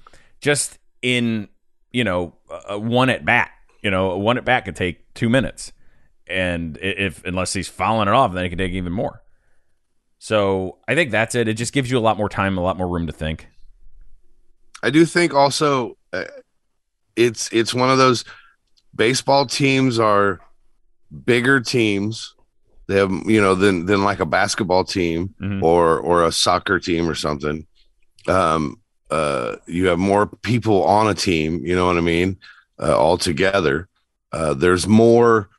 Just 0.41 0.79
in 1.01 1.49
you 1.91 2.03
know 2.03 2.35
one 2.69 3.09
at 3.09 3.23
bat. 3.25 3.51
You 3.83 3.91
know, 3.91 4.11
a 4.11 4.17
one 4.17 4.37
at 4.37 4.45
bat 4.45 4.65
could 4.65 4.75
take 4.75 5.13
two 5.13 5.29
minutes, 5.29 5.71
and 6.25 6.77
if 6.81 7.23
unless 7.23 7.53
he's 7.53 7.67
fouling 7.67 8.07
it 8.07 8.13
off, 8.13 8.33
then 8.33 8.43
it 8.43 8.49
could 8.49 8.57
take 8.57 8.73
even 8.73 8.91
more. 8.93 9.21
So 10.19 10.77
I 10.87 10.95
think 10.95 11.11
that's 11.11 11.35
it. 11.35 11.47
It 11.47 11.53
just 11.55 11.73
gives 11.73 11.91
you 11.91 11.97
a 11.97 12.01
lot 12.01 12.17
more 12.17 12.29
time, 12.29 12.57
a 12.57 12.61
lot 12.61 12.77
more 12.77 12.87
room 12.87 13.07
to 13.07 13.13
think. 13.13 13.47
I 14.83 14.89
do 14.89 15.05
think 15.05 15.33
also 15.33 15.97
uh, 16.13 16.23
it's 17.15 17.49
it's 17.51 17.73
one 17.73 17.89
of 17.89 17.97
those 17.97 18.23
baseball 18.95 19.45
teams 19.45 19.99
are 19.99 20.39
bigger 21.25 21.59
teams. 21.59 22.33
They 22.87 22.97
have 22.97 23.11
you 23.25 23.41
know 23.41 23.55
than 23.55 23.85
than 23.85 24.03
like 24.03 24.19
a 24.19 24.25
basketball 24.25 24.83
team 24.83 25.33
Mhm. 25.41 25.61
or 25.63 25.99
or 25.99 26.25
a 26.25 26.31
soccer 26.31 26.79
team 26.79 27.09
or 27.09 27.15
something. 27.15 27.65
Um, 28.27 28.79
uh, 29.09 29.55
you 29.67 29.87
have 29.87 29.99
more 29.99 30.27
people 30.27 30.83
on 30.83 31.07
a 31.07 31.13
team. 31.13 31.65
You 31.65 31.75
know 31.75 31.87
what 31.87 31.97
I 31.97 32.01
mean? 32.01 32.37
Uh, 32.79 32.95
all 32.97 33.17
together, 33.17 33.87
uh, 34.31 34.53
there's 34.53 34.87
more. 34.87 35.49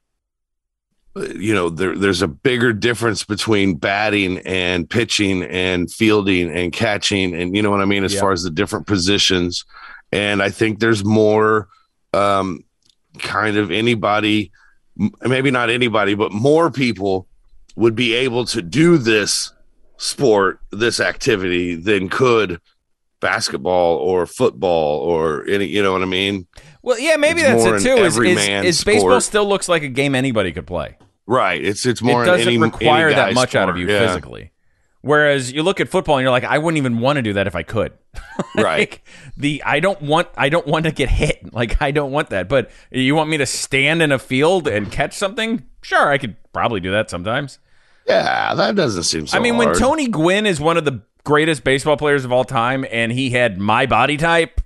You 1.16 1.52
know, 1.54 1.68
there, 1.68 1.96
there's 1.96 2.22
a 2.22 2.28
bigger 2.28 2.72
difference 2.72 3.24
between 3.24 3.74
batting 3.74 4.38
and 4.40 4.88
pitching 4.88 5.42
and 5.42 5.90
fielding 5.90 6.50
and 6.50 6.72
catching, 6.72 7.34
and 7.34 7.56
you 7.56 7.62
know 7.62 7.70
what 7.70 7.80
I 7.80 7.86
mean, 7.86 8.04
as 8.04 8.14
Yeah. 8.14 8.20
far 8.20 8.32
as 8.32 8.42
the 8.44 8.50
different 8.50 8.86
positions. 8.86 9.64
And 10.12 10.42
I 10.42 10.50
think 10.50 10.78
there's 10.78 11.04
more, 11.04 11.68
um, 12.12 12.61
kind 13.18 13.56
of 13.56 13.70
anybody, 13.72 14.52
maybe 15.22 15.50
not 15.50 15.70
anybody, 15.70 16.14
but 16.14 16.30
more 16.32 16.70
people 16.70 17.26
would 17.74 17.94
be 17.96 18.14
able 18.14 18.44
to 18.46 18.62
do 18.62 18.96
this 18.96 19.52
sport, 19.96 20.61
this 20.70 21.00
activity 21.00 21.74
than 21.74 22.09
could 22.09 22.61
basketball 23.20 23.96
or 23.96 24.26
football 24.26 25.00
or 25.00 25.44
any, 25.48 25.66
you 25.66 25.82
know 25.82 25.92
what 25.92 26.02
I 26.02 26.06
mean? 26.06 26.46
Well, 26.82 26.98
yeah, 26.98 27.16
maybe 27.16 27.40
It's 27.40 27.64
that's 27.64 27.84
it 27.84 27.88
too. 27.88 28.02
Is, 28.02 28.18
is, 28.18 28.48
is 28.78 28.84
baseball 28.84 29.20
still 29.20 29.46
looks 29.48 29.68
like 29.68 29.82
a 29.82 29.88
game 29.88 30.14
anybody 30.14 30.52
could 30.52 30.66
play? 30.66 30.96
Right. 31.26 31.62
It's 31.62 31.84
it's 31.84 32.00
more 32.00 32.22
it 32.22 32.26
doesn't 32.26 32.48
any, 32.48 32.58
require 32.58 33.06
any 33.08 33.16
that 33.16 33.34
much 33.34 33.54
out 33.54 33.68
of 33.68 33.76
you 33.76 33.88
Yeah. 33.88 34.06
physically. 34.06 34.52
Whereas 35.00 35.52
you 35.52 35.62
look 35.62 35.80
at 35.80 35.88
football 35.88 36.16
and 36.16 36.22
you're 36.24 36.30
like, 36.32 36.44
I 36.44 36.58
wouldn't 36.58 36.78
even 36.78 36.98
want 36.98 37.16
to 37.16 37.22
do 37.22 37.34
that 37.34 37.46
if 37.46 37.54
I 37.54 37.62
could. 37.62 37.92
Right. 38.56 38.78
like 38.78 39.04
the 39.36 39.62
I 39.64 39.80
don't 39.80 40.00
want 40.02 40.28
I 40.36 40.48
don't 40.48 40.66
want 40.66 40.84
to 40.86 40.92
get 40.92 41.08
hit. 41.08 41.52
Like 41.52 41.80
I 41.82 41.90
don't 41.90 42.10
want 42.12 42.30
that. 42.30 42.48
But 42.48 42.70
you 42.90 43.14
want 43.14 43.30
me 43.30 43.36
to 43.38 43.46
stand 43.46 44.00
in 44.02 44.10
a 44.12 44.18
field 44.18 44.66
and 44.66 44.90
catch 44.90 45.14
something? 45.14 45.64
Sure, 45.82 46.08
I 46.10 46.18
could 46.18 46.36
probably 46.52 46.80
do 46.80 46.90
that 46.92 47.10
sometimes. 47.10 47.58
Yeah, 48.06 48.54
that 48.54 48.74
doesn't 48.74 49.02
seem 49.04 49.26
so 49.26 49.36
I 49.36 49.40
mean, 49.40 49.56
when. 49.56 49.74
Tony 49.74 50.08
Gwynn 50.08 50.46
is 50.46 50.60
one 50.60 50.76
of 50.76 50.84
the 50.84 51.02
greatest 51.24 51.62
baseball 51.62 51.96
players 51.96 52.24
of 52.24 52.32
all 52.32 52.44
time 52.44 52.84
and 52.90 53.12
he 53.12 53.30
had 53.30 53.58
my 53.58 53.86
body 53.86 54.16
type, 54.16 54.60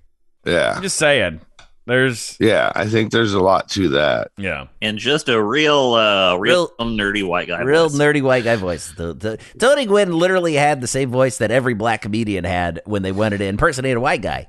Yeah. 0.45 0.75
I'm 0.77 0.83
just 0.83 0.97
saying. 0.97 1.41
There's 1.85 2.37
Yeah, 2.39 2.71
I 2.77 2.87
think 2.87 3.11
there's 3.11 3.35
a 3.35 3.41
lot 3.41 3.69
to 3.71 3.89
that. 3.91 4.31
yeah. 4.39 4.67
and 4.81 4.99
just 4.99 5.29
a 5.29 5.43
real, 5.43 5.95
uh, 5.95 6.37
real, 6.37 6.71
Real- 6.79 6.89
nerdy 6.91 7.27
white 7.27 7.49
guy. 7.49 7.61
Real 7.63 7.89
voice. 7.89 7.99
nerdy 7.99 8.23
white 8.23 8.45
guy 8.45 8.55
voice. 8.57 8.93
The, 8.97 9.13
the, 9.15 9.39
Tony 9.59 9.87
Gwynn 9.87 10.13
literally 10.13 10.55
had 10.55 10.81
the 10.81 10.87
same 10.87 11.11
voice 11.11 11.39
that 11.39 11.51
every 11.51 11.75
black 11.75 12.03
comedian 12.03 12.45
had 12.45 12.81
when 12.85 13.03
they 13.03 13.11
wanted 13.13 13.39
to 13.39 13.47
impersonate 13.47 13.97
a 13.97 14.01
white 14.01 14.23
guy. 14.23 14.49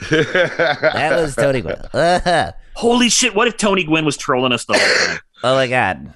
That 0.10 1.12
was 1.20 1.36
Tony 1.36 1.60
Gwynn. 1.60 1.76
Uh-huh. 1.94 2.52
Holy 2.74 3.08
shit! 3.08 3.34
What 3.36 3.46
if 3.46 3.56
Tony 3.56 3.84
Gwynn 3.84 4.04
was 4.04 4.16
trolling 4.16 4.50
us 4.52 4.64
the 4.64 4.72
whole 4.74 5.06
time? 5.06 5.18
Oh 5.44 5.56
my 5.56 5.66
god. 5.66 6.14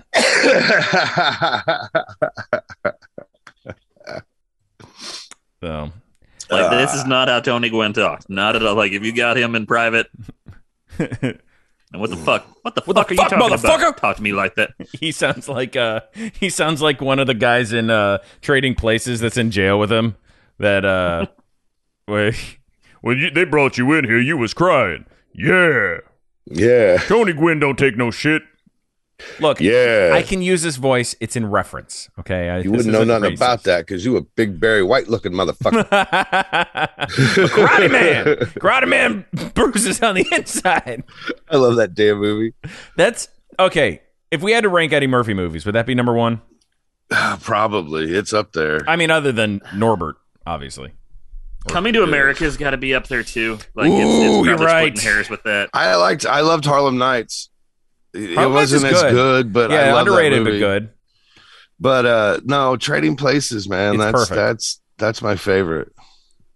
So 5.62 5.91
Like 6.51 6.71
this 6.71 6.95
is 6.95 7.07
not 7.07 7.29
how 7.29 7.41
Tony 7.41 7.71
Gwynn 7.71 7.93
talks. 7.93 8.27
Not 8.29 8.57
at 8.57 8.64
all. 8.64 8.75
Like 8.77 8.93
if 8.93 9.05
you 9.05 9.14
got 9.14 9.37
him 9.37 9.55
in 9.55 9.67
private. 9.67 10.09
And 11.92 12.01
what 12.01 12.11
the 12.11 12.16
fuck? 12.16 12.47
What 12.62 12.74
the 12.74 12.82
What 12.84 12.97
fuck 12.97 13.09
the 13.09 13.14
are 13.14 13.14
you 13.14 13.28
talking 13.28 13.38
motherfucker? 13.38 13.88
about? 13.88 13.97
Talk 13.99 14.16
to 14.16 14.22
me 14.22 14.32
like 14.32 14.57
that. 14.57 14.70
he 15.01 15.12
sounds 15.12 15.49
like 15.49 15.76
uh 15.76 16.01
he 16.34 16.51
sounds 16.51 16.82
like 16.82 17.01
one 17.01 17.18
of 17.20 17.26
the 17.28 17.34
guys 17.34 17.72
in 17.72 17.90
uh 17.90 18.18
trading 18.42 18.74
places 18.74 19.20
that's 19.20 19.36
in 19.36 19.51
jail 19.53 19.78
with 19.78 19.92
him 19.92 20.16
that 20.59 20.84
uh 20.84 21.26
where 22.07 22.32
when 23.03 23.18
you, 23.18 23.30
they 23.30 23.44
brought 23.44 23.78
you 23.78 23.92
in 23.92 24.05
here 24.05 24.18
you 24.18 24.36
was 24.36 24.53
crying 24.53 25.05
yeah 25.32 25.99
yeah. 26.47 26.97
tony 26.99 27.32
gwynn 27.32 27.59
don't 27.61 27.78
take 27.78 27.97
no 27.97 28.11
shit 28.11 28.42
look 29.41 29.61
Yeah. 29.61 30.11
i 30.14 30.23
can 30.23 30.43
use 30.43 30.62
this 30.62 30.77
voice 30.77 31.14
it's 31.21 31.37
in 31.37 31.47
reference 31.51 32.11
okay 32.19 32.51
I, 32.51 32.59
you 32.59 32.71
wouldn't 32.71 32.89
know 32.93 33.03
nothing 33.05 33.35
about 33.35 33.62
that 33.64 33.87
because 33.87 34.05
you 34.05 34.17
a 34.17 34.21
big 34.21 34.61
Barry 34.61 34.83
White 34.83 35.09
looking 35.09 35.33
motherfucker. 35.33 35.85
karate 37.49 37.91
man 37.91 38.25
karate 38.61 38.89
man 38.89 39.25
bruises 39.55 40.03
on 40.03 40.17
the 40.17 40.27
inside 40.33 41.03
I 41.51 41.57
love 41.57 41.77
that 41.77 41.95
damn 41.95 42.19
movie. 42.21 42.55
that's 42.97 43.29
okay 43.59 44.03
if 44.31 44.43
we 44.43 44.53
had 44.53 44.62
to 44.62 44.69
rank 44.69 44.93
eddie 44.93 45.07
murphy 45.07 45.35
movies 45.35 45.64
would 45.67 45.75
that 45.75 45.87
be 45.87 45.95
number 45.95 46.12
one 46.12 46.41
Probably. 47.41 48.12
It's 48.14 48.33
up 48.33 48.53
there. 48.53 48.81
i 48.89 48.97
mean 48.97 49.11
other 49.11 49.33
than 49.33 49.61
norbit 49.75 50.14
obviously 50.47 50.93
Coming 51.69 51.95
to 51.95 52.05
America's 52.05 52.57
got 52.57 52.71
to 52.71 52.77
be 52.77 52.95
up 52.95 53.09
there 53.09 53.25
too. 53.25 53.59
Like 53.75 53.89
Ooh, 53.91 53.97
it's 54.39 54.47
you're 54.47 54.57
right. 54.57 54.97
splitting 54.97 55.01
hairs 55.01 55.29
with 55.29 55.43
that. 55.43 55.69
I 55.75 55.97
liked 55.97 56.25
I 56.25 56.43
loved 56.43 56.64
Harlem 56.64 56.97
Nights. 56.97 57.51
It 58.17 58.51
wasn't 58.51 58.85
as 58.85 59.03
good. 59.03 59.12
good, 59.12 59.53
but 59.53 59.71
I 59.71 59.75
yeah 59.75 59.85
that 59.93 59.99
underrated 59.99 60.45
but 60.45 60.51
good 60.51 60.91
But 61.79 62.07
uh 62.07 62.41
no, 62.45 62.77
Trading 62.77 63.17
Places, 63.17 63.69
man. 63.69 63.95
It's 63.95 64.05
that's 64.05 64.12
perfect. 64.12 64.35
that's 64.37 64.81
that's 64.99 65.23
my 65.23 65.37
favorite. 65.37 65.93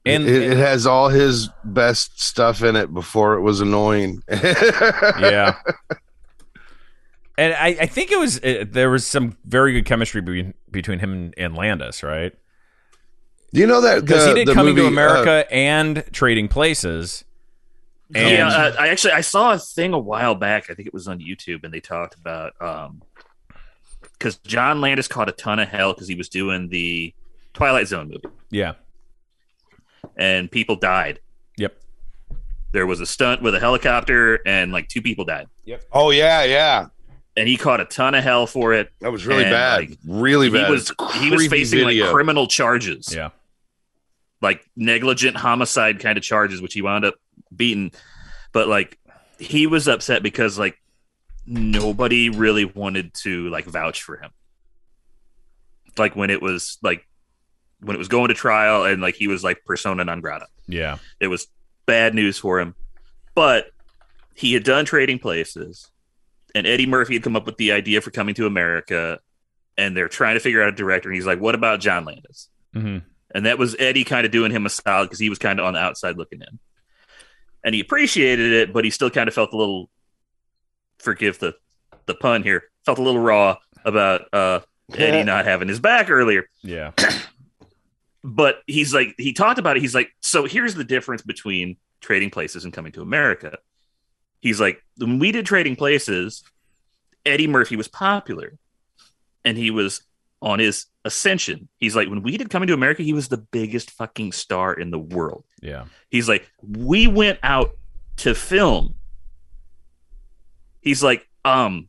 and 0.06 0.26
it, 0.26 0.52
it 0.52 0.56
has 0.56 0.86
all 0.86 1.08
his 1.08 1.48
best 1.64 2.20
stuff 2.20 2.62
in 2.62 2.74
it 2.76 2.92
before 2.92 3.34
it 3.34 3.42
was 3.42 3.60
annoying. 3.60 4.22
yeah. 4.30 5.56
And 7.36 7.54
I, 7.54 7.68
I 7.80 7.86
think 7.86 8.10
it 8.10 8.18
was 8.18 8.38
uh, 8.42 8.64
there 8.68 8.90
was 8.90 9.06
some 9.06 9.36
very 9.44 9.72
good 9.72 9.86
chemistry 9.86 10.20
between 10.20 10.54
between 10.70 10.98
him 10.98 11.12
and, 11.12 11.34
and 11.38 11.54
Landis, 11.54 12.02
right? 12.02 12.34
you 13.52 13.66
know 13.66 13.80
that 13.80 14.02
Because 14.02 14.26
he 14.26 14.44
did 14.44 14.54
Coming 14.54 14.76
to 14.76 14.82
movie, 14.82 14.96
uh, 14.96 15.00
America 15.00 15.52
and 15.52 16.04
Trading 16.12 16.48
Places. 16.48 17.24
And 18.14 18.30
yeah, 18.38 18.48
uh, 18.48 18.76
I 18.78 18.88
actually 18.88 19.12
I 19.12 19.20
saw 19.20 19.52
a 19.52 19.58
thing 19.58 19.92
a 19.92 19.98
while 19.98 20.34
back. 20.34 20.68
I 20.70 20.74
think 20.74 20.88
it 20.88 20.94
was 20.94 21.06
on 21.08 21.20
YouTube, 21.20 21.62
and 21.64 21.72
they 21.72 21.80
talked 21.80 22.14
about 22.14 22.52
um 22.60 23.02
because 24.12 24.36
John 24.38 24.80
Landis 24.80 25.08
caught 25.08 25.28
a 25.28 25.32
ton 25.32 25.58
of 25.58 25.68
hell 25.68 25.92
because 25.94 26.08
he 26.08 26.14
was 26.14 26.28
doing 26.28 26.68
the 26.68 27.14
Twilight 27.54 27.86
Zone 27.88 28.08
movie, 28.08 28.34
yeah, 28.50 28.74
and 30.16 30.50
people 30.50 30.76
died. 30.76 31.20
yep, 31.56 31.76
There 32.72 32.86
was 32.86 33.00
a 33.00 33.06
stunt 33.06 33.42
with 33.42 33.54
a 33.54 33.60
helicopter, 33.60 34.40
and 34.46 34.72
like 34.72 34.88
two 34.88 35.02
people 35.02 35.24
died, 35.24 35.46
Yep. 35.64 35.84
oh 35.92 36.10
yeah, 36.10 36.42
yeah. 36.44 36.86
and 37.36 37.48
he 37.48 37.56
caught 37.56 37.80
a 37.80 37.84
ton 37.84 38.14
of 38.14 38.24
hell 38.24 38.46
for 38.46 38.72
it. 38.74 38.90
That 39.00 39.12
was 39.12 39.26
really 39.26 39.44
And, 39.44 39.52
bad. 39.52 39.80
like, 39.80 39.98
really 40.06 40.48
he 40.48 40.52
bad. 40.52 40.66
He 40.66 40.70
was 40.72 40.92
he 41.14 41.30
was 41.30 41.46
facing 41.46 41.80
video. 41.86 42.04
like 42.06 42.12
criminal 42.14 42.46
charges. 42.46 43.14
yeah. 43.14 43.30
like 44.42 44.62
negligent 44.76 45.36
homicide 45.36 46.00
kind 46.00 46.16
of 46.18 46.24
charges, 46.24 46.60
which 46.62 46.74
he 46.74 46.82
wound 46.82 47.04
up 47.04 47.14
beating. 47.54 47.92
But 48.52 48.68
like 48.68 48.98
he 49.38 49.66
was 49.66 49.88
upset 49.88 50.22
because 50.22 50.58
like 50.58 50.80
nobody 51.46 52.30
really 52.30 52.64
wanted 52.64 53.14
to 53.14 53.48
like 53.48 53.64
vouch 53.64 54.02
for 54.02 54.16
him. 54.16 54.30
Like 55.98 56.14
when 56.16 56.30
it 56.30 56.40
was 56.40 56.78
like 56.82 57.06
when 57.80 57.96
it 57.96 57.98
was 57.98 58.08
going 58.08 58.28
to 58.28 58.34
trial 58.34 58.84
and 58.84 59.00
like 59.00 59.14
he 59.14 59.28
was 59.28 59.42
like 59.42 59.64
persona 59.64 60.04
non 60.04 60.20
grata. 60.20 60.46
Yeah. 60.66 60.98
It 61.18 61.28
was 61.28 61.48
bad 61.86 62.14
news 62.14 62.38
for 62.38 62.60
him. 62.60 62.74
But 63.34 63.70
he 64.34 64.54
had 64.54 64.64
done 64.64 64.84
trading 64.84 65.18
places 65.18 65.90
and 66.54 66.66
Eddie 66.66 66.86
Murphy 66.86 67.14
had 67.14 67.22
come 67.22 67.36
up 67.36 67.46
with 67.46 67.56
the 67.56 67.72
idea 67.72 68.00
for 68.00 68.10
coming 68.10 68.34
to 68.36 68.46
America 68.46 69.18
and 69.78 69.96
they're 69.96 70.08
trying 70.08 70.34
to 70.34 70.40
figure 70.40 70.62
out 70.62 70.68
a 70.68 70.76
director 70.76 71.08
and 71.08 71.16
he's 71.16 71.26
like, 71.26 71.40
What 71.40 71.54
about 71.54 71.80
John 71.80 72.04
Landis? 72.04 72.48
hmm 72.72 72.98
And 73.34 73.46
that 73.46 73.58
was 73.58 73.74
Eddie 73.78 74.04
kind 74.04 74.26
of 74.26 74.32
doing 74.32 74.52
him 74.52 74.66
a 74.66 74.70
solid 74.70 75.06
because 75.06 75.18
he 75.18 75.28
was 75.30 75.38
kind 75.38 75.58
of 75.58 75.66
on 75.66 75.74
the 75.74 75.80
outside 75.80 76.16
looking 76.16 76.42
in. 76.42 76.58
And 77.64 77.74
he 77.74 77.80
appreciated 77.80 78.52
it, 78.52 78.72
but 78.72 78.84
he 78.84 78.90
still 78.90 79.10
kind 79.10 79.28
of 79.28 79.34
felt 79.34 79.52
a 79.52 79.56
little 79.56 79.90
forgive 80.98 81.38
the 81.38 81.54
the 82.06 82.14
pun 82.14 82.42
here, 82.42 82.64
felt 82.84 82.98
a 82.98 83.02
little 83.02 83.20
raw 83.20 83.56
about 83.84 84.32
uh 84.32 84.60
Eddie 84.94 85.24
not 85.24 85.44
having 85.44 85.68
his 85.68 85.80
back 85.80 86.10
earlier. 86.10 86.48
Yeah. 86.62 86.92
But 88.22 88.60
he's 88.66 88.92
like 88.92 89.14
he 89.16 89.32
talked 89.32 89.58
about 89.58 89.78
it. 89.78 89.80
He's 89.80 89.94
like, 89.94 90.10
so 90.20 90.44
here's 90.44 90.74
the 90.74 90.84
difference 90.84 91.22
between 91.22 91.78
trading 92.02 92.28
places 92.28 92.64
and 92.64 92.72
coming 92.72 92.92
to 92.92 93.00
America. 93.00 93.56
He's 94.40 94.60
like, 94.60 94.82
when 94.98 95.18
we 95.18 95.32
did 95.32 95.46
trading 95.46 95.74
places, 95.74 96.44
Eddie 97.24 97.46
Murphy 97.46 97.76
was 97.76 97.88
popular 97.88 98.58
and 99.42 99.56
he 99.56 99.70
was 99.70 100.02
on 100.42 100.58
his 100.58 100.86
ascension. 101.04 101.68
He's 101.78 101.94
like, 101.96 102.08
when 102.08 102.22
we 102.22 102.36
did 102.36 102.50
coming 102.50 102.66
to 102.68 102.74
America, 102.74 103.02
he 103.02 103.12
was 103.12 103.28
the 103.28 103.38
biggest 103.38 103.90
fucking 103.90 104.32
star 104.32 104.72
in 104.72 104.90
the 104.90 104.98
world. 104.98 105.44
Yeah. 105.60 105.84
He's 106.10 106.28
like, 106.28 106.50
we 106.62 107.06
went 107.06 107.38
out 107.42 107.76
to 108.18 108.34
film. 108.34 108.94
He's 110.80 111.02
like, 111.02 111.28
um, 111.44 111.88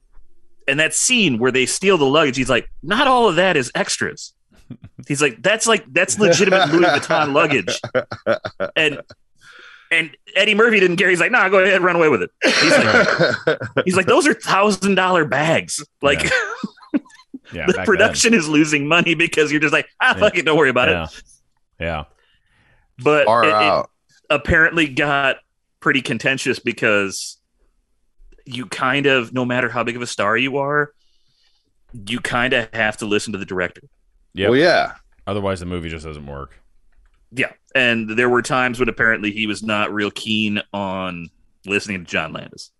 and 0.67 0.79
that 0.79 0.93
scene 0.93 1.37
where 1.39 1.51
they 1.51 1.65
steal 1.65 1.97
the 1.97 2.05
luggage, 2.05 2.37
he's 2.37 2.49
like, 2.49 2.69
not 2.83 3.07
all 3.07 3.27
of 3.27 3.35
that 3.37 3.57
is 3.57 3.71
extras. 3.75 4.33
He's 5.07 5.21
like, 5.21 5.41
that's 5.41 5.67
like 5.67 5.83
that's 5.91 6.17
legitimate 6.19 6.69
Louis 6.69 6.85
Vuitton 6.85 7.33
luggage. 7.33 7.81
And 8.75 9.01
and 9.89 10.15
Eddie 10.35 10.55
Murphy 10.55 10.79
didn't 10.79 10.95
care. 10.97 11.09
He's 11.09 11.19
like, 11.19 11.31
nah, 11.31 11.49
go 11.49 11.59
ahead, 11.59 11.81
run 11.81 11.97
away 11.97 12.07
with 12.07 12.21
it. 12.21 12.29
He's 12.43 12.71
like, 12.71 13.57
he's 13.85 13.95
like, 13.97 14.05
those 14.05 14.25
are 14.27 14.33
thousand 14.33 14.95
dollar 14.95 15.25
bags. 15.25 15.83
Like 16.01 16.23
Yeah. 16.23 16.29
the 17.51 17.73
back 17.73 17.85
production 17.85 18.33
is 18.33 18.47
losing 18.47 18.87
money 18.87 19.13
because 19.13 19.51
you're 19.51 19.61
just 19.61 19.73
like, 19.73 19.87
ah, 20.01 20.15
fuck 20.17 20.37
it, 20.37 20.45
don't 20.45 20.57
worry 20.57 20.69
about 20.69 20.87
then. 20.87 21.03
it. 21.03 21.23
Yeah. 21.79 21.85
Yeah. 21.87 22.03
But 23.03 23.25
Far 23.25 23.43
it- 23.45 23.79
it, 23.79 23.85
apparently 24.29 24.87
got 24.87 25.37
pretty 25.79 26.01
contentious 26.01 26.59
because 26.59 27.37
you 28.45 28.65
kind 28.65 29.05
of 29.05 29.33
no 29.33 29.45
matter 29.45 29.69
how 29.69 29.83
big 29.83 29.95
of 29.95 30.01
a 30.01 30.07
star 30.07 30.35
you 30.37 30.57
are 30.57 30.91
you 32.07 32.19
kind 32.19 32.53
of 32.53 32.73
have 32.73 32.97
to 32.97 33.05
listen 33.05 33.33
to 33.33 33.37
the 33.39 33.45
director. 33.45 33.81
Yep. 34.33 34.49
Well, 34.51 34.59
yeah. 34.59 34.93
Otherwise, 35.27 35.59
the 35.59 35.65
movie 35.65 35.89
just 35.89 36.05
doesn't 36.05 36.25
work. 36.25 36.57
Yeah, 37.33 37.51
and 37.75 38.09
there 38.09 38.29
were 38.29 38.41
times 38.41 38.79
when 38.79 38.87
apparently 38.89 39.31
he 39.31 39.45
was 39.47 39.61
not 39.61 39.93
real 39.93 40.09
keen 40.11 40.61
on 40.73 41.29
listening 41.65 41.99
to 42.03 42.09
John 42.09 42.31
Landis, 42.33 42.71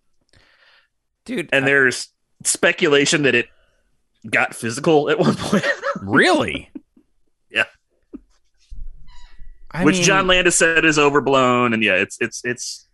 Dude. 1.24 1.48
and 1.52 1.66
there's 1.66 2.08
speculation 2.44 3.22
that 3.22 3.34
it 3.34 3.48
got 4.30 4.54
physical 4.54 5.10
at 5.10 5.18
one 5.18 5.34
point, 5.36 5.64
really? 6.00 6.70
Yeah. 7.50 7.64
I 9.70 9.84
which 9.84 9.96
mean, 9.96 10.04
John 10.04 10.26
Landis 10.26 10.56
said 10.56 10.84
is 10.84 10.98
overblown. 10.98 11.72
And 11.74 11.82
yeah, 11.82 11.94
it's 11.94 12.16
it's 12.20 12.40
it's. 12.44 12.88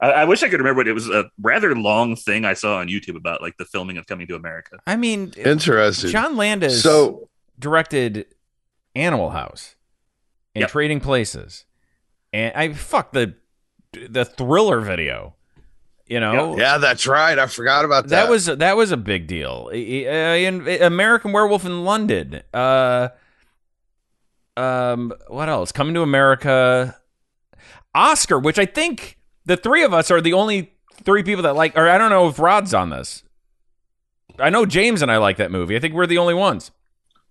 I, 0.00 0.10
I 0.10 0.24
wish 0.24 0.42
I 0.42 0.48
could 0.48 0.60
remember, 0.60 0.82
but 0.82 0.88
it 0.88 0.92
was 0.92 1.08
a 1.08 1.30
rather 1.40 1.74
long 1.74 2.16
thing 2.16 2.44
I 2.44 2.54
saw 2.54 2.76
on 2.78 2.88
YouTube 2.88 3.16
about 3.16 3.40
like 3.40 3.56
the 3.56 3.64
filming 3.64 3.96
of 3.96 4.06
Coming 4.06 4.26
to 4.28 4.34
America. 4.34 4.78
I 4.86 4.96
mean, 4.96 5.32
Interesting. 5.36 6.10
John 6.10 6.36
Landis 6.36 6.82
so 6.82 7.28
directed 7.58 8.26
Animal 8.94 9.30
House 9.30 9.76
and 10.54 10.60
Yep. 10.60 10.70
Trading 10.70 11.00
Places, 11.00 11.64
and 12.32 12.54
I 12.54 12.72
fuck 12.72 13.12
the 13.12 13.34
the 13.92 14.24
thriller 14.24 14.80
video. 14.80 15.36
You 16.12 16.20
know, 16.20 16.58
yeah, 16.58 16.76
that's 16.76 17.06
right. 17.06 17.38
I 17.38 17.46
forgot 17.46 17.86
about 17.86 18.04
that. 18.08 18.10
that 18.24 18.28
was 18.28 18.44
that 18.44 18.76
was 18.76 18.92
a 18.92 18.98
big 18.98 19.26
deal. 19.26 19.68
In 19.68 20.68
American 20.82 21.32
Werewolf 21.32 21.64
in 21.64 21.86
London. 21.86 22.42
Uh, 22.52 23.08
um, 24.58 25.14
what 25.28 25.48
else? 25.48 25.72
Coming 25.72 25.94
to 25.94 26.02
America, 26.02 26.98
Oscar, 27.94 28.38
which 28.38 28.58
I 28.58 28.66
think 28.66 29.16
the 29.46 29.56
three 29.56 29.82
of 29.84 29.94
us 29.94 30.10
are 30.10 30.20
the 30.20 30.34
only 30.34 30.74
three 31.02 31.22
people 31.22 31.44
that 31.44 31.56
like. 31.56 31.78
Or 31.78 31.88
I 31.88 31.96
don't 31.96 32.10
know 32.10 32.28
if 32.28 32.38
Rod's 32.38 32.74
on 32.74 32.90
this. 32.90 33.22
I 34.38 34.50
know 34.50 34.66
James 34.66 35.00
and 35.00 35.10
I 35.10 35.16
like 35.16 35.38
that 35.38 35.50
movie. 35.50 35.76
I 35.76 35.78
think 35.78 35.94
we're 35.94 36.06
the 36.06 36.18
only 36.18 36.34
ones. 36.34 36.72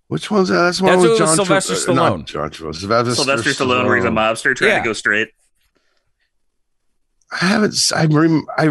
Which 0.08 0.28
one's 0.28 0.48
that? 0.48 0.56
That's 0.56 0.80
one 0.82 0.90
That's 0.90 1.02
with 1.02 1.10
with 1.12 1.18
John 1.20 1.36
Sylvester 1.36 1.76
Tra- 1.76 1.92
uh, 1.92 1.94
not 1.94 2.12
Stallone. 2.12 2.24
John 2.26 2.50
Travolta. 2.50 2.74
Sylvester, 2.74 3.14
Sylvester 3.14 3.50
Stallone, 3.50 3.86
where 3.86 3.94
he's 3.96 4.04
a 4.04 4.08
mobster 4.08 4.56
trying 4.56 4.70
Yeah. 4.72 4.78
to 4.78 4.84
go 4.84 4.92
straight. 4.92 5.28
I 7.40 7.46
haven't. 7.46 7.72
s- 7.72 7.92
I 7.92 8.04
rem, 8.04 8.44
I 8.58 8.68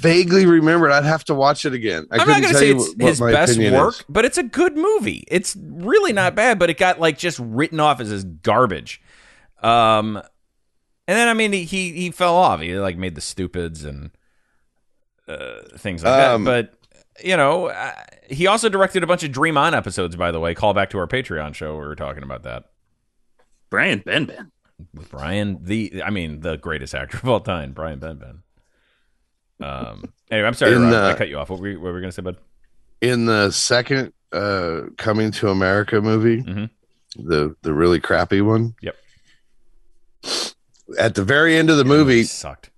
vaguely 0.00 0.46
remember. 0.46 0.90
I'd 0.90 1.04
have 1.04 1.24
to 1.26 1.34
watch 1.34 1.64
it 1.66 1.74
again. 1.74 2.06
I 2.10 2.14
I'm 2.14 2.18
not 2.18 2.26
couldn't 2.26 2.42
going 2.42 2.52
to 2.54 2.58
say 2.58 2.70
it's 2.70 2.88
what- 2.88 2.96
what 2.98 3.08
his 3.08 3.20
my 3.20 3.32
best 3.32 3.58
work, 3.58 3.94
is. 3.94 4.04
but 4.08 4.24
it's 4.24 4.38
a 4.38 4.42
good 4.42 4.76
movie. 4.76 5.24
It's 5.28 5.54
really 5.60 6.12
not 6.14 6.34
bad, 6.34 6.58
but 6.58 6.70
it 6.70 6.78
got 6.78 6.98
like 7.00 7.18
just 7.18 7.38
written 7.38 7.80
off 7.80 8.00
as 8.00 8.08
his 8.08 8.24
garbage. 8.24 9.02
Um, 9.62 10.16
and 10.16 11.16
then 11.18 11.28
I 11.28 11.34
mean 11.34 11.52
he 11.52 11.64
he, 11.64 11.92
he 11.92 12.10
fell 12.10 12.34
off. 12.36 12.60
He 12.60 12.74
like 12.78 12.96
made 12.96 13.14
the 13.14 13.20
stupids 13.20 13.84
and 13.84 14.10
uh, 15.26 15.60
things 15.76 16.02
like 16.04 16.12
Um, 16.22 16.44
that. 16.44 16.70
But 17.18 17.24
you 17.26 17.36
know, 17.36 17.66
uh, 17.66 17.92
he 18.30 18.46
also 18.46 18.68
directed 18.68 19.02
a 19.02 19.06
bunch 19.06 19.22
of 19.24 19.32
Dream 19.32 19.56
On 19.58 19.74
episodes. 19.74 20.16
By 20.16 20.30
the 20.30 20.40
way, 20.40 20.54
call 20.54 20.72
back 20.74 20.90
to 20.90 20.98
our 20.98 21.06
Patreon 21.06 21.54
show. 21.54 21.74
We 21.74 21.80
were 21.86 21.96
talking 21.96 22.22
about 22.22 22.42
that 22.44 22.64
Brian 23.70 24.00
Benben. 24.00 24.28
with 24.28 24.46
Brian, 25.10 25.58
the 25.62 26.02
I 26.04 26.10
mean 26.10 26.40
the 26.40 26.56
greatest 26.56 26.94
actor 26.94 27.16
of 27.18 27.28
all 27.28 27.40
time, 27.40 27.72
Brian 27.72 27.98
Benben. 28.00 28.38
Um. 29.60 30.12
Anyway, 30.30 30.46
I'm 30.46 30.54
sorry, 30.54 30.74
Rod, 30.76 30.90
the- 30.92 31.02
I 31.02 31.14
cut 31.14 31.28
you 31.28 31.38
off. 31.38 31.50
What 31.50 31.58
were 31.60 31.68
you, 31.68 31.80
what 31.80 31.88
were 31.88 31.94
we 31.94 32.00
going 32.00 32.10
to 32.10 32.14
say, 32.14 32.22
bud? 32.22 32.36
in 33.00 33.26
the 33.26 33.50
second 33.52 34.12
uh 34.32 34.80
coming 34.96 35.30
to 35.30 35.48
america 35.48 36.00
movie 36.00 36.42
Mhm. 36.42 36.68
the 37.16 37.54
the 37.62 37.72
really 37.72 38.00
crappy 38.00 38.40
one 38.40 38.74
Yep. 38.82 38.96
at 40.98 41.14
the 41.14 41.22
very 41.22 41.56
end 41.56 41.70
of 41.70 41.76
the 41.76 41.84
movie 41.84 42.24
sucked. 42.24 42.70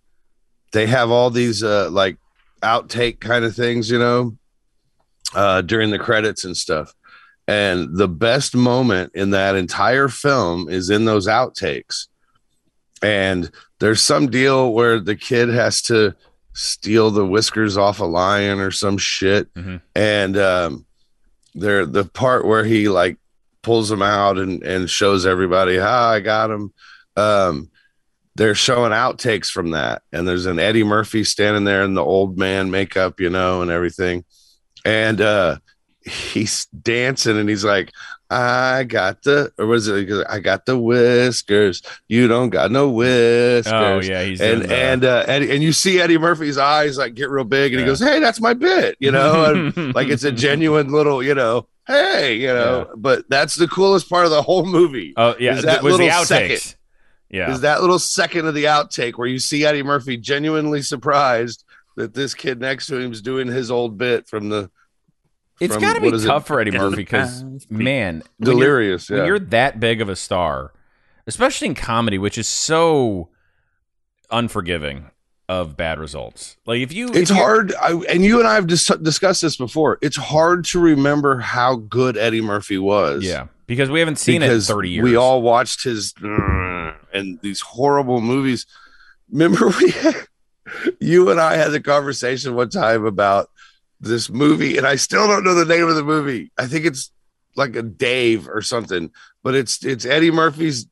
they 0.73 0.87
have 0.87 1.11
all 1.11 1.31
these 1.31 1.63
uh 1.65 1.89
like 1.91 2.19
outtake 2.63 3.19
kind 3.21 3.45
of 3.47 3.57
things 3.57 3.91
you 3.91 3.99
know 3.99 4.37
uh 5.35 5.63
during 5.63 5.91
the 5.91 5.99
credits 5.99 6.45
and 6.45 6.55
stuff 6.57 6.93
and 7.51 7.97
the 7.97 8.07
best 8.09 8.55
moment 8.55 9.11
in 9.15 9.31
that 9.31 9.57
entire 9.57 10.09
film 10.09 10.69
is 10.69 10.89
in 10.89 11.05
those 11.05 11.27
outtakes. 11.27 12.07
And 13.03 13.51
there's 13.81 14.03
some 14.03 14.31
deal 14.31 14.73
where 14.73 15.01
the 15.01 15.17
kid 15.17 15.49
has 15.49 15.83
to 15.83 16.15
steal 16.53 17.11
the 17.11 17.27
whiskers 17.27 17.77
off 17.77 18.01
a 18.01 18.05
lion 18.05 18.61
or 18.61 18.71
some 18.71 18.99
shit. 18.99 19.53
Mhm. 19.55 19.81
and 19.95 20.37
um 20.37 20.87
there 21.55 21.85
the 21.87 22.05
part 22.05 22.47
where 22.47 22.65
he 22.65 22.89
like 22.89 23.17
pulls 23.63 23.89
them 23.89 24.03
out 24.03 24.39
and 24.39 24.63
and 24.63 24.89
shows 24.89 25.27
everybody 25.27 25.77
how 25.77 26.09
i 26.09 26.21
got 26.21 26.51
him. 26.51 26.73
Um 27.17 27.71
they're 28.37 28.55
showing 28.55 28.93
outtakes 28.93 29.49
from 29.51 29.71
that. 29.73 30.03
And 30.13 30.27
there's 30.27 30.47
an 30.47 30.59
eddie 30.59 30.85
murphy 30.85 31.25
standing 31.25 31.65
there 31.65 31.83
in 31.83 31.95
the 31.95 32.05
old 32.05 32.39
man 32.39 32.71
makeup 32.71 33.19
you 33.21 33.31
know 33.31 33.63
and 33.63 33.71
everything. 33.71 34.25
And 34.85 35.21
uh 35.21 35.59
he's 36.05 36.65
dancing 36.67 37.37
and 37.39 37.49
he's 37.49 37.65
like 37.65 37.93
i 38.31 38.85
got 38.85 39.23
the 39.23 39.53
or 39.59 39.67
was 39.67 39.87
it 39.87 40.09
i 40.31 40.39
got 40.39 40.65
the 40.65 40.79
whiskers 40.79 41.83
you 42.09 42.27
don't 42.27 42.49
got 42.51 42.71
no 42.71 42.89
whiskers 42.89 43.73
Oh 43.73 44.01
yeah, 44.01 44.23
he's 44.25 44.41
and 44.41 44.63
the- 44.63 44.75
and 44.75 45.05
uh 45.05 45.25
Eddie, 45.29 45.51
and 45.55 45.63
you 45.63 45.73
see 45.73 46.01
Eddie 46.01 46.17
Murphy's 46.19 46.57
eyes 46.59 46.97
like 46.97 47.15
get 47.15 47.29
real 47.29 47.45
big, 47.45 47.73
and 47.73 47.81
Yeah. 47.81 47.87
he 47.87 47.91
goes, 47.91 48.01
"Hey, 48.01 48.19
that's 48.21 48.41
my 48.41 48.55
bit," 48.55 48.97
you 48.99 49.11
know, 49.11 49.45
and 49.75 49.95
like 49.95 50.09
it's 50.09 50.25
a 50.25 50.33
genuine 50.33 50.91
little, 50.93 51.23
you 51.23 51.35
know, 51.35 51.67
hey, 51.87 52.37
you 52.37 52.47
know. 52.49 52.89
But 52.97 53.29
that's 53.29 53.55
the 53.57 53.69
coolest 53.69 54.09
part 54.09 54.25
of 54.25 54.31
the 54.31 54.43
whole 54.43 54.65
movie. 54.65 55.13
Oh 55.17 55.35
yeah, 55.39 55.57
is 55.57 55.65
that 55.65 55.83
was 55.83 55.99
the 55.99 56.09
outtakes. 56.09 56.25
second. 56.27 56.77
Yeah, 57.31 57.53
Is 57.53 57.61
that 57.61 57.81
little 57.81 57.99
second 58.01 58.47
of 58.47 58.55
the 58.55 58.65
outtake 58.65 59.15
where 59.17 59.29
you 59.29 59.39
see 59.39 59.65
Eddie 59.65 59.83
Murphy 59.85 60.17
genuinely 60.17 60.83
surprised 60.83 61.63
that 61.97 62.13
this 62.15 62.35
kid 62.35 62.61
next 62.61 62.87
to 62.89 62.97
him 62.97 63.13
is 63.13 63.23
doing 63.23 63.47
his 63.47 63.71
old 63.71 63.97
bit 63.99 64.27
from 64.29 64.49
the 64.49 64.69
it's 65.61 65.75
from- 65.75 65.83
got 65.83 65.95
to 65.95 66.01
be 66.01 66.09
is 66.09 66.25
it? 66.25 66.29
tough 66.29 66.47
for 66.47 66.59
Eddie 66.61 66.71
Murphy 66.73 66.97
because 66.97 67.43
man, 67.71 68.23
when 68.39 68.47
you're- 68.49 68.55
Delirious. 68.55 69.11
When 69.11 69.27
you're 69.27 69.39
that 69.39 69.79
big 69.81 70.01
of 70.01 70.09
a 70.09 70.17
star, 70.17 70.73
especially 71.27 71.69
in 71.69 71.75
comedy, 71.75 72.19
which 72.19 72.39
is 72.39 72.49
so 72.49 73.29
unforgiving 74.31 75.11
of 75.49 75.77
bad 75.77 75.99
results. 75.99 76.57
Like 76.65 76.81
if 76.81 76.93
you, 76.93 77.09
it's 77.13 77.31
you- 77.31 77.37
hard 77.37 77.75
I, 77.75 77.93
and 78.09 78.25
you 78.25 78.39
and 78.39 78.47
i 78.47 78.55
have 78.55 78.69
dis- 78.69 78.87
discussed 79.03 79.43
this 79.43 79.57
before 79.57 79.99
it's 80.01 80.17
hard 80.17 80.65
to 80.67 80.79
remember 80.79 81.41
how 81.41 81.75
good 81.75 82.17
eddie 82.17 82.41
murphy 82.41 82.79
was 82.79 83.25
yeah, 83.25 83.49
because 83.67 83.91
we 83.91 83.99
haven't 83.99 84.17
seen 84.21 84.43
because 84.43 84.69
it 84.69 84.73
in 84.73 84.77
thirty 84.77 84.91
years. 84.91 85.03
we 85.03 85.17
all 85.17 85.43
watched 85.43 85.83
his 85.83 86.15
uh, 86.23 86.93
and 87.13 87.41
these 87.43 87.61
horrible 87.61 88.21
movies 88.21 88.65
remember 89.29 89.71
we 89.81 89.93
you 91.01 91.29
and 91.31 91.41
i 91.41 91.57
had 91.57 91.71
the 91.73 91.81
conversation 91.81 92.55
one 92.55 92.71
time 92.71 93.05
about 93.05 93.51
this 94.01 94.31
movie 94.31 94.77
and 94.79 94.87
i 94.87 94.97
still 94.97 95.27
don't 95.29 95.45
know 95.45 95.55
the 95.55 95.65
name 95.65 95.87
of 95.89 95.95
the 95.95 96.03
movie 96.05 96.51
i 96.59 96.67
think 96.67 96.85
it's 96.87 97.11
like 97.57 97.77
a 97.77 97.83
dave 97.83 98.49
or 98.49 98.63
something 98.63 99.11
but 99.43 99.55
it's 99.55 99.85
it's 99.85 100.05
eddie 100.05 100.31
murphy's 100.31 100.87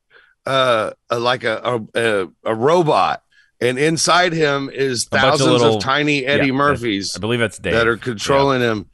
uh, 0.45 0.91
uh 1.11 1.19
like 1.19 1.43
a, 1.43 1.85
a 1.95 2.27
a 2.43 2.55
robot 2.55 3.21
and 3.61 3.77
inside 3.77 4.31
him 4.33 4.69
is 4.71 5.05
bunch 5.05 5.23
of 5.23 5.39
thousands 5.39 5.61
of, 5.75 5.81
tiny 5.81 6.25
eddie 6.25 6.47
Yeah, 6.47 6.53
murphys 6.53 7.13
I 7.15 7.19
believe 7.19 7.39
that's 7.39 7.57
Dave. 7.59 7.73
that 7.73 7.87
are 7.87 7.97
controlling 7.97 8.61
him. 8.61 8.85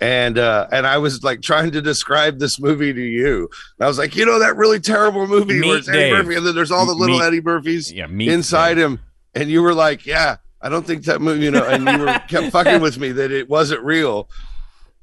And 0.00 0.36
uh 0.38 0.66
and 0.72 0.84
I 0.86 0.98
was 0.98 1.22
like 1.22 1.40
trying 1.42 1.70
to 1.72 1.80
describe 1.80 2.40
this 2.40 2.58
movie 2.58 2.92
to 2.92 3.00
you. 3.00 3.48
And 3.78 3.84
I 3.84 3.86
was 3.86 3.96
like, 3.96 4.16
you 4.16 4.26
know 4.26 4.40
that 4.40 4.56
really 4.56 4.80
terrible 4.80 5.28
movie 5.28 5.60
Meet 5.60 5.68
where 5.68 5.78
it's 5.78 5.88
Eddie 5.88 5.98
Dave. 5.98 6.12
Murphy 6.12 6.34
and 6.36 6.46
then 6.46 6.54
there's 6.56 6.72
all 6.72 6.84
the 6.86 6.92
little 6.92 7.18
Meet- 7.18 7.24
Eddie 7.26 7.40
Murphys 7.40 7.92
yeah, 7.92 8.08
inside 8.08 8.74
Dave. 8.74 8.84
him. 8.84 9.00
And 9.36 9.48
you 9.48 9.62
were 9.62 9.74
like, 9.74 10.04
Yeah, 10.06 10.38
I 10.64 10.70
don't 10.70 10.86
think 10.86 11.04
that 11.04 11.20
movie, 11.20 11.44
you 11.44 11.50
know, 11.50 11.64
and 11.64 11.86
you 11.86 11.98
were 11.98 12.06
kept 12.28 12.50
fucking 12.50 12.80
with 12.80 12.98
me 12.98 13.12
that 13.12 13.30
it 13.30 13.50
wasn't 13.50 13.82
real. 13.82 14.30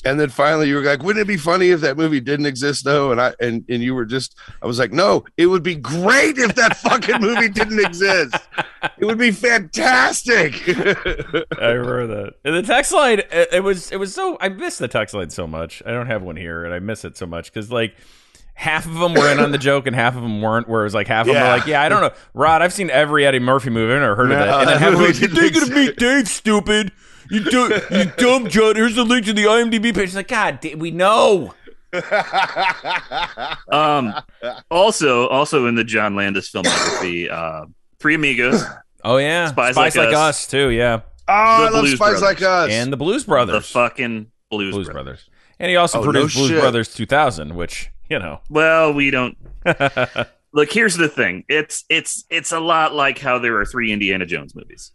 And 0.04 0.20
then 0.20 0.30
finally 0.30 0.68
you 0.68 0.76
were 0.76 0.82
like, 0.82 1.04
wouldn't 1.04 1.22
it 1.22 1.28
be 1.28 1.38
funny 1.38 1.70
if 1.70 1.82
that 1.82 1.96
movie 1.96 2.20
didn't 2.20 2.48
exist 2.48 2.84
though? 2.84 3.12
And 3.12 3.22
I 3.22 3.36
and, 3.40 3.64
and 3.70 3.84
you 3.84 3.94
were 3.94 4.06
just 4.06 4.36
I 4.60 4.66
was 4.66 4.80
like, 4.80 4.92
No, 4.92 5.24
it 5.38 5.46
would 5.46 5.62
be 5.62 5.76
great 5.76 6.40
if 6.40 6.56
that 6.56 6.78
fucking 6.78 7.22
movie 7.22 7.50
didn't 7.50 7.80
exist. 7.80 8.36
It 8.98 9.06
would 9.06 9.20
be 9.20 9.30
fantastic. 9.30 10.56
I 11.60 11.68
remember 11.68 12.08
that. 12.08 12.34
And 12.44 12.56
the 12.56 12.64
text 12.64 12.92
line, 12.92 13.20
it, 13.20 13.50
it 13.54 13.64
was 13.64 13.92
it 13.92 13.98
was 13.98 14.16
so 14.16 14.38
I 14.42 14.50
miss 14.50 14.80
the 14.80 14.88
text 14.88 15.14
line 15.14 15.30
so 15.30 15.46
much. 15.46 15.84
I 15.86 15.92
don't 15.92 16.08
have 16.08 16.24
one 16.24 16.36
here, 16.36 16.66
and 16.66 16.74
I 16.74 16.80
miss 16.80 17.06
it 17.06 17.16
so 17.16 17.28
much 17.28 17.54
because 17.54 17.72
like 17.72 17.94
half 18.62 18.86
of 18.86 18.94
them 18.94 19.14
were 19.16 19.32
in 19.32 19.40
on 19.40 19.52
the 19.52 19.58
joke 19.58 19.88
and 19.88 19.96
half 19.96 20.16
of 20.16 20.22
them 20.22 20.40
weren't. 20.42 20.70
Where 20.70 20.82
it 20.82 20.84
was 20.86 20.94
like 20.94 21.08
half 21.08 21.22
of 21.22 21.34
them 21.34 21.36
Yeah. 21.36 21.52
were 21.52 21.58
like, 21.58 21.66
"Yeah, 21.68 21.82
I 21.82 21.90
don't 21.90 22.02
know, 22.02 22.12
Rod. 22.36 22.62
I've 22.62 22.72
seen 22.74 22.90
every 22.92 23.26
Eddie 23.26 23.40
Murphy 23.40 23.72
movie. 23.72 23.94
I've 23.94 24.02
never 24.02 24.16
heard 24.16 24.32
of 24.32 24.38
No, 24.38 24.46
that." 24.46 24.60
And 24.60 24.68
then 24.70 24.74
that 24.76 24.80
half 24.80 24.88
of 24.90 24.94
them 24.94 25.02
were 25.02 25.08
like, 25.12 25.20
"You're 25.20 25.30
didn't 25.30 25.54
gonna 25.70 25.76
meet 25.76 25.96
Dave, 25.98 26.28
stupid. 26.28 26.92
You 27.32 27.44
do, 27.44 27.82
you 27.92 28.06
dumb 28.18 28.48
John. 28.50 28.76
Here's 28.76 28.96
the 28.96 29.04
link 29.04 29.26
to 29.26 29.34
the 29.34 29.46
IMDb 29.46 29.94
page." 29.94 30.06
It's 30.06 30.16
like, 30.16 30.28
God, 30.28 30.60
da- 30.62 30.76
we 30.76 30.92
know. 30.92 31.54
Um, 33.72 34.14
also, 34.70 35.28
also 35.28 35.66
in 35.68 35.76
the 35.76 35.84
John 35.84 36.16
Landis 36.16 36.52
filmography, 36.52 37.30
uh, 37.32 37.66
Three 38.00 38.16
Amigos, 38.16 38.64
Oh 39.04 39.18
yeah, 39.18 39.48
Spies 39.48 39.76
Spies, 39.76 39.96
Like 39.96 40.06
like, 40.08 40.16
Us. 40.16 40.44
us. 40.44 40.48
too. 40.48 40.70
Yeah, 40.70 41.02
Oh, 41.28 41.34
I 41.34 41.58
The 41.66 41.72
love 41.72 41.82
Blues 41.84 41.96
Spies 41.96 42.20
Brothers. 42.20 42.22
Like 42.22 42.42
Us. 42.42 42.70
and 42.72 42.94
the 42.94 42.98
Blues 42.98 43.24
Brothers. 43.26 43.56
the 43.56 43.62
fucking 43.62 44.28
Blues, 44.50 44.74
Blues 44.74 44.88
Brothers. 44.88 45.04
Brothers, 45.04 45.30
and 45.60 45.70
he 45.70 45.76
also 45.76 46.00
Oh, 46.00 46.04
no 46.04 46.12
produced 46.12 46.36
Blues 46.36 46.50
shit. 46.50 46.60
Brothers 46.62 46.94
2000, 46.94 47.56
which 47.56 47.90
you 48.12 48.20
know. 48.20 48.42
Well, 48.50 48.94
we 48.94 49.10
don't. 49.12 49.38
Look, 50.54 50.72
here's 50.72 50.96
the 50.98 51.08
thing. 51.10 51.46
It's 51.48 51.86
it's 51.90 52.26
it's 52.30 52.52
a 52.52 52.60
lot 52.60 52.94
like 52.94 53.18
how 53.18 53.40
there 53.40 53.58
are 53.58 53.66
three 53.66 53.92
Indiana 53.94 54.26
Jones 54.26 54.54
movies. 54.54 54.92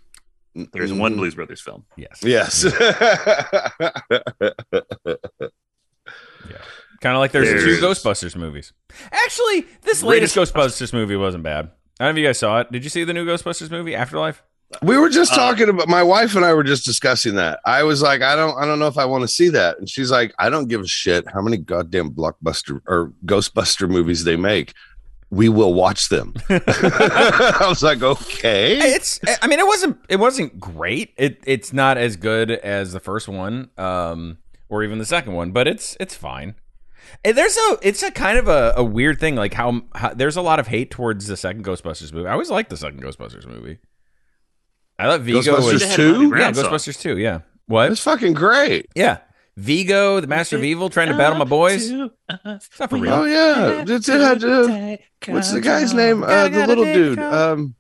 There's 0.73 0.93
one 0.93 1.15
Mhm. 1.15 1.17
Blues 1.17 1.35
Brothers 1.35 1.61
film. 1.61 1.85
Yes. 1.97 2.21
Yes. 2.23 2.65
Kind 7.03 7.15
of 7.15 7.21
like 7.21 7.33
there's, 7.33 7.49
There's- 7.49 7.65
two 7.65 7.79
Ghostbusters 7.85 8.37
movies. 8.37 8.73
Actually, 9.13 9.67
this 9.83 10.03
latest 10.03 10.35
Ghostbusters 10.35 10.93
movie 10.95 11.17
wasn't 11.17 11.43
bad. 11.45 11.71
I 12.01 12.05
don't 12.07 12.15
know 12.15 12.19
if 12.19 12.23
you 12.23 12.27
guys 12.29 12.39
saw 12.39 12.61
it. 12.61 12.73
Did 12.73 12.85
you 12.85 12.91
see 12.91 13.05
the 13.05 13.13
new 13.13 13.27
Ghostbusters 13.27 13.71
movie, 13.71 13.95
Afterlife? 13.95 14.43
We 14.83 14.97
were 14.99 15.09
just 15.09 15.33
Uh, 15.33 15.37
talking 15.37 15.69
about 15.69 15.89
my 15.89 16.03
wife 16.03 16.35
and 16.35 16.45
I 16.45 16.53
were 16.53 16.65
just 16.65 16.85
discussing 16.85 17.37
that. 17.37 17.61
I 17.65 17.85
was 17.85 18.03
like, 18.03 18.21
I 18.23 18.35
don't, 18.35 18.59
I 18.59 18.67
don't 18.67 18.79
know 18.81 18.89
if 18.89 18.99
I 18.99 19.05
want 19.05 19.23
to 19.23 19.29
see 19.29 19.49
that, 19.51 19.79
and 19.79 19.89
she's 19.89 20.11
like, 20.11 20.35
I 20.39 20.51
don't 20.51 20.67
give 20.69 20.81
a 20.81 20.87
shit 20.87 21.25
how 21.33 21.41
many 21.41 21.57
goddamn 21.57 22.11
blockbuster 22.11 22.81
or 22.87 23.13
Ghostbuster 23.25 23.89
movies 23.89 24.25
they 24.25 24.37
make. 24.37 24.75
We 25.31 25.49
will 25.49 25.75
watch 25.75 26.09
them. 26.09 26.35
I 26.49 27.67
was 27.69 27.83
like, 27.83 28.03
okay. 28.03 28.79
It's. 28.95 29.19
I 29.43 29.47
mean, 29.49 29.59
it 29.59 29.67
wasn't. 29.67 29.99
It 30.09 30.17
wasn't 30.17 30.59
great. 30.61 31.15
It. 31.17 31.41
It's 31.45 31.73
not 31.73 31.99
as 31.99 32.17
good 32.17 32.51
as 32.51 32.93
the 32.93 33.01
first 33.01 33.29
one, 33.29 33.71
um, 33.77 34.39
or 34.69 34.83
even 34.85 34.99
the 34.99 35.05
second 35.07 35.33
one, 35.35 35.51
but 35.51 35.67
it's. 35.67 35.97
It's 35.99 36.15
fine. 36.15 36.55
And 37.25 37.37
there's 37.37 37.57
a. 37.57 37.79
It's 37.83 38.03
a 38.05 38.11
kind 38.13 38.39
of 38.39 38.47
a, 38.47 38.75
a 38.77 38.85
weird 38.85 39.19
thing, 39.19 39.35
like 39.35 39.55
how, 39.55 39.83
how 39.97 40.15
there's 40.15 40.37
a 40.37 40.43
lot 40.43 40.61
of 40.61 40.69
hate 40.69 40.91
towards 40.93 41.27
the 41.27 41.37
second 41.37 41.65
Ghostbusters 41.65 42.13
movie. 42.13 42.29
I 42.29 42.33
always 42.33 42.51
liked 42.51 42.71
the 42.71 42.77
second 42.77 43.03
Ghostbusters 43.03 43.47
movie. 43.47 43.79
I 44.99 45.05
thought 45.05 45.21
Vigo 45.21 45.41
Ghostbusters 45.41 45.73
was. 45.73 45.95
Two? 45.97 46.35
Yeah, 46.37 46.53
Ghostbusters 46.53 47.01
two. 47.01 47.19
Yeah. 47.19 47.41
What? 47.67 47.93
It's 47.93 48.01
fucking 48.01 48.35
great. 48.35 48.87
Yeah. 48.95 49.19
Vigo, 49.57 50.21
the 50.21 50.27
Master 50.27 50.57
of 50.57 50.65
Evil, 50.65 50.91
trying 50.91 51.09
to 51.09 51.17
battle 51.17 51.39
my 51.39 51.45
boys. 51.47 51.91
It's 51.91 52.79
not 52.79 52.91
for 52.91 52.99
real. 52.99 53.13
Oh 53.15 53.25
yeah, 53.25 53.85
it's, 53.87 54.09
it 54.09 54.21
had. 54.21 54.45
Uh, 54.45 54.97
what's 55.33 55.51
the 55.51 55.63
guy's 55.63 55.95
name? 55.95 56.23
Uh, 56.23 56.49
the 56.49 56.67
little 56.67 56.85
dude. 56.85 57.19
Um, 57.19 57.75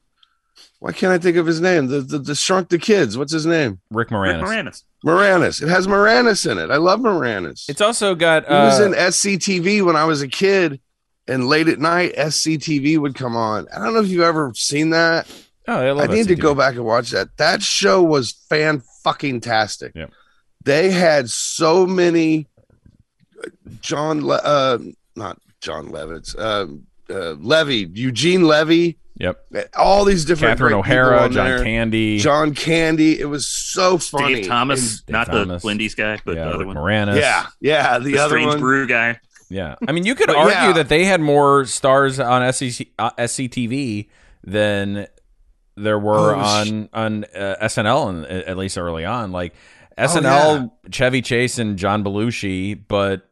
why 0.78 0.92
can't 0.92 1.12
I 1.12 1.18
think 1.18 1.36
of 1.36 1.44
his 1.46 1.60
name? 1.60 1.88
The, 1.88 2.00
the 2.00 2.18
the 2.18 2.34
shrunk 2.34 2.70
the 2.70 2.78
kids. 2.78 3.18
What's 3.18 3.32
his 3.32 3.44
name? 3.44 3.80
Rick 3.90 4.10
Rick 4.10 4.36
Moranis. 4.36 4.42
Moranis. 4.42 4.82
Moranis. 5.04 5.62
It 5.62 5.68
has 5.68 5.86
Moranis 5.86 6.50
in 6.50 6.56
it. 6.58 6.70
I 6.70 6.76
love 6.76 7.00
Moranis. 7.00 7.68
It's 7.68 7.82
also 7.82 8.14
got. 8.14 8.46
He 8.46 8.52
was 8.54 8.80
Uh, 8.80 8.84
in 8.86 8.92
SCTV 8.92 9.84
when 9.84 9.96
I 9.96 10.04
was 10.04 10.22
a 10.22 10.28
kid, 10.28 10.80
and 11.28 11.46
late 11.46 11.68
at 11.68 11.78
night, 11.78 12.14
SCTV 12.16 12.96
would 12.98 13.14
come 13.14 13.36
on. 13.36 13.66
I 13.70 13.78
don't 13.80 13.92
know 13.92 14.00
if 14.00 14.08
you've 14.08 14.22
ever 14.22 14.52
seen 14.54 14.90
that. 14.90 15.26
Oh, 15.68 15.86
I, 15.86 15.90
love 15.92 16.10
I 16.10 16.14
need 16.14 16.28
to 16.28 16.34
go 16.34 16.54
back 16.54 16.74
and 16.74 16.84
watch 16.84 17.10
that. 17.10 17.36
That 17.36 17.62
show 17.62 18.02
was 18.02 18.32
fan 18.48 18.82
fucking 19.02 19.40
tastic. 19.40 19.92
Yep. 19.94 20.12
They 20.64 20.90
had 20.90 21.30
so 21.30 21.86
many 21.86 22.48
John, 23.80 24.24
Le- 24.24 24.36
uh, 24.42 24.78
not 25.14 25.40
John 25.60 25.88
Levitz, 25.88 26.36
uh, 26.38 26.66
uh, 27.12 27.32
Levy, 27.34 27.88
Eugene 27.92 28.42
Levy, 28.42 28.98
Yep. 29.18 29.46
all 29.76 30.04
these 30.04 30.24
different 30.26 30.52
Catherine 30.52 30.74
O'Hara, 30.74 31.30
John 31.30 31.46
there. 31.46 31.64
Candy. 31.64 32.18
John 32.18 32.54
Candy. 32.54 33.18
It 33.18 33.24
was 33.26 33.46
so 33.46 33.96
funny. 33.96 34.36
Dave 34.36 34.46
Thomas, 34.46 35.00
Dave 35.02 35.12
not 35.12 35.26
Thomas. 35.28 35.62
the 35.62 35.66
Wendy's 35.66 35.94
guy, 35.94 36.18
but 36.24 36.36
yeah, 36.36 36.44
the 36.44 36.50
other 36.50 36.58
Rick 36.58 36.66
one. 36.66 36.76
Moranis. 36.76 37.18
Yeah, 37.18 37.46
yeah. 37.60 37.98
The, 37.98 38.12
The, 38.12 38.18
other 38.18 38.34
Strange 38.34 38.48
one. 38.48 38.60
Brew 38.60 38.86
guy. 38.86 39.18
Yeah. 39.48 39.76
I 39.86 39.92
mean, 39.92 40.04
you 40.04 40.14
could 40.14 40.28
argue 40.28 40.52
yeah. 40.52 40.72
that 40.72 40.88
they 40.88 41.04
had 41.04 41.20
more 41.20 41.64
stars 41.64 42.20
on 42.20 42.52
SEC, 42.52 42.88
uh, 42.98 43.10
SCTV 43.12 44.08
than 44.44 45.06
there 45.76 45.98
were 45.98 46.34
Oh, 46.34 46.38
on 46.40 46.88
on 46.92 47.24
uh, 47.34 47.56
SNL, 47.62 48.08
and 48.08 48.26
at 48.26 48.56
least 48.56 48.78
early 48.78 49.04
on. 49.04 49.32
Like 49.32 49.54
Oh, 49.98 50.02
SNL, 50.02 50.70
Chevy 50.90 51.22
Chase 51.22 51.58
and 51.58 51.78
John 51.78 52.04
Belushi, 52.04 52.78
but 52.88 53.30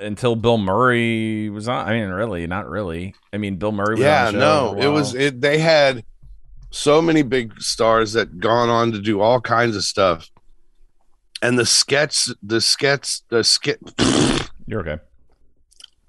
until 0.00 0.36
Bill 0.36 0.56
Murray 0.56 1.50
was 1.50 1.68
on, 1.68 1.86
I 1.88 1.92
mean, 1.92 2.08
really, 2.08 2.46
not 2.46 2.68
really. 2.68 3.14
I 3.32 3.38
mean, 3.38 3.56
Bill 3.56 3.72
Murray. 3.72 3.94
Was 3.96 4.00
yeah 4.00 4.28
on 4.28 4.34
the 4.34 4.40
show 4.40 4.72
no 4.74 4.80
it 4.80 4.86
was 4.88 5.14
it 5.14 5.40
they 5.40 5.58
had 5.58 6.04
so 6.70 7.02
many 7.02 7.22
big 7.22 7.60
stars 7.60 8.12
that 8.12 8.38
gone 8.38 8.68
on 8.68 8.92
to 8.92 9.00
do 9.00 9.20
all 9.20 9.40
kinds 9.40 9.74
of 9.74 9.82
stuff 9.82 10.30
and 11.42 11.58
the 11.58 11.66
sketch 11.66 12.28
the 12.42 12.60
sketch 12.60 13.22
the 13.28 13.42
skit 13.42 13.80
You're 14.66 14.88
okay. 14.88 15.02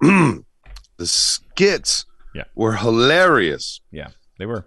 the 0.00 1.06
skits 1.06 2.04
Yeah. 2.34 2.44
were 2.54 2.74
hilarious 2.76 3.80
Yeah, 3.90 4.08
they 4.38 4.46
were. 4.46 4.66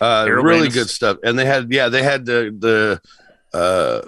Uh 0.00 0.24
Harold 0.26 0.46
really 0.46 0.68
good 0.68 0.88
stuff 0.88 1.18
and 1.24 1.38
they 1.38 1.44
had 1.44 1.72
yeah 1.72 1.88
they 1.88 2.02
had 2.02 2.24
the 2.24 2.54
the 2.56 3.00
uh 3.56 4.02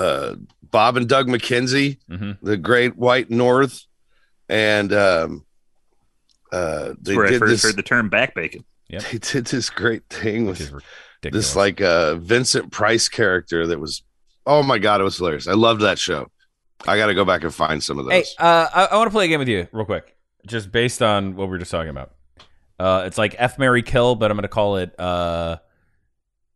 uh 0.00 0.36
bob 0.70 0.96
and 0.96 1.08
doug 1.08 1.26
mckenzie 1.28 1.98
hmm 2.08 2.32
the 2.42 2.56
great 2.56 2.96
white 2.96 3.30
north 3.30 3.84
and 4.48 4.92
um 4.92 5.44
uh 6.52 6.88
That's 6.88 6.98
they 7.00 7.16
where 7.16 7.26
I 7.26 7.30
did 7.30 7.38
first 7.40 7.50
this 7.50 7.62
heard 7.64 7.76
the 7.76 7.82
term 7.82 8.08
back 8.08 8.34
bacon. 8.34 8.64
they 8.88 8.98
did 9.18 9.46
this 9.46 9.70
great 9.70 10.04
thing 10.08 10.46
with 10.46 10.72
this 11.22 11.56
like 11.56 11.80
uh 11.80 12.16
Vincent 12.16 12.70
Price 12.72 13.08
character 13.08 13.66
that 13.66 13.78
was 13.78 14.02
oh 14.46 14.62
my 14.62 14.78
god, 14.78 15.00
it 15.00 15.04
was 15.04 15.16
hilarious. 15.16 15.46
I 15.46 15.54
loved 15.54 15.82
that 15.82 15.98
show. 15.98 16.28
I 16.86 16.96
got 16.96 17.06
to 17.06 17.14
go 17.14 17.24
back 17.24 17.44
and 17.44 17.54
find 17.54 17.82
some 17.82 17.98
of 17.98 18.06
those. 18.06 18.12
Hey, 18.12 18.24
uh, 18.38 18.66
I, 18.74 18.84
I 18.86 18.96
want 18.96 19.06
to 19.06 19.12
play 19.12 19.26
a 19.26 19.28
game 19.28 19.38
with 19.38 19.48
you 19.48 19.68
real 19.72 19.84
quick, 19.84 20.16
just 20.46 20.72
based 20.72 21.00
on 21.00 21.36
what 21.36 21.44
we 21.46 21.52
were 21.52 21.58
just 21.58 21.70
talking 21.70 21.90
about. 21.90 22.12
Uh, 22.82 23.04
it's 23.06 23.16
like 23.16 23.36
F 23.38 23.58
Mary 23.60 23.82
Kill, 23.82 24.16
but 24.16 24.30
I'm 24.30 24.36
going 24.36 24.42
to 24.42 24.48
call 24.48 24.76
it 24.76 24.92
uh, 24.98 25.58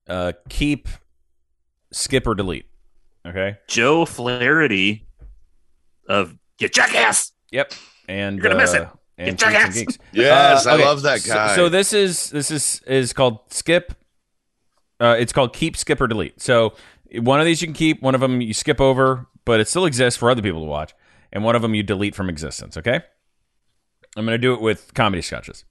uh, 0.09 0.33
Keep, 0.49 0.89
Skip 1.93 2.27
or 2.27 2.35
Delete. 2.35 2.67
Okay. 3.25 3.59
Joe 3.69 4.05
Flaherty 4.05 5.07
of 6.09 6.37
You 6.59 6.69
Jackass. 6.69 7.31
Yep. 7.53 7.73
And 8.09 8.37
You're 8.37 8.43
gonna 8.43 8.57
miss 8.57 8.75
uh, 8.75 8.83
it. 8.83 8.89
And 9.19 9.39
Get 9.39 9.47
Freaks 9.47 9.55
and 9.55 9.55
jackass. 9.55 9.75
Geeks. 9.79 9.99
yes, 10.13 10.67
Uh, 10.67 10.71
I 10.71 10.77
love 10.77 11.03
that 11.03 11.21
so- 11.21 11.33
guy. 11.35 11.55
So, 11.57 11.69
this 11.69 11.93
is 11.93 12.31
this 12.31 12.51
is 12.51 12.83
is 12.87 13.13
called 13.13 13.39
Skip. 13.51 13.95
Uh, 14.99 15.15
it's 15.19 15.33
called 15.33 15.53
Keep, 15.55 15.77
Skip 15.77 16.01
or 16.01 16.07
Delete. 16.07 16.41
So 16.41 16.75
one 17.21 17.39
of 17.39 17.47
these 17.47 17.61
you 17.61 17.69
can 17.69 17.75
keep, 17.75 18.03
one 18.03 18.15
of 18.17 18.21
them 18.21 18.41
you 18.41 18.55
skip 18.55 18.81
over, 18.81 19.27
but 19.45 19.61
it 19.61 19.69
still 19.69 19.85
exists 19.85 20.19
for 20.19 20.31
other 20.31 20.43
people 20.43 20.61
to 20.61 20.67
watch, 20.67 20.93
and 21.33 21.45
one 21.45 21.55
of 21.55 21.63
them 21.63 21.75
you 21.75 21.83
delete 21.83 22.15
from 22.15 22.29
existence. 22.29 22.77
Okay. 22.77 23.01
I'm 24.17 24.25
gonna 24.25 24.39
do 24.39 24.55
it 24.55 24.61
with 24.61 24.93
comedy 24.95 25.23
sketches. 25.23 25.65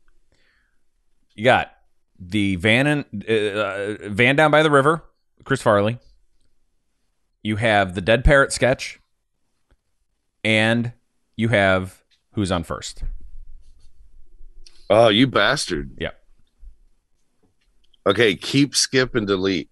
You 1.35 1.43
got 1.43 1.71
the 2.17 2.55
Van 2.55 2.87
and 2.87 3.05
uh, 3.25 4.09
Van 4.09 4.35
down 4.35 4.51
by 4.51 4.63
the 4.63 4.71
river, 4.71 5.03
Chris 5.43 5.61
Farley. 5.61 5.99
You 7.43 7.57
have 7.57 7.93
the 7.93 8.01
Dead 8.01 8.23
Parrot 8.23 8.51
sketch, 8.51 8.99
and 10.43 10.93
you 11.35 11.49
have 11.49 12.03
Who's 12.33 12.51
on 12.51 12.63
First. 12.63 13.03
oh, 14.89 15.09
you 15.09 15.27
bastard. 15.27 15.91
Yep. 15.99 16.19
Okay, 18.07 18.35
keep, 18.35 18.75
skip, 18.75 19.15
and 19.15 19.27
delete. 19.27 19.69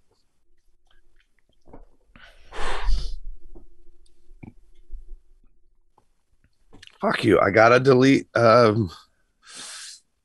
Fuck 6.99 7.23
you. 7.23 7.39
I 7.39 7.51
gotta 7.51 7.79
delete. 7.79 8.27
Um, 8.35 8.89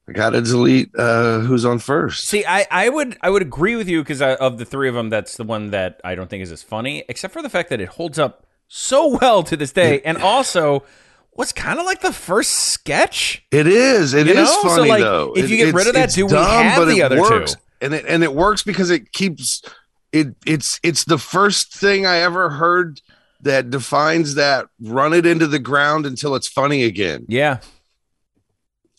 I 0.08 0.12
gotta 0.12 0.40
delete. 0.40 0.90
Uh, 0.96 1.40
who's 1.40 1.64
on 1.64 1.78
first? 1.78 2.26
See, 2.26 2.44
I, 2.46 2.66
I 2.70 2.88
would 2.88 3.18
I 3.20 3.28
would 3.28 3.42
agree 3.42 3.76
with 3.76 3.88
you 3.88 4.02
because 4.02 4.22
of 4.22 4.58
the 4.58 4.64
three 4.64 4.88
of 4.88 4.94
them, 4.94 5.10
that's 5.10 5.36
the 5.36 5.44
one 5.44 5.70
that 5.70 6.00
I 6.02 6.14
don't 6.14 6.30
think 6.30 6.42
is 6.42 6.50
as 6.50 6.62
funny, 6.62 7.04
except 7.08 7.34
for 7.34 7.42
the 7.42 7.50
fact 7.50 7.68
that 7.68 7.80
it 7.80 7.88
holds 7.88 8.18
up 8.18 8.46
so 8.68 9.18
well 9.20 9.42
to 9.42 9.56
this 9.56 9.72
day, 9.72 10.00
and 10.04 10.16
also 10.18 10.84
was 11.34 11.52
kind 11.52 11.78
of 11.78 11.86
like 11.86 12.00
the 12.00 12.12
first 12.12 12.50
sketch. 12.50 13.44
It 13.50 13.66
is. 13.66 14.14
It 14.14 14.26
is 14.26 14.34
You 14.34 14.34
know? 14.34 14.62
So, 14.62 14.68
funny 14.68 14.88
like, 14.88 15.00
though. 15.00 15.32
if 15.36 15.50
you 15.50 15.56
get 15.56 15.74
rid 15.74 15.86
of 15.86 15.94
that, 15.94 16.10
do 16.10 16.26
we 16.26 16.32
have 16.32 16.86
the 16.86 16.98
it 16.98 17.02
other 17.02 17.46
two? 17.46 17.54
And 17.80 17.94
it 17.94 18.04
and 18.08 18.24
it 18.24 18.34
works 18.34 18.62
because 18.62 18.90
it 18.90 19.12
keeps 19.12 19.62
it. 20.12 20.34
It's 20.46 20.80
it's 20.82 21.04
the 21.04 21.18
first 21.18 21.74
thing 21.74 22.06
I 22.06 22.18
ever 22.18 22.50
heard 22.50 23.00
that 23.42 23.70
defines 23.70 24.34
that. 24.34 24.66
Run 24.80 25.12
it 25.12 25.26
into 25.26 25.46
the 25.46 25.58
ground 25.58 26.06
until 26.06 26.34
it's 26.34 26.48
funny 26.48 26.82
again, 26.84 27.26
Yeah, 27.28 27.60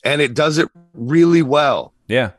and 0.03 0.21
it 0.21 0.33
does 0.33 0.57
it 0.57 0.69
really 0.93 1.41
well. 1.41 1.93
yeah. 2.07 2.31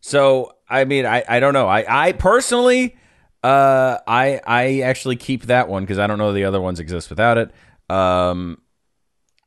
So 0.00 0.54
I 0.68 0.84
mean, 0.84 1.04
I, 1.04 1.22
I 1.28 1.40
don't 1.40 1.52
know. 1.52 1.66
I 1.66 1.84
I 2.08 2.12
personally, 2.12 2.96
uh, 3.42 3.98
I 4.06 4.40
I 4.46 4.80
actually 4.80 5.16
keep 5.16 5.44
that 5.46 5.68
one 5.68 5.82
because 5.82 5.98
I 5.98 6.06
don't 6.06 6.16
know 6.18 6.32
the 6.32 6.44
other 6.44 6.60
ones 6.60 6.80
exist 6.80 7.10
without 7.10 7.36
it. 7.36 7.50
Um, 7.90 8.62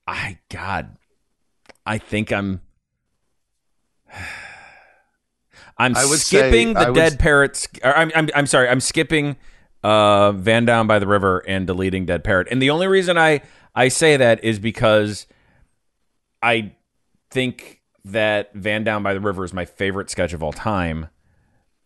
I 0.06 0.38
God, 0.50 0.96
I 1.86 1.98
think 1.98 2.32
I'm. 2.32 2.62
I'm 5.78 5.96
skipping 5.96 6.74
the 6.74 6.86
would- 6.88 6.96
dead 6.96 7.20
parrots. 7.20 7.68
Or 7.84 7.96
I'm, 7.98 8.12
I'm 8.16 8.30
I'm 8.36 8.46
sorry. 8.46 8.70
I'm 8.70 8.80
skipping 8.80 9.38
uh, 9.84 10.32
Van 10.34 10.66
Down 10.66 10.86
by 10.88 11.00
the 11.00 11.08
River 11.08 11.40
and 11.48 11.66
deleting 11.66 12.06
Dead 12.06 12.24
Parrot. 12.24 12.48
And 12.52 12.62
the 12.62 12.70
only 12.70 12.88
reason 12.88 13.18
I 13.18 13.42
I 13.74 13.88
say 13.88 14.18
that 14.18 14.44
is 14.44 14.60
because 14.60 15.26
I 16.44 16.76
think 17.34 17.82
that 18.06 18.54
Van 18.54 18.84
Down 18.84 19.04
by 19.04 19.14
the 19.14 19.20
River 19.20 19.44
is 19.44 19.54
my 19.54 19.66
favorite 19.66 20.10
sketch 20.10 20.34
of 20.34 20.44
all 20.44 20.54
time. 20.54 21.08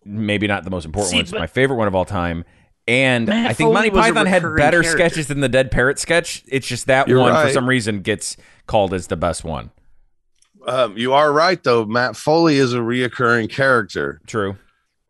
Maybe 0.05 0.47
not 0.47 0.63
the 0.63 0.69
most 0.69 0.85
important 0.85 1.09
See, 1.11 1.17
one. 1.17 1.21
It's 1.23 1.31
but- 1.31 1.39
my 1.39 1.47
favorite 1.47 1.77
one 1.77 1.87
of 1.87 1.95
all 1.95 2.05
time. 2.05 2.43
And 2.89 3.27
Matt 3.27 3.49
I 3.51 3.53
think 3.53 3.67
Foley 3.67 3.73
Monty 3.73 3.89
was 3.89 3.99
a 3.99 4.13
Python 4.13 4.25
had 4.27 4.43
recurring 4.43 4.57
better 4.57 4.81
character. 4.81 4.97
sketches 5.09 5.27
than 5.27 5.41
the 5.41 5.49
Dead 5.49 5.71
Parrot 5.71 5.99
sketch. 5.99 6.43
It's 6.47 6.65
just 6.65 6.87
that 6.87 7.09
You're 7.09 7.19
one 7.19 7.33
for 7.33 7.43
right. 7.43 7.53
some 7.53 7.67
reason 7.67 7.99
gets 8.01 8.37
called 8.65 8.93
as 8.93 9.07
the 9.07 9.17
best 9.17 9.43
one. 9.43 9.71
Um, 10.65 10.97
you 10.97 11.11
are 11.13 11.31
right 11.33 11.61
though. 11.61 11.85
Matt 11.85 12.15
Foley 12.15 12.55
is 12.57 12.73
a 12.73 12.77
reoccurring 12.77 13.49
character, 13.49 14.21
True. 14.25 14.55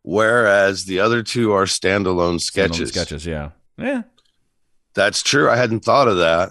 whereas 0.02 0.86
the 0.86 0.98
other 0.98 1.22
two 1.22 1.52
are 1.52 1.64
standalone 1.66 2.36
Standalone 2.36 2.40
sketches. 2.40 2.88
Sketches, 2.90 3.24
yeah. 3.26 3.50
Yeah. 3.76 4.02
That's 4.94 5.22
true. 5.22 5.48
I 5.48 5.54
hadn't 5.56 5.84
thought 5.84 6.08
of 6.08 6.16
that. 6.18 6.50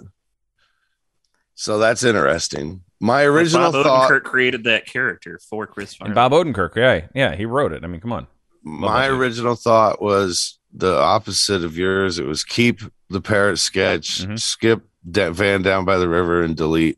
So 1.56 1.78
that's 1.80 2.04
interesting. 2.06 2.84
My 3.00 3.24
original 3.24 3.72
Bob 3.72 3.84
thought, 3.84 4.10
Odenkirk 4.12 4.24
created 4.24 4.64
that 4.66 4.86
character 4.88 5.40
for 5.50 5.68
Chris 5.68 5.94
Farley. 5.94 6.10
And 6.10 6.16
Bob 6.16 6.32
Odenkirk, 6.32 6.76
yeah, 6.76 7.08
yeah, 7.14 7.36
he 7.36 7.46
wrote 7.46 7.72
it. 7.72 7.84
I 7.84 7.88
mean, 7.88 8.02
come 8.02 8.12
on. 8.14 8.28
my 8.64 9.04
that 9.04 9.10
dude. 9.12 9.20
original 9.20 9.56
thought 9.56 10.02
was 10.02 10.58
the 10.74 10.96
opposite 10.98 11.64
of 11.64 11.78
yours. 11.78 12.18
It 12.20 12.26
was 12.26 12.44
keep 12.44 12.82
the 13.10 13.22
parrot 13.22 13.58
sketch, 13.60 14.22
Mhm. 14.26 14.40
skip 14.40 14.84
Da- 15.10 15.30
Van 15.32 15.62
down 15.62 15.86
by 15.86 15.98
the 15.98 16.10
river, 16.10 16.42
and 16.44 16.56
delete. 16.58 16.98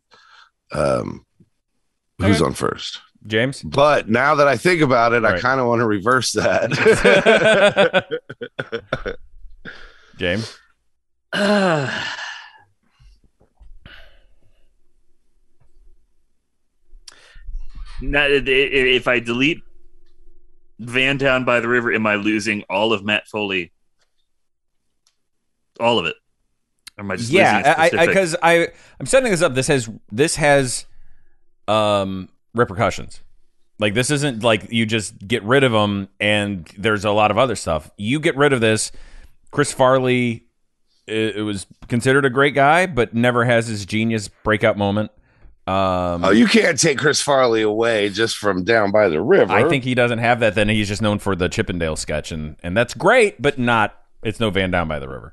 Um, 0.71 1.25
who's 2.17 2.37
Okay. 2.37 2.45
on 2.45 2.53
first? 2.53 2.99
James. 3.27 3.61
But 3.61 4.07
now 4.09 4.35
that 4.35 4.47
I 4.47 4.55
think 4.57 4.81
about 4.81 5.11
it, 5.13 5.25
I 5.25 5.37
kind 5.39 5.59
of 5.59 5.67
want 5.67 5.81
to 5.81 5.85
reverse 5.85 6.31
that. 6.31 8.07
James. 10.17 10.57
Now, 11.33 11.91
i- 18.01 18.05
i- 18.05 18.95
if 18.95 19.07
I 19.07 19.19
delete 19.19 19.61
Van 20.79 21.17
Down 21.17 21.43
by 21.45 21.59
the 21.59 21.67
River, 21.67 21.91
am 21.93 22.05
I 22.07 22.15
losing 22.15 22.63
all 22.69 22.93
of 22.93 23.03
Matt 23.03 23.27
Foley? 23.27 23.71
All 25.79 25.99
of 25.99 26.05
it. 26.05 26.15
Or 26.97 27.03
am 27.03 27.11
I 27.11 27.15
just 27.15 27.31
yeah, 27.31 27.57
losing 27.57 27.97
a 27.97 28.01
I 28.01 28.05
because 28.07 28.35
I, 28.43 28.67
I'm 28.99 29.05
setting 29.05 29.31
this 29.31 29.41
up. 29.41 29.55
This 29.55 29.67
has 29.67 29.89
this 30.11 30.35
has 30.35 30.85
um 31.67 32.29
repercussions. 32.53 33.21
Like 33.79 33.93
this 33.93 34.11
isn't 34.11 34.43
like 34.43 34.71
you 34.71 34.85
just 34.85 35.17
get 35.25 35.41
rid 35.43 35.63
of 35.63 35.71
them 35.71 36.09
and 36.19 36.69
there's 36.77 37.05
a 37.05 37.11
lot 37.11 37.31
of 37.31 37.37
other 37.37 37.55
stuff. 37.55 37.89
You 37.97 38.19
get 38.19 38.35
rid 38.35 38.51
of 38.51 38.59
this. 38.59 38.91
Chris 39.51 39.71
Farley, 39.71 40.43
it, 41.07 41.37
it 41.37 41.41
was 41.43 41.65
considered 41.87 42.25
a 42.25 42.29
great 42.29 42.53
guy, 42.53 42.85
but 42.85 43.13
never 43.13 43.45
has 43.45 43.67
his 43.67 43.85
genius 43.85 44.27
breakout 44.27 44.77
moment. 44.77 45.11
Um, 45.69 46.23
oh, 46.23 46.31
you 46.31 46.47
can't 46.47 46.79
take 46.79 46.97
Chris 46.97 47.21
Farley 47.21 47.61
away 47.61 48.09
just 48.09 48.37
from 48.37 48.63
down 48.63 48.91
by 48.91 49.07
the 49.07 49.21
river. 49.21 49.51
I 49.53 49.69
think 49.69 49.83
he 49.83 49.93
doesn't 49.93 50.17
have 50.17 50.39
that. 50.39 50.55
Then 50.55 50.67
he's 50.67 50.87
just 50.87 51.01
known 51.01 51.19
for 51.19 51.35
the 51.35 51.47
Chippendale 51.47 51.95
sketch, 51.95 52.31
and 52.31 52.55
and 52.63 52.75
that's 52.75 52.95
great, 52.95 53.39
but 53.39 53.59
not. 53.59 53.95
It's 54.23 54.39
no 54.39 54.49
Van 54.49 54.71
Down 54.71 54.87
by 54.87 54.97
the 54.97 55.07
River. 55.07 55.31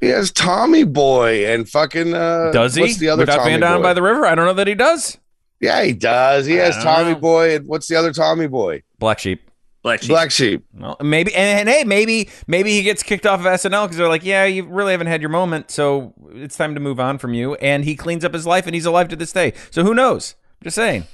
he 0.00 0.06
has 0.08 0.30
Tommy 0.30 0.84
Boy 0.84 1.46
and 1.46 1.68
fucking. 1.68 2.14
Uh, 2.14 2.52
Does 2.52 2.74
he? 2.74 2.82
What's 2.82 2.96
the 2.96 3.10
other 3.10 3.22
Without 3.22 3.38
Tommy 3.38 3.50
Van 3.50 3.60
Down 3.60 3.78
Boy? 3.80 3.82
by 3.82 3.94
the 3.94 4.02
River, 4.02 4.24
I 4.24 4.34
don't 4.34 4.46
know 4.46 4.54
that 4.54 4.66
he 4.66 4.74
does. 4.74 5.18
Yeah, 5.60 5.82
he 5.82 5.92
does. 5.92 6.46
He 6.46 6.54
has 6.54 6.76
I 6.76 6.84
don't 6.84 6.94
Tommy 6.94 7.12
know. 7.12 7.20
Boy 7.20 7.56
and 7.56 7.66
what's 7.66 7.88
the 7.88 7.96
other 7.96 8.12
Tommy 8.12 8.46
Boy? 8.46 8.82
Black 8.98 9.18
Sheep. 9.18 9.50
Black 9.86 10.00
Sheep. 10.02 10.08
Black 10.08 10.30
Sheep. 10.32 10.64
Well, 10.74 10.96
maybe, 11.00 11.32
and, 11.32 11.60
and 11.60 11.68
hey, 11.68 11.84
maybe, 11.84 12.28
maybe 12.48 12.72
he 12.72 12.82
gets 12.82 13.04
kicked 13.04 13.24
off 13.24 13.38
of 13.38 13.46
SNL 13.46 13.84
because 13.84 13.96
they're 13.98 14.08
like, 14.08 14.24
yeah, 14.24 14.44
you 14.44 14.64
really 14.64 14.90
haven't 14.90 15.06
had 15.06 15.20
your 15.22 15.30
moment, 15.30 15.70
so 15.70 16.12
it's 16.32 16.56
time 16.56 16.74
to 16.74 16.80
move 16.80 16.98
on 16.98 17.18
from 17.18 17.34
you. 17.34 17.54
And 17.54 17.84
he 17.84 17.94
cleans 17.94 18.24
up 18.24 18.34
his 18.34 18.44
life, 18.48 18.66
and 18.66 18.74
he's 18.74 18.84
alive 18.84 19.06
to 19.10 19.16
this 19.16 19.30
day. 19.32 19.52
So 19.70 19.84
who 19.84 19.94
knows? 19.94 20.34
Just 20.60 20.74
saying. 20.74 21.04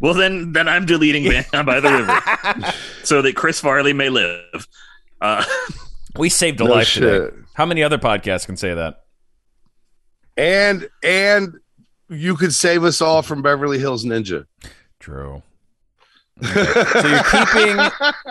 Well, 0.00 0.12
then, 0.12 0.52
then 0.52 0.68
I'm 0.68 0.84
deleting 0.84 1.24
Van 1.30 1.64
by 1.64 1.80
the 1.80 1.90
River 1.90 2.72
so 3.04 3.22
that 3.22 3.36
Chris 3.36 3.58
Farley 3.58 3.94
may 3.94 4.10
live. 4.10 4.68
Uh, 5.22 5.42
We 6.18 6.28
saved 6.28 6.60
a 6.60 6.64
No 6.64 6.70
life 6.72 6.86
shit. 6.88 7.02
today. 7.02 7.36
How 7.54 7.64
many 7.64 7.82
other 7.82 7.96
podcasts 7.98 8.44
can 8.46 8.56
say 8.58 8.74
that? 8.74 9.04
And 10.36 10.88
and 11.02 11.54
you 12.08 12.36
could 12.36 12.54
save 12.54 12.84
us 12.84 13.00
all 13.00 13.22
from 13.22 13.42
Beverly 13.42 13.78
Hills 13.80 14.04
Ninja. 14.04 14.46
True. 15.00 15.42
So 16.42 17.08
you're 17.08 17.22
keeping, 17.24 17.78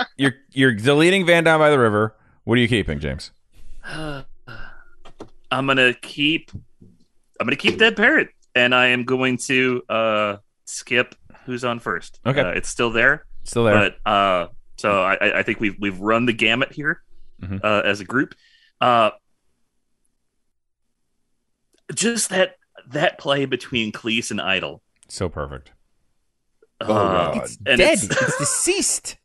you're 0.17 0.33
you're 0.51 0.73
deleting 0.73 1.25
Van 1.25 1.43
Down 1.43 1.59
by 1.59 1.69
the 1.69 1.79
River. 1.79 2.15
What 2.43 2.57
are 2.57 2.61
you 2.61 2.67
keeping, 2.67 2.99
James? 2.99 3.31
I'm 3.85 4.25
gonna 5.67 5.93
keep. 5.93 6.51
I'm 7.39 7.47
gonna 7.47 7.55
keep 7.55 7.77
Dead 7.79 7.95
Parrot, 7.95 8.29
and 8.55 8.73
I 8.75 8.87
am 8.87 9.03
going 9.05 9.37
to 9.45 9.83
uh, 9.89 10.37
skip 10.65 11.15
who's 11.45 11.63
on 11.63 11.79
first. 11.79 12.19
Okay. 12.25 12.39
uh, 12.41 12.49
it's 12.49 12.69
still 12.69 12.89
there, 12.91 13.25
Still 13.43 13.65
there? 13.65 13.91
but 14.05 14.09
uh, 14.11 14.47
so 14.77 15.01
I, 15.01 15.39
I- 15.39 15.43
think 15.43 15.59
we've 15.59 15.75
we've 15.79 15.99
run 15.99 16.25
the 16.25 16.33
gamut 16.33 16.71
here 16.73 17.01
Mhm. 17.41 17.63
uh, 17.63 17.81
as 17.85 17.99
a 17.99 18.05
group. 18.05 18.35
Uh, 18.81 19.11
just 21.93 22.29
that 22.29 22.55
that 22.89 23.17
play 23.17 23.45
between 23.45 23.91
Cleese 23.91 24.31
and 24.31 24.41
Idle. 24.41 24.81
so 25.07 25.29
perfect. 25.29 25.71
Oh, 26.87 26.93
Uh, 26.93 27.33
God. 27.33 27.37
It's 27.43 27.57
and 27.65 27.77
dead. 27.77 27.79
it's- 27.79 28.03
It's, 28.03 28.37
deceased. 28.37 29.17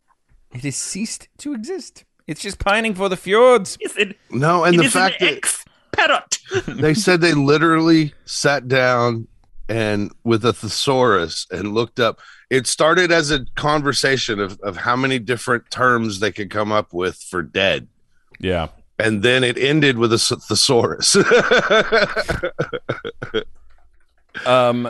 It 0.54 0.62
has 0.62 0.76
ceased 0.76 1.28
to 1.38 1.52
exist. 1.54 2.04
It's 2.26 2.40
just 2.40 2.59
pining 2.59 2.94
for 2.94 3.09
the 3.09 3.16
fjords. 3.16 3.76
Yes, 3.80 3.96
it, 3.96 4.16
No, 4.30 4.64
and 4.64 4.74
it 4.74 4.78
the 4.78 4.84
is 4.84 4.92
fact 4.92 5.20
an 5.22 5.34
that 5.40 5.64
parrot. 5.92 6.38
they 6.80 6.94
said 6.94 7.20
they 7.20 7.34
literally 7.34 8.12
sat 8.24 8.68
down 8.68 9.28
and 9.68 10.11
with 10.24 10.44
a 10.44 10.52
thesaurus 10.52 11.46
and 11.50 11.74
looked 11.74 12.00
up. 12.00 12.20
It 12.50 12.66
started 12.66 13.12
as 13.12 13.30
a 13.30 13.44
conversation 13.56 14.40
of, 14.40 14.59
of 14.61 14.76
how 14.78 14.96
many 14.96 15.18
different 15.18 15.70
terms 15.70 16.20
they 16.20 16.32
could 16.32 16.50
come 16.50 16.72
up 16.72 16.92
with 16.94 17.16
for 17.16 17.42
dead. 17.42 17.88
Yeah. 18.40 18.68
And 18.98 19.22
then 19.22 19.44
it 19.44 19.56
ended 19.59 19.98
with 19.98 20.12
a 20.12 20.18
thesaurus. 20.18 21.16
Um. 24.46 24.88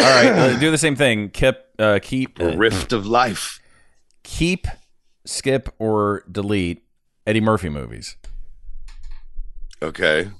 All 0.00 0.04
right. 0.04 0.26
uh, 0.26 0.58
do 0.60 0.70
the 0.70 0.78
same 0.78 0.96
thing. 0.96 1.30
Keep. 1.30 1.56
Uh, 1.78 1.98
keep. 2.02 2.38
a 2.40 2.56
rift 2.56 2.92
of 2.92 3.06
life. 3.06 3.60
keep. 4.22 4.66
Skip 5.24 5.68
or 5.78 6.24
delete 6.30 6.84
Eddie 7.26 7.40
Murphy 7.42 7.68
movies. 7.68 8.16
Okay. 9.82 10.30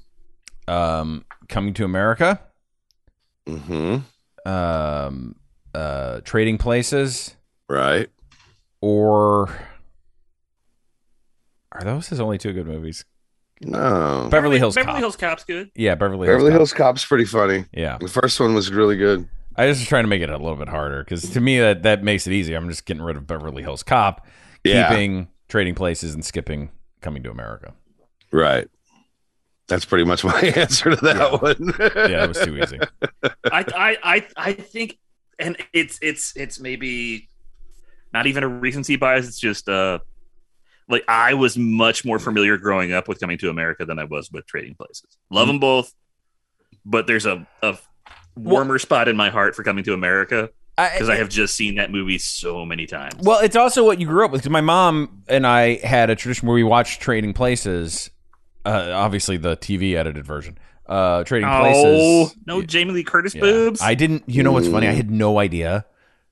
Um. 0.67 1.25
Coming 1.49 1.75
to 1.75 1.85
America. 1.85 2.41
hmm 3.47 3.99
Um. 4.47 5.37
Uh. 5.75 6.21
Trading 6.25 6.59
Places. 6.59 7.35
Right. 7.69 8.09
Or. 8.81 9.49
Are 11.73 11.85
those 11.85 12.09
his 12.09 12.19
only 12.21 12.39
two 12.39 12.53
good 12.53 12.67
movies? 12.67 13.05
No. 13.61 14.29
Beverly 14.31 14.59
Hills 14.59 14.75
Beverly 14.75 14.93
Cop. 14.95 15.01
Hills 15.01 15.17
Cop's 15.17 15.45
good. 15.45 15.71
Yeah, 15.75 15.95
Beverly 15.97 16.27
Hills. 16.27 16.37
Beverly 16.37 16.51
Cop. 16.51 16.59
Hills 16.59 16.73
Cop's 16.73 17.05
pretty 17.05 17.25
funny. 17.25 17.67
Yeah. 17.73 17.99
The 18.01 18.09
first 18.09 18.41
one 18.41 18.55
was 18.55 18.71
really 18.73 18.97
good. 18.97 19.29
I 19.59 19.67
was 19.67 19.79
just 19.79 19.89
trying 19.89 20.05
to 20.05 20.09
make 20.09 20.23
it 20.23 20.31
a 20.31 20.37
little 20.39 20.57
bit 20.57 20.69
harder 20.69 21.03
because 21.05 21.29
to 21.31 21.41
me 21.41 21.59
that 21.59 21.83
that 21.83 22.03
makes 22.03 22.27
it 22.27 22.33
easy. 22.33 22.55
I'm 22.55 22.69
just 22.69 22.87
getting 22.87 23.03
rid 23.03 23.17
of 23.17 23.27
Beverly 23.27 23.63
Hills 23.63 23.83
Cop, 23.83 24.27
Yeah. 24.65 24.89
keeping 24.89 25.29
Trading 25.49 25.75
Places, 25.75 26.15
and 26.15 26.25
skipping 26.25 26.71
Coming 27.01 27.23
to 27.25 27.31
America. 27.31 27.75
Right. 28.33 28.69
That's 29.69 29.85
pretty 29.85 30.05
much 30.05 30.25
my 30.25 30.41
answer 30.57 30.91
to 30.91 30.97
that 31.05 31.43
one. 31.43 31.73
Yeah, 32.11 32.25
it 32.25 32.29
was 32.29 32.39
too 32.41 32.57
easy. 32.57 32.79
I, 33.25 33.31
I, 33.53 33.97
I, 34.03 34.27
I 34.37 34.53
think, 34.55 34.99
and 35.39 35.57
it's 35.73 35.99
it's 36.03 36.35
it's 36.37 36.59
maybe 36.59 37.29
not 38.15 38.27
even 38.27 38.43
a 38.45 38.49
recency 38.49 38.97
bias. 38.97 39.29
It's 39.29 39.39
just 39.39 39.69
uh, 39.69 39.99
like 40.89 41.05
I 41.07 41.35
was 41.35 41.59
much 41.59 42.05
more 42.05 42.19
familiar 42.19 42.57
growing 42.57 42.93
up 42.93 43.09
with 43.09 43.21
Coming 43.21 43.39
to 43.39 43.51
America 43.51 43.85
than 43.85 43.99
I 43.99 44.05
was 44.05 44.31
with 44.33 44.47
Trading 44.47 44.75
Places. 44.75 45.19
Love 45.31 45.47
them 45.49 45.59
both, 45.61 45.93
but 46.85 47.07
there's 47.07 47.27
a 47.27 47.47
a 47.63 47.77
warmer 48.39 48.79
spot 48.79 49.09
in 49.09 49.17
my 49.17 49.31
heart 49.31 49.55
for 49.55 49.63
Coming 49.63 49.85
to 49.85 49.93
America 49.95 50.51
because 50.77 51.09
I 51.09 51.17
have 51.17 51.29
just 51.29 51.55
seen 51.57 51.75
that 51.77 51.91
movie 51.91 52.19
so 52.19 52.65
many 52.65 52.87
times. 52.87 53.15
Well, 53.21 53.41
it's 53.41 53.57
also 53.57 53.85
what 53.85 54.01
you 54.01 54.07
grew 54.07 54.25
up 54.25 54.31
with. 54.31 54.43
Because 54.43 54.51
my 54.53 54.61
mom 54.61 55.23
and 55.29 55.47
I 55.47 55.77
had 55.77 56.09
a 56.11 56.15
tradition 56.15 56.47
where 56.47 56.55
we 56.55 56.63
watched 56.63 57.01
Trading 57.01 57.33
Places. 57.33 58.11
Uh, 58.65 58.93
obviously, 58.95 59.37
the 59.39 59.57
TV 59.57 59.95
edited 59.95 60.25
version. 60.25 60.57
Uh, 60.87 61.25
Trading 61.25 61.49
oh 61.49 61.61
Places. 61.61 62.37
no, 62.47 62.63
Jamie 62.63 62.93
Lee 62.93 63.05
Curtis 63.05 63.35
Yeah. 63.35 63.41
boobs. 63.43 63.81
I 63.83 63.95
didn't. 63.95 64.23
You 64.27 64.43
know 64.43 64.53
what's 64.53 64.69
funny? 64.69 64.87
I 64.87 64.93
had 64.93 65.11
no 65.11 65.39
idea 65.39 65.85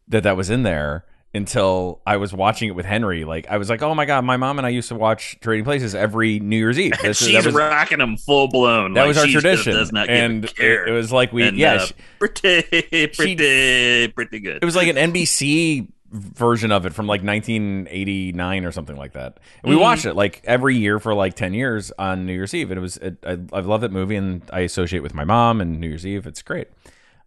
that 0.08 0.22
that 0.22 0.36
was 0.36 0.48
in 0.50 0.62
there 0.62 1.04
until 1.36 2.00
I 2.06 2.16
was 2.16 2.32
watching 2.32 2.68
it 2.68 2.72
with 2.74 2.86
Henry. 2.86 3.24
Like 3.24 3.46
I 3.48 3.58
was 3.58 3.68
like, 3.70 3.82
oh 3.82 3.94
my 3.94 4.04
god, 4.06 4.24
my 4.24 4.36
mom 4.36 4.58
and 4.58 4.66
I 4.66 4.70
used 4.70 4.88
to 4.88 4.94
watch 4.94 5.38
Trading 5.40 5.64
Places 5.64 5.94
every 5.94 6.40
New 6.40 6.56
Year's 6.56 6.78
Eve. 6.78 6.94
This- 7.02 7.18
she's 7.18 7.44
was, 7.46 7.54
rocking 7.54 7.98
them 7.98 8.16
full 8.16 8.48
blown. 8.48 8.94
that 8.94 9.02
like, 9.02 9.08
was 9.08 9.18
our 9.18 9.26
tradition, 9.26 9.74
Does 9.74 9.92
not 9.92 10.08
and 10.08 10.52
care. 10.56 10.86
it, 10.86 10.90
it 10.90 10.92
was 10.92 11.12
like 11.12 11.32
we 11.32 11.42
and, 11.46 11.56
yeah. 11.56 11.74
uh, 11.74 11.78
she- 11.86 11.94
pretty, 12.18 13.06
pretty, 13.08 14.08
pretty 14.08 14.40
good. 14.40 14.58
it 14.62 14.64
was 14.64 14.74
like 14.76 14.88
an 14.88 14.96
NBC 14.96 15.88
version 16.12 16.70
of 16.72 16.86
it 16.86 16.94
from 16.94 17.06
like 17.06 17.22
1989 17.22 18.64
or 18.64 18.72
something 18.72 18.96
like 18.96 19.12
that. 19.12 19.38
And 19.62 19.70
we 19.70 19.76
Mhm. 19.76 19.82
watched 19.82 20.06
it 20.06 20.14
like 20.14 20.40
every 20.44 20.76
year 20.76 20.98
for 20.98 21.14
like 21.14 21.34
10 21.34 21.52
years 21.52 21.92
on 21.98 22.26
New 22.26 22.32
Year's 22.32 22.54
Eve. 22.54 22.70
And 22.70 22.78
it 22.78 22.80
was 22.80 22.96
it, 22.98 23.18
I 23.26 23.38
I 23.52 23.60
love 23.60 23.80
that 23.82 23.92
movie 23.92 24.16
and 24.16 24.42
I 24.52 24.60
associate 24.60 25.02
with 25.02 25.14
my 25.14 25.24
mom 25.24 25.60
and 25.60 25.80
New 25.80 25.88
Year's 25.88 26.06
Eve. 26.06 26.26
It's 26.26 26.42
great. 26.42 26.68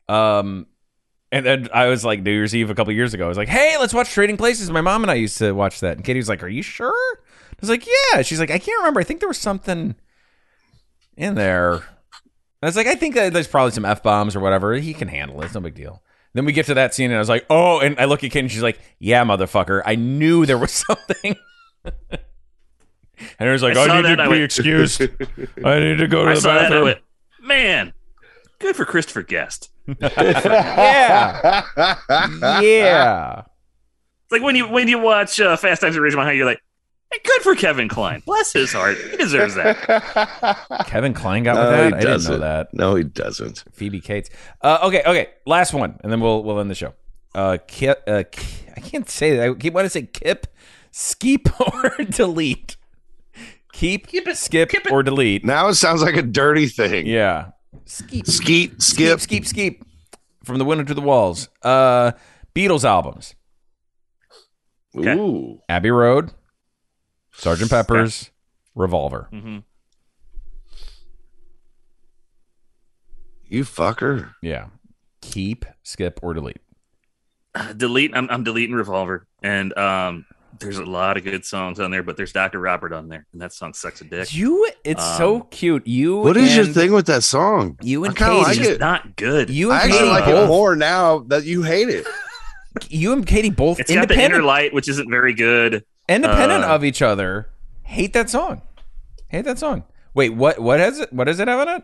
Um 0.07 0.67
and 1.31 1.45
then 1.45 1.69
I 1.73 1.87
was 1.87 2.03
like 2.05 2.21
New 2.21 2.31
Year's 2.31 2.55
Eve 2.55 2.69
a 2.69 2.75
couple 2.75 2.93
years 2.93 3.13
ago. 3.13 3.25
I 3.25 3.27
was 3.27 3.37
like, 3.37 3.47
"Hey, 3.49 3.77
let's 3.79 3.93
watch 3.93 4.09
Trading 4.11 4.37
Places." 4.37 4.69
My 4.71 4.81
mom 4.81 5.03
and 5.03 5.11
I 5.11 5.15
used 5.15 5.37
to 5.39 5.51
watch 5.53 5.79
that. 5.81 5.97
And 5.97 6.05
Katie 6.05 6.19
was 6.19 6.29
like, 6.29 6.43
"Are 6.43 6.47
you 6.47 6.61
sure?" 6.63 6.93
I 7.17 7.55
was 7.61 7.69
like, 7.69 7.85
"Yeah." 7.87 8.21
She's 8.21 8.39
like, 8.39 8.51
"I 8.51 8.57
can't 8.59 8.79
remember. 8.79 8.99
I 8.99 9.03
think 9.03 9.19
there 9.19 9.29
was 9.29 9.37
something 9.37 9.95
in 11.17 11.35
there." 11.35 11.83
I 12.61 12.65
was 12.65 12.75
like, 12.75 12.87
"I 12.87 12.95
think 12.95 13.15
that 13.15 13.33
there's 13.33 13.47
probably 13.47 13.71
some 13.71 13.85
f 13.85 14.01
bombs 14.03 14.35
or 14.35 14.39
whatever. 14.39 14.73
He 14.75 14.93
can 14.93 15.07
handle 15.07 15.41
it. 15.41 15.45
It's 15.45 15.53
no 15.55 15.61
big 15.61 15.75
deal." 15.75 16.01
Then 16.33 16.45
we 16.45 16.51
get 16.51 16.67
to 16.67 16.75
that 16.75 16.93
scene, 16.93 17.09
and 17.09 17.15
I 17.15 17.19
was 17.19 17.29
like, 17.29 17.45
"Oh!" 17.49 17.79
And 17.79 17.99
I 17.99 18.05
look 18.05 18.23
at 18.23 18.31
Katie, 18.31 18.39
and 18.41 18.51
she's 18.51 18.61
like, 18.63 18.79
"Yeah, 18.99 19.23
motherfucker. 19.23 19.81
I 19.85 19.95
knew 19.95 20.45
there 20.45 20.57
was 20.57 20.71
something." 20.87 21.35
and 21.83 23.49
I 23.49 23.51
was 23.51 23.63
like, 23.63 23.75
I 23.77 23.83
"I, 23.85 24.01
need 24.01 24.15
to 24.17 24.21
I 24.21 24.25
be 24.25 24.29
went- 24.31 24.43
excused. 24.43 25.01
I 25.65 25.79
need 25.79 25.97
to 25.97 26.07
go 26.07 26.23
to 26.25 26.31
I 26.31 26.35
the 26.35 26.41
saw 26.41 26.53
that. 26.53 26.59
I 26.59 26.63
bathroom." 26.69 26.83
went, 26.85 26.99
man, 27.41 27.93
Good 28.59 28.75
for 28.75 28.83
Christopher 28.85 29.23
Guest. 29.23 29.69
Yeah. 30.01 31.63
yeah. 32.61 33.39
It's 33.39 34.31
like 34.31 34.41
when 34.41 34.55
you 34.55 34.67
when 34.67 34.87
you 34.87 34.99
watch 34.99 35.39
uh, 35.39 35.57
Fast 35.57 35.81
Times 35.81 35.95
at 35.95 36.01
Ridgemont 36.01 36.23
High, 36.23 36.33
you're 36.33 36.45
like, 36.45 36.61
hey, 37.11 37.19
good 37.23 37.41
for 37.41 37.55
Kevin 37.55 37.87
Kline. 37.87 38.21
Bless 38.25 38.53
his 38.53 38.71
heart. 38.73 38.97
He 38.97 39.17
deserves 39.17 39.55
that. 39.55 40.83
Kevin 40.87 41.13
Kline 41.13 41.43
got 41.43 41.55
with 41.57 41.69
that. 41.69 41.87
he 41.87 41.93
I 41.95 41.99
didn't 42.17 42.29
know 42.29 42.37
that. 42.37 42.73
No, 42.73 42.95
he 42.95 43.03
doesn't. 43.03 43.63
Phoebe 43.73 43.99
Cates. 44.01 44.29
Uh, 44.61 44.79
okay, 44.83 45.01
okay. 45.05 45.29
Last 45.45 45.73
one, 45.73 45.99
and 46.03 46.11
then 46.11 46.21
we'll 46.21 46.43
we'll 46.43 46.59
end 46.59 46.69
the 46.69 46.75
show. 46.75 46.93
Uh, 47.33 47.57
Kip, 47.67 48.03
uh, 48.07 48.23
K- 48.31 48.71
I 48.75 48.79
can't 48.81 49.09
say 49.09 49.35
that. 49.35 49.49
I 49.49 49.53
keep 49.53 49.73
want 49.73 49.85
to 49.85 49.89
say 49.89 50.03
Kip, 50.03 50.47
skip 50.91 51.47
or 51.73 51.91
delete. 52.05 52.77
Keep, 53.71 54.07
keep 54.07 54.27
it, 54.27 54.35
skip, 54.35 54.71
or 54.91 55.03
delete. 55.03 55.45
Now 55.45 55.69
it 55.69 55.75
sounds 55.75 56.01
like 56.01 56.17
a 56.17 56.21
dirty 56.21 56.67
thing. 56.67 57.07
Yeah. 57.07 57.51
Skeep, 57.85 58.27
Skeet, 58.27 58.81
skip. 58.81 59.19
skip, 59.19 59.45
skip. 59.45 59.83
From 60.43 60.57
the 60.57 60.65
window 60.65 60.83
to 60.83 60.93
the 60.93 61.01
walls. 61.01 61.49
Uh, 61.61 62.11
Beatles 62.55 62.83
albums: 62.83 63.35
Okay. 64.97 65.13
Ooh. 65.13 65.59
Abbey 65.69 65.91
Road, 65.91 66.31
Sergeant 67.31 67.69
Pepper's, 67.69 68.31
Revolver. 68.75 69.27
hmm 69.31 69.59
You 73.47 73.63
fucker. 73.63 74.33
Yeah. 74.41 74.67
Keep, 75.21 75.65
skip, 75.83 76.19
or 76.23 76.33
delete. 76.33 76.61
delete. 77.77 78.11
I'm, 78.15 78.29
I'm 78.29 78.43
deleting 78.43 78.75
Revolver, 78.75 79.27
and 79.43 79.75
um, 79.77 80.25
there's 80.59 80.77
a 80.77 80.85
lot 80.85 81.17
of 81.17 81.23
good 81.23 81.45
songs 81.45 81.79
on 81.79 81.91
there, 81.91 82.03
but 82.03 82.17
there's 82.17 82.31
Dr. 82.33 82.59
Robert 82.59 82.91
on 82.93 83.07
there, 83.09 83.25
and 83.33 83.41
that 83.41 83.53
song 83.53 83.73
sucks 83.73 84.01
a 84.01 84.03
dick. 84.05 84.33
You, 84.33 84.69
it's 84.83 85.03
so 85.17 85.35
Um, 85.41 85.47
cute. 85.51 85.85
You, 85.87 86.17
What 86.17 86.37
is 86.37 86.55
your 86.55 86.65
thing 86.65 86.91
with 86.91 87.05
that 87.07 87.23
song? 87.23 87.77
You 87.81 88.03
and 88.05 88.15
Katie 88.15 88.31
like 88.37 88.57
It's 88.57 88.67
it. 88.67 88.79
not 88.79 89.15
good. 89.15 89.49
You 89.49 89.71
I 89.71 89.75
and 89.75 89.83
actually 89.83 89.99
Katie 89.99 90.09
like 90.11 90.25
both. 90.25 90.45
it 90.45 90.47
more 90.47 90.75
now 90.75 91.19
that 91.27 91.43
you 91.45 91.63
hate 91.63 91.89
it. 91.89 92.05
You 92.89 93.13
and 93.13 93.25
Katie 93.25 93.49
both 93.49 93.79
It's 93.79 93.89
got 93.89 93.95
the 93.95 94.01
independent, 94.03 94.33
inner 94.35 94.43
light, 94.43 94.73
which 94.73 94.87
isn't 94.87 95.09
very 95.09 95.33
good. 95.33 95.83
independent 96.07 96.63
uh, 96.63 96.67
of 96.67 96.85
each 96.85 97.01
other. 97.01 97.49
Hate 97.81 98.13
that 98.13 98.29
song. 98.29 98.61
Hate 99.27 99.43
that 99.45 99.57
song. 99.57 99.83
Wait, 100.13 100.29
what? 100.29 100.59
What 100.59 100.79
has 100.79 100.99
it? 100.99 101.11
What 101.11 101.25
does 101.25 101.39
it 101.39 101.47
have 101.47 101.67
on 101.67 101.67
it? 101.77 101.83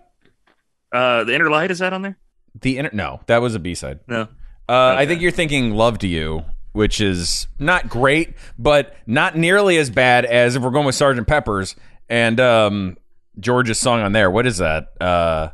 Uh, 0.91 1.24
the 1.24 1.34
inner 1.34 1.49
light 1.49 1.72
is 1.72 1.80
that 1.80 1.91
on 1.91 2.03
there? 2.03 2.18
The 2.61 2.78
inner? 2.78 2.91
No, 2.93 3.20
that 3.26 3.41
was 3.41 3.55
a 3.55 3.59
B 3.59 3.74
side. 3.76 3.99
No. 4.07 4.28
Uh, 4.70 4.95
I 4.97 5.05
think 5.07 5.22
you're 5.22 5.32
thinking 5.32 5.72
"Love 5.74 5.97
to 5.99 6.07
You," 6.07 6.45
which 6.76 6.99
is 6.99 7.47
not 7.57 7.88
great, 7.88 8.34
but 8.59 8.97
not 9.07 9.38
nearly 9.38 9.78
as 9.78 9.89
bad 9.89 10.26
as 10.26 10.57
if 10.57 10.61
we're 10.61 10.71
going 10.71 10.86
with 10.86 10.93
Sergeant 10.93 11.26
Pepper's 11.26 11.73
and 12.09 12.38
um, 12.38 12.97
George's 13.39 13.80
song 13.80 14.01
on 14.01 14.11
there. 14.11 14.30
What 14.30 14.45
is 14.45 14.57
that? 14.57 14.89
Uh, 14.99 15.51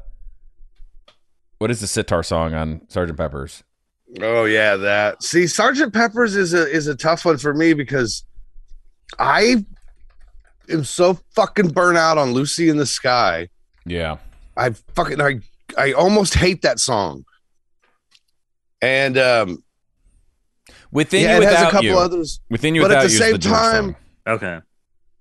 what 1.59 1.69
is 1.69 1.79
the 1.79 1.85
sitar 1.85 2.23
song 2.23 2.55
on 2.55 2.81
Sergeant 2.87 3.19
Pepper's? 3.19 3.63
Oh 4.19 4.45
yeah, 4.45 4.75
that. 4.77 5.21
See, 5.21 5.45
Sergeant 5.45 5.93
Pepper's 5.93 6.35
is 6.35 6.55
a 6.55 6.67
is 6.67 6.87
a 6.87 6.95
tough 6.95 7.23
one 7.23 7.37
for 7.37 7.53
me 7.53 7.73
because 7.73 8.23
I 9.19 9.63
am 10.69 10.83
so 10.83 11.19
fucking 11.35 11.69
burnt 11.69 11.99
out 11.99 12.17
on 12.17 12.31
Lucy 12.31 12.67
in 12.67 12.77
the 12.77 12.87
Sky. 12.87 13.49
Yeah, 13.85 14.17
I 14.57 14.71
fucking 14.95 15.21
I 15.21 15.41
I 15.77 15.93
almost 15.93 16.33
hate 16.33 16.63
that 16.63 16.79
song. 16.79 17.25
And 18.81 19.19
um 19.19 19.63
within 20.91 21.23
yeah, 21.23 21.37
you 21.37 21.41
it 21.41 21.45
has 21.45 21.51
without 21.53 21.67
a 21.67 21.71
couple 21.71 21.85
you. 21.85 21.97
others. 21.97 22.39
Within 22.49 22.75
you 22.75 22.81
but 22.81 22.89
without 22.89 23.03
at 23.03 23.07
the 23.07 23.13
you 23.13 23.19
same 23.19 23.31
the 23.33 23.37
time, 23.39 23.85
song. 23.85 23.95
Okay. 24.35 24.59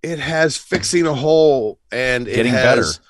It 0.03 0.19
has 0.19 0.57
fixing 0.57 1.07
a 1.07 1.15
hole 1.15 1.79
and 1.93 2.27
it 2.29 2.35
Getting 2.37 2.53
has 2.53 3.01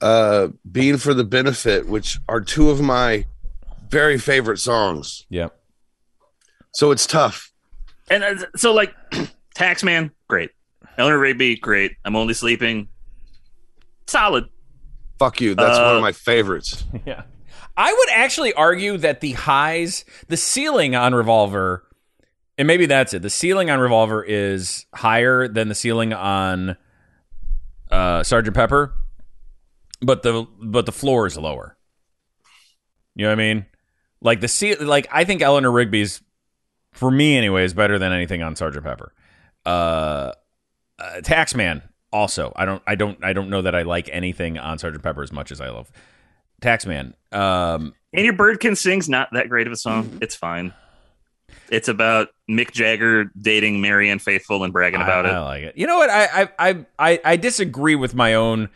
uh 0.00 0.48
being 0.70 0.96
for 0.96 1.14
the 1.14 1.24
benefit, 1.24 1.86
which 1.86 2.18
are 2.28 2.40
two 2.40 2.70
of 2.70 2.80
my 2.80 3.26
very 3.88 4.18
favorite 4.18 4.58
songs. 4.58 5.26
Yep. 5.28 5.54
So 6.72 6.90
it's 6.90 7.06
tough. 7.06 7.52
And 8.10 8.24
uh, 8.24 8.34
so, 8.56 8.72
like, 8.72 8.94
Taxman, 9.54 10.10
great. 10.28 10.50
Eleanor 10.98 11.18
Rigby, 11.18 11.56
great. 11.56 11.92
I'm 12.04 12.16
only 12.16 12.34
sleeping. 12.34 12.88
Solid. 14.06 14.46
Fuck 15.18 15.40
you. 15.40 15.54
That's 15.54 15.78
one 15.78 15.88
Uh, 15.88 15.96
of 15.96 16.02
my 16.02 16.12
favorites. 16.12 16.84
Yeah. 17.06 17.22
I 17.76 17.90
would 17.92 18.08
actually 18.10 18.52
argue 18.52 18.98
that 18.98 19.20
the 19.22 19.32
highs, 19.32 20.04
the 20.28 20.36
ceiling 20.36 20.94
on 20.94 21.14
Revolver, 21.14 21.84
and 22.58 22.66
maybe 22.66 22.86
that's 22.86 23.14
it. 23.14 23.22
The 23.22 23.30
ceiling 23.30 23.70
on 23.70 23.80
Revolver 23.80 24.22
is 24.22 24.86
higher 24.94 25.48
than 25.48 25.68
the 25.68 25.74
ceiling 25.74 26.12
on 26.12 26.76
uh, 27.90 28.22
Sergeant 28.22 28.56
Pepper, 28.56 28.94
but 30.00 30.22
the 30.22 30.46
but 30.60 30.86
the 30.86 30.92
floor 30.92 31.26
is 31.26 31.36
lower. 31.36 31.76
You 33.14 33.24
know 33.24 33.30
what 33.30 33.40
I 33.40 33.54
mean? 33.54 33.66
Like 34.20 34.40
the 34.40 34.48
ce- 34.48 34.80
like 34.80 35.06
I 35.12 35.24
think 35.24 35.42
Eleanor 35.42 35.70
Rigby's 35.70 36.22
for 36.92 37.10
me 37.10 37.36
anyway 37.36 37.64
is 37.64 37.74
better 37.74 37.98
than 37.98 38.12
anything 38.12 38.42
on 38.42 38.56
Sergeant 38.56 38.84
Pepper. 38.84 39.12
Uh, 39.64 40.32
uh 40.98 41.20
Taxman 41.20 41.82
also. 42.12 42.52
I 42.56 42.64
don't 42.64 42.82
I 42.86 42.94
don't 42.94 43.22
I 43.24 43.32
don't 43.32 43.50
know 43.50 43.62
that 43.62 43.74
I 43.74 43.82
like 43.82 44.08
anything 44.12 44.58
on 44.58 44.78
Sergeant 44.78 45.02
Pepper 45.02 45.22
as 45.22 45.32
much 45.32 45.50
as 45.50 45.60
I 45.60 45.70
love 45.70 45.90
Taxman. 46.60 47.14
Um, 47.32 47.94
And 48.12 48.24
Your 48.24 48.34
Bird 48.34 48.60
Can 48.60 48.76
Sing's 48.76 49.08
not 49.08 49.28
that 49.32 49.48
great 49.48 49.66
of 49.66 49.72
a 49.72 49.76
song. 49.76 50.18
It's 50.20 50.34
fine. 50.36 50.72
It's 51.72 51.88
about 51.88 52.28
Mick 52.50 52.72
Jagger 52.72 53.32
dating 53.40 53.80
Marianne 53.80 54.18
Faithfull 54.18 54.62
and 54.62 54.74
bragging 54.74 55.00
about 55.00 55.24
I, 55.24 55.30
it. 55.30 55.32
I 55.32 55.40
like 55.40 55.62
it. 55.62 55.78
You 55.78 55.86
know 55.86 55.96
what? 55.96 56.10
I 56.10 56.50
I 56.58 56.86
I 56.98 57.20
I, 57.24 57.36
disagree 57.36 57.94
with 57.94 58.14
my 58.14 58.34
own 58.34 58.68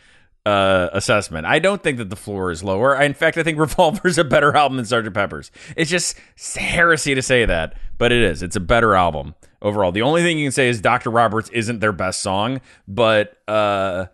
uh, 0.46 0.88
assessment. 0.94 1.44
I 1.44 1.58
don't 1.58 1.82
think 1.82 1.98
that 1.98 2.08
the 2.08 2.16
floor 2.16 2.50
is 2.50 2.64
lower. 2.64 2.96
I, 2.96 3.04
in 3.04 3.12
fact, 3.12 3.36
I 3.36 3.42
think 3.42 3.58
Revolver's 3.60 4.16
a 4.16 4.24
better 4.24 4.56
album 4.56 4.78
than 4.78 4.86
Sgt. 4.86 5.12
Pepper's. 5.12 5.50
It's 5.76 5.90
just 5.90 6.18
heresy 6.56 7.14
to 7.14 7.20
say 7.20 7.44
that, 7.44 7.74
but 7.98 8.12
it 8.12 8.22
is. 8.22 8.42
It's 8.42 8.56
a 8.56 8.60
better 8.60 8.94
album 8.94 9.34
overall. 9.60 9.92
The 9.92 10.00
only 10.00 10.22
thing 10.22 10.38
you 10.38 10.46
can 10.46 10.52
say 10.52 10.68
is 10.68 10.80
Dr. 10.80 11.10
Roberts 11.10 11.50
isn't 11.50 11.80
their 11.80 11.92
best 11.92 12.22
song, 12.22 12.62
but 12.88 13.36
uh, 13.46 14.06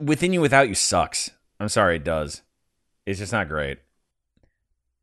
Within 0.00 0.32
You 0.32 0.40
Without 0.40 0.68
You 0.68 0.76
sucks. 0.76 1.32
I'm 1.58 1.70
sorry, 1.70 1.96
it 1.96 2.04
does. 2.04 2.42
It's 3.04 3.18
just 3.18 3.32
not 3.32 3.48
great. 3.48 3.78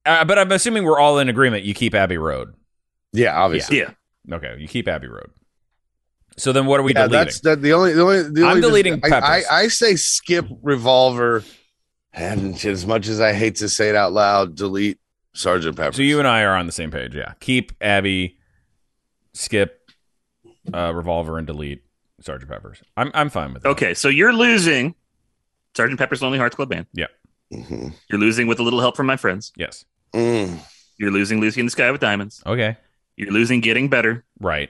Uh, 0.06 0.26
but 0.26 0.38
I'm 0.38 0.52
assuming 0.52 0.84
we're 0.84 1.00
all 1.00 1.20
in 1.20 1.30
agreement. 1.30 1.64
You 1.64 1.74
keep 1.74 1.96
Abbey 1.96 2.18
Road. 2.18 2.54
Yeah, 3.14 3.40
obviously. 3.40 3.80
Yeah. 3.80 3.92
Okay, 4.32 4.56
you 4.60 4.68
keep 4.68 4.88
Abbey 4.88 5.08
Road. 5.08 5.32
So 6.38 6.52
then, 6.52 6.66
what 6.66 6.80
are 6.80 6.84
we 6.84 6.94
yeah, 6.94 7.08
deleting? 7.08 7.26
that's 7.26 7.40
that. 7.42 7.62
The 7.62 7.74
only, 7.74 7.94
the 7.94 8.02
only, 8.02 8.24
the 8.24 8.42
I'm 8.42 8.50
only 8.58 8.62
deleting 8.62 9.02
I, 9.04 9.10
I, 9.16 9.44
I 9.52 9.68
say 9.68 9.96
skip 9.96 10.46
revolver, 10.62 11.44
and 12.12 12.64
as 12.66 12.86
much 12.86 13.08
as 13.08 13.22
I 13.22 13.34
hate 13.34 13.56
to 13.58 13.70
say 13.70 13.90
it 13.90 13.96
out 13.96 14.14
loud, 14.14 14.56
delete 14.56 15.00
Sergeant 15.34 15.78
Pepper. 15.78 15.94
So 15.94 16.02
you 16.02 16.20
and 16.20 16.28
I 16.28 16.42
are 16.42 16.56
on 16.56 16.66
the 16.66 16.72
same 16.72 16.90
page. 16.90 17.16
Yeah, 17.16 17.34
keep 17.40 17.72
Abbey, 17.82 18.40
skip 19.34 19.90
uh, 20.74 20.92
Revolver, 20.94 21.38
and 21.38 21.46
delete 21.46 21.84
Sergeant 22.20 22.50
Pepper's. 22.52 22.82
I'm 22.98 23.12
I'm 23.14 23.30
fine 23.30 23.54
with 23.54 23.64
that. 23.64 23.70
Okay, 23.70 23.94
so 23.94 24.08
you're 24.08 24.34
losing 24.34 24.96
Sergeant 25.76 26.00
Pepper's 26.00 26.22
Lonely 26.22 26.40
Hearts 26.40 26.56
Club 26.56 26.70
Band. 26.70 26.88
Yeah. 26.94 27.08
Mhm. 27.52 27.94
You're 28.10 28.20
losing 28.20 28.48
with 28.48 28.60
a 28.60 28.64
little 28.64 28.80
help 28.80 28.98
from 28.98 29.06
my 29.06 29.18
friends. 29.18 29.52
Yes. 29.56 29.86
Mm. 30.14 30.60
You're 30.98 31.12
losing 31.12 31.40
Lucy 31.42 31.60
in 31.60 31.66
the 31.66 31.72
Sky 31.72 31.92
with 31.92 32.02
Diamonds. 32.02 32.42
Okay. 32.46 32.78
You're 33.18 33.32
losing 33.32 33.62
Getting 33.62 33.90
Better. 33.90 34.24
Right. 34.40 34.70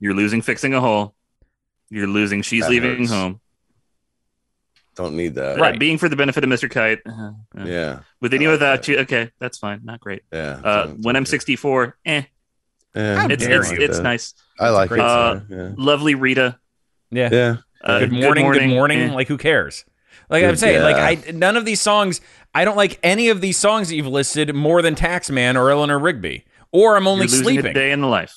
You're 0.00 0.14
losing 0.14 0.42
Fixing 0.42 0.74
a 0.74 0.80
Hole. 0.80 1.14
You're 1.90 2.06
losing 2.06 2.42
She's 2.42 2.64
That 2.64 2.70
Leaving 2.70 2.98
hurts. 3.00 3.10
Home. 3.10 3.40
Don't 4.96 5.16
need 5.16 5.34
that. 5.34 5.58
Right. 5.58 5.78
Being 5.78 5.98
for 5.98 6.08
the 6.08 6.16
benefit 6.16 6.44
of 6.44 6.50
Mr. 6.50 6.70
Kite. 6.70 7.00
Uh, 7.06 7.32
uh, 7.58 7.64
Yeah. 7.64 8.00
With 8.20 8.32
you 8.32 8.40
I 8.40 8.42
like 8.44 8.52
without 8.52 8.76
that. 8.82 8.88
you. 8.88 8.98
Okay, 9.00 9.30
that's 9.40 9.58
fine. 9.58 9.80
Not 9.84 10.00
great. 10.00 10.22
Yeah. 10.32 10.60
Uh, 10.62 10.86
Don't- 10.86 11.00
when 11.04 11.16
I'm 11.16 11.24
don't- 11.24 11.30
64, 11.30 11.96
eh. 12.06 12.22
Yeah, 12.94 13.26
It's 13.28 13.44
it's, 13.44 13.70
you. 13.72 13.78
it's 13.80 13.98
nice. 13.98 14.34
I 14.58 14.68
like 14.70 14.86
it. 14.86 14.88
great 14.90 15.00
Uh, 15.00 15.40
yeah. 15.48 15.72
Lovely 15.76 16.14
Rita. 16.14 16.58
Yeah. 17.10 17.28
Yeah. 17.32 17.56
Uh, 17.82 17.98
good 18.00 18.12
morning. 18.12 18.50
Good 18.52 18.68
morning. 18.68 19.00
eh. 19.00 19.12
Like 19.14 19.26
who 19.26 19.36
cares? 19.36 19.84
Like 20.30 20.44
I'm 20.44 20.50
Good- 20.50 20.58
saying, 20.60 20.82
like. 20.82 20.96
I 20.96 21.30
none 21.32 21.56
of 21.56 21.64
these 21.64 21.80
songs. 21.80 22.20
I 22.54 22.64
don't 22.64 22.76
like 22.76 22.98
any 23.02 23.28
of 23.30 23.40
these 23.40 23.56
songs 23.58 23.88
that 23.88 23.96
you've 23.96 24.06
listed 24.06 24.54
more 24.54 24.80
than 24.82 24.94
Taxman 24.94 25.56
or 25.56 25.70
Eleanor 25.70 25.98
Rigby. 25.98 26.44
Or 26.72 26.96
I'm 26.96 27.06
only 27.06 27.26
You're 27.26 27.42
sleeping. 27.42 27.66
a 27.66 27.72
day 27.74 27.90
in 27.92 28.00
the 28.00 28.06
life. 28.08 28.34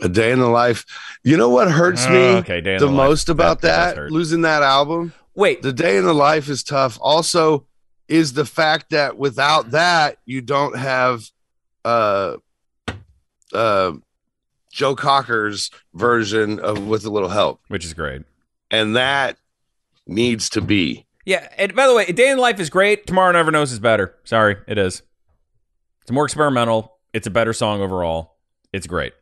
A 0.00 0.08
day 0.08 0.30
in 0.32 0.38
the 0.38 0.48
life. 0.48 0.84
You 1.24 1.36
know 1.36 1.48
what 1.48 1.70
hurts 1.70 2.04
Oh, 2.06 2.10
me 2.10 2.18
okay, 2.38 2.60
Day 2.60 2.78
the, 2.78 2.86
the 2.86 2.92
most 2.92 3.28
about 3.28 3.60
That- 3.62 3.68
that 3.68 3.84
does 3.86 3.94
that? 3.94 4.00
hurt. 4.00 4.12
Losing 4.12 4.42
that 4.42 4.62
album. 4.62 5.12
Wait, 5.34 5.62
The 5.62 5.72
day 5.72 5.96
in 5.96 6.04
the 6.04 6.14
life 6.14 6.48
is 6.48 6.62
tough. 6.62 6.98
Also, 7.00 7.66
is 8.08 8.32
the 8.32 8.44
fact 8.44 8.90
that 8.90 9.18
without 9.18 9.70
that, 9.72 10.18
you 10.24 10.40
don't 10.40 10.76
have 10.76 11.24
uh 11.84 12.36
uh 13.52 13.92
Joe 14.72 14.94
Cocker's 14.94 15.70
version 15.94 16.58
of 16.60 16.86
with 16.86 17.04
a 17.04 17.10
little 17.10 17.28
help. 17.30 17.60
which 17.68 17.84
is 17.84 17.94
great. 17.94 18.22
And 18.70 18.96
that 18.96 19.36
needs 20.06 20.50
to 20.50 20.60
be. 20.60 21.06
Yeah, 21.28 21.46
and 21.58 21.74
by 21.74 21.86
the 21.86 21.94
way, 21.94 22.06
A 22.08 22.12
Day 22.14 22.30
in 22.30 22.38
Life 22.38 22.58
is 22.58 22.70
great. 22.70 23.06
Tomorrow 23.06 23.32
Never 23.32 23.50
Knows 23.50 23.70
is 23.70 23.78
better. 23.78 24.14
Sorry, 24.24 24.56
it 24.66 24.78
is. 24.78 25.02
It's 26.00 26.10
more 26.10 26.24
experimental. 26.24 26.96
It's 27.12 27.26
a 27.26 27.30
better 27.30 27.52
song 27.52 27.82
overall. 27.82 28.38
It's 28.72 28.86
great. 28.86 29.12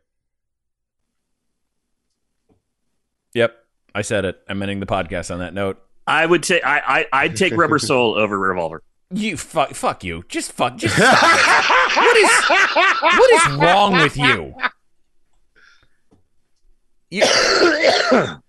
Yep, 3.35 3.57
I 3.93 4.03
said 4.03 4.25
it. 4.25 4.41
I'm 4.49 4.63
ending 4.63 4.79
the 4.79 4.87
podcast 4.87 5.33
on 5.33 5.41
that 5.41 5.53
note. 5.53 5.83
I 6.07 6.25
would 6.25 6.45
take 6.45 6.65
I, 6.65 6.79
I 7.13 7.25
I'd 7.25 7.37
take 7.37 7.57
Rubber 7.57 7.81
Soul 7.81 8.15
over 8.17 8.39
Revolver. 8.39 8.85
You 9.13 9.37
fuck, 9.37 9.75
fuck 9.75 10.05
you. 10.05 10.23
Just 10.29 10.53
fuck. 10.53 10.77
Just 10.77 10.95
stop 10.95 11.13
it. 11.13 11.97
what 11.97 12.17
is 12.17 13.19
what 13.19 13.35
is 13.35 13.59
wrong 13.59 13.93
with 13.95 14.17
you? 14.17 14.55
You- 17.11 18.43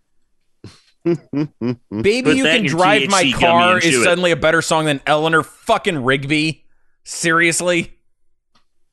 Baby, 2.02 2.32
you 2.32 2.44
can 2.44 2.66
drive 2.66 3.10
my 3.10 3.24
THC 3.24 3.32
gummy 3.34 3.44
car 3.44 3.78
is 3.78 3.84
chew 3.84 4.02
it. 4.02 4.04
suddenly 4.04 4.32
a 4.32 4.36
better 4.36 4.62
song 4.62 4.86
than 4.86 5.02
Eleanor 5.06 5.44
fucking 5.44 6.04
Rigby. 6.04 6.66
Seriously? 7.04 7.94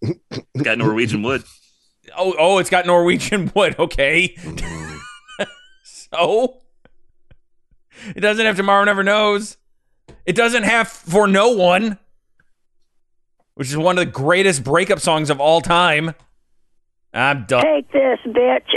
It's 0.03 0.63
got 0.63 0.79
Norwegian 0.79 1.23
Wood. 1.23 1.43
Oh, 2.17 2.35
oh, 2.39 2.59
it's 2.59 2.71
got 2.71 2.87
Norwegian 2.87 3.51
wood. 3.57 3.77
Okay. 3.79 4.37
so 5.83 6.59
it 8.15 8.21
doesn't 8.21 8.45
have 8.45 8.57
tomorrow 8.57 8.85
never 8.85 9.03
knows. 9.03 9.57
It 10.27 10.37
doesn't 10.37 10.65
have 10.65 10.89
for 10.89 11.27
no 11.27 11.51
one, 11.51 11.99
which 13.55 13.69
is 13.69 13.77
one 13.77 13.99
of 13.99 14.05
the 14.05 14.11
greatest 14.11 14.63
breakup 14.63 15.01
songs 15.01 15.31
of 15.31 15.41
all 15.41 15.61
time. 15.61 16.15
I'm 17.13 17.45
done. 17.47 17.63
Take 17.63 17.91
this, 17.93 18.19
bitch. 18.27 18.75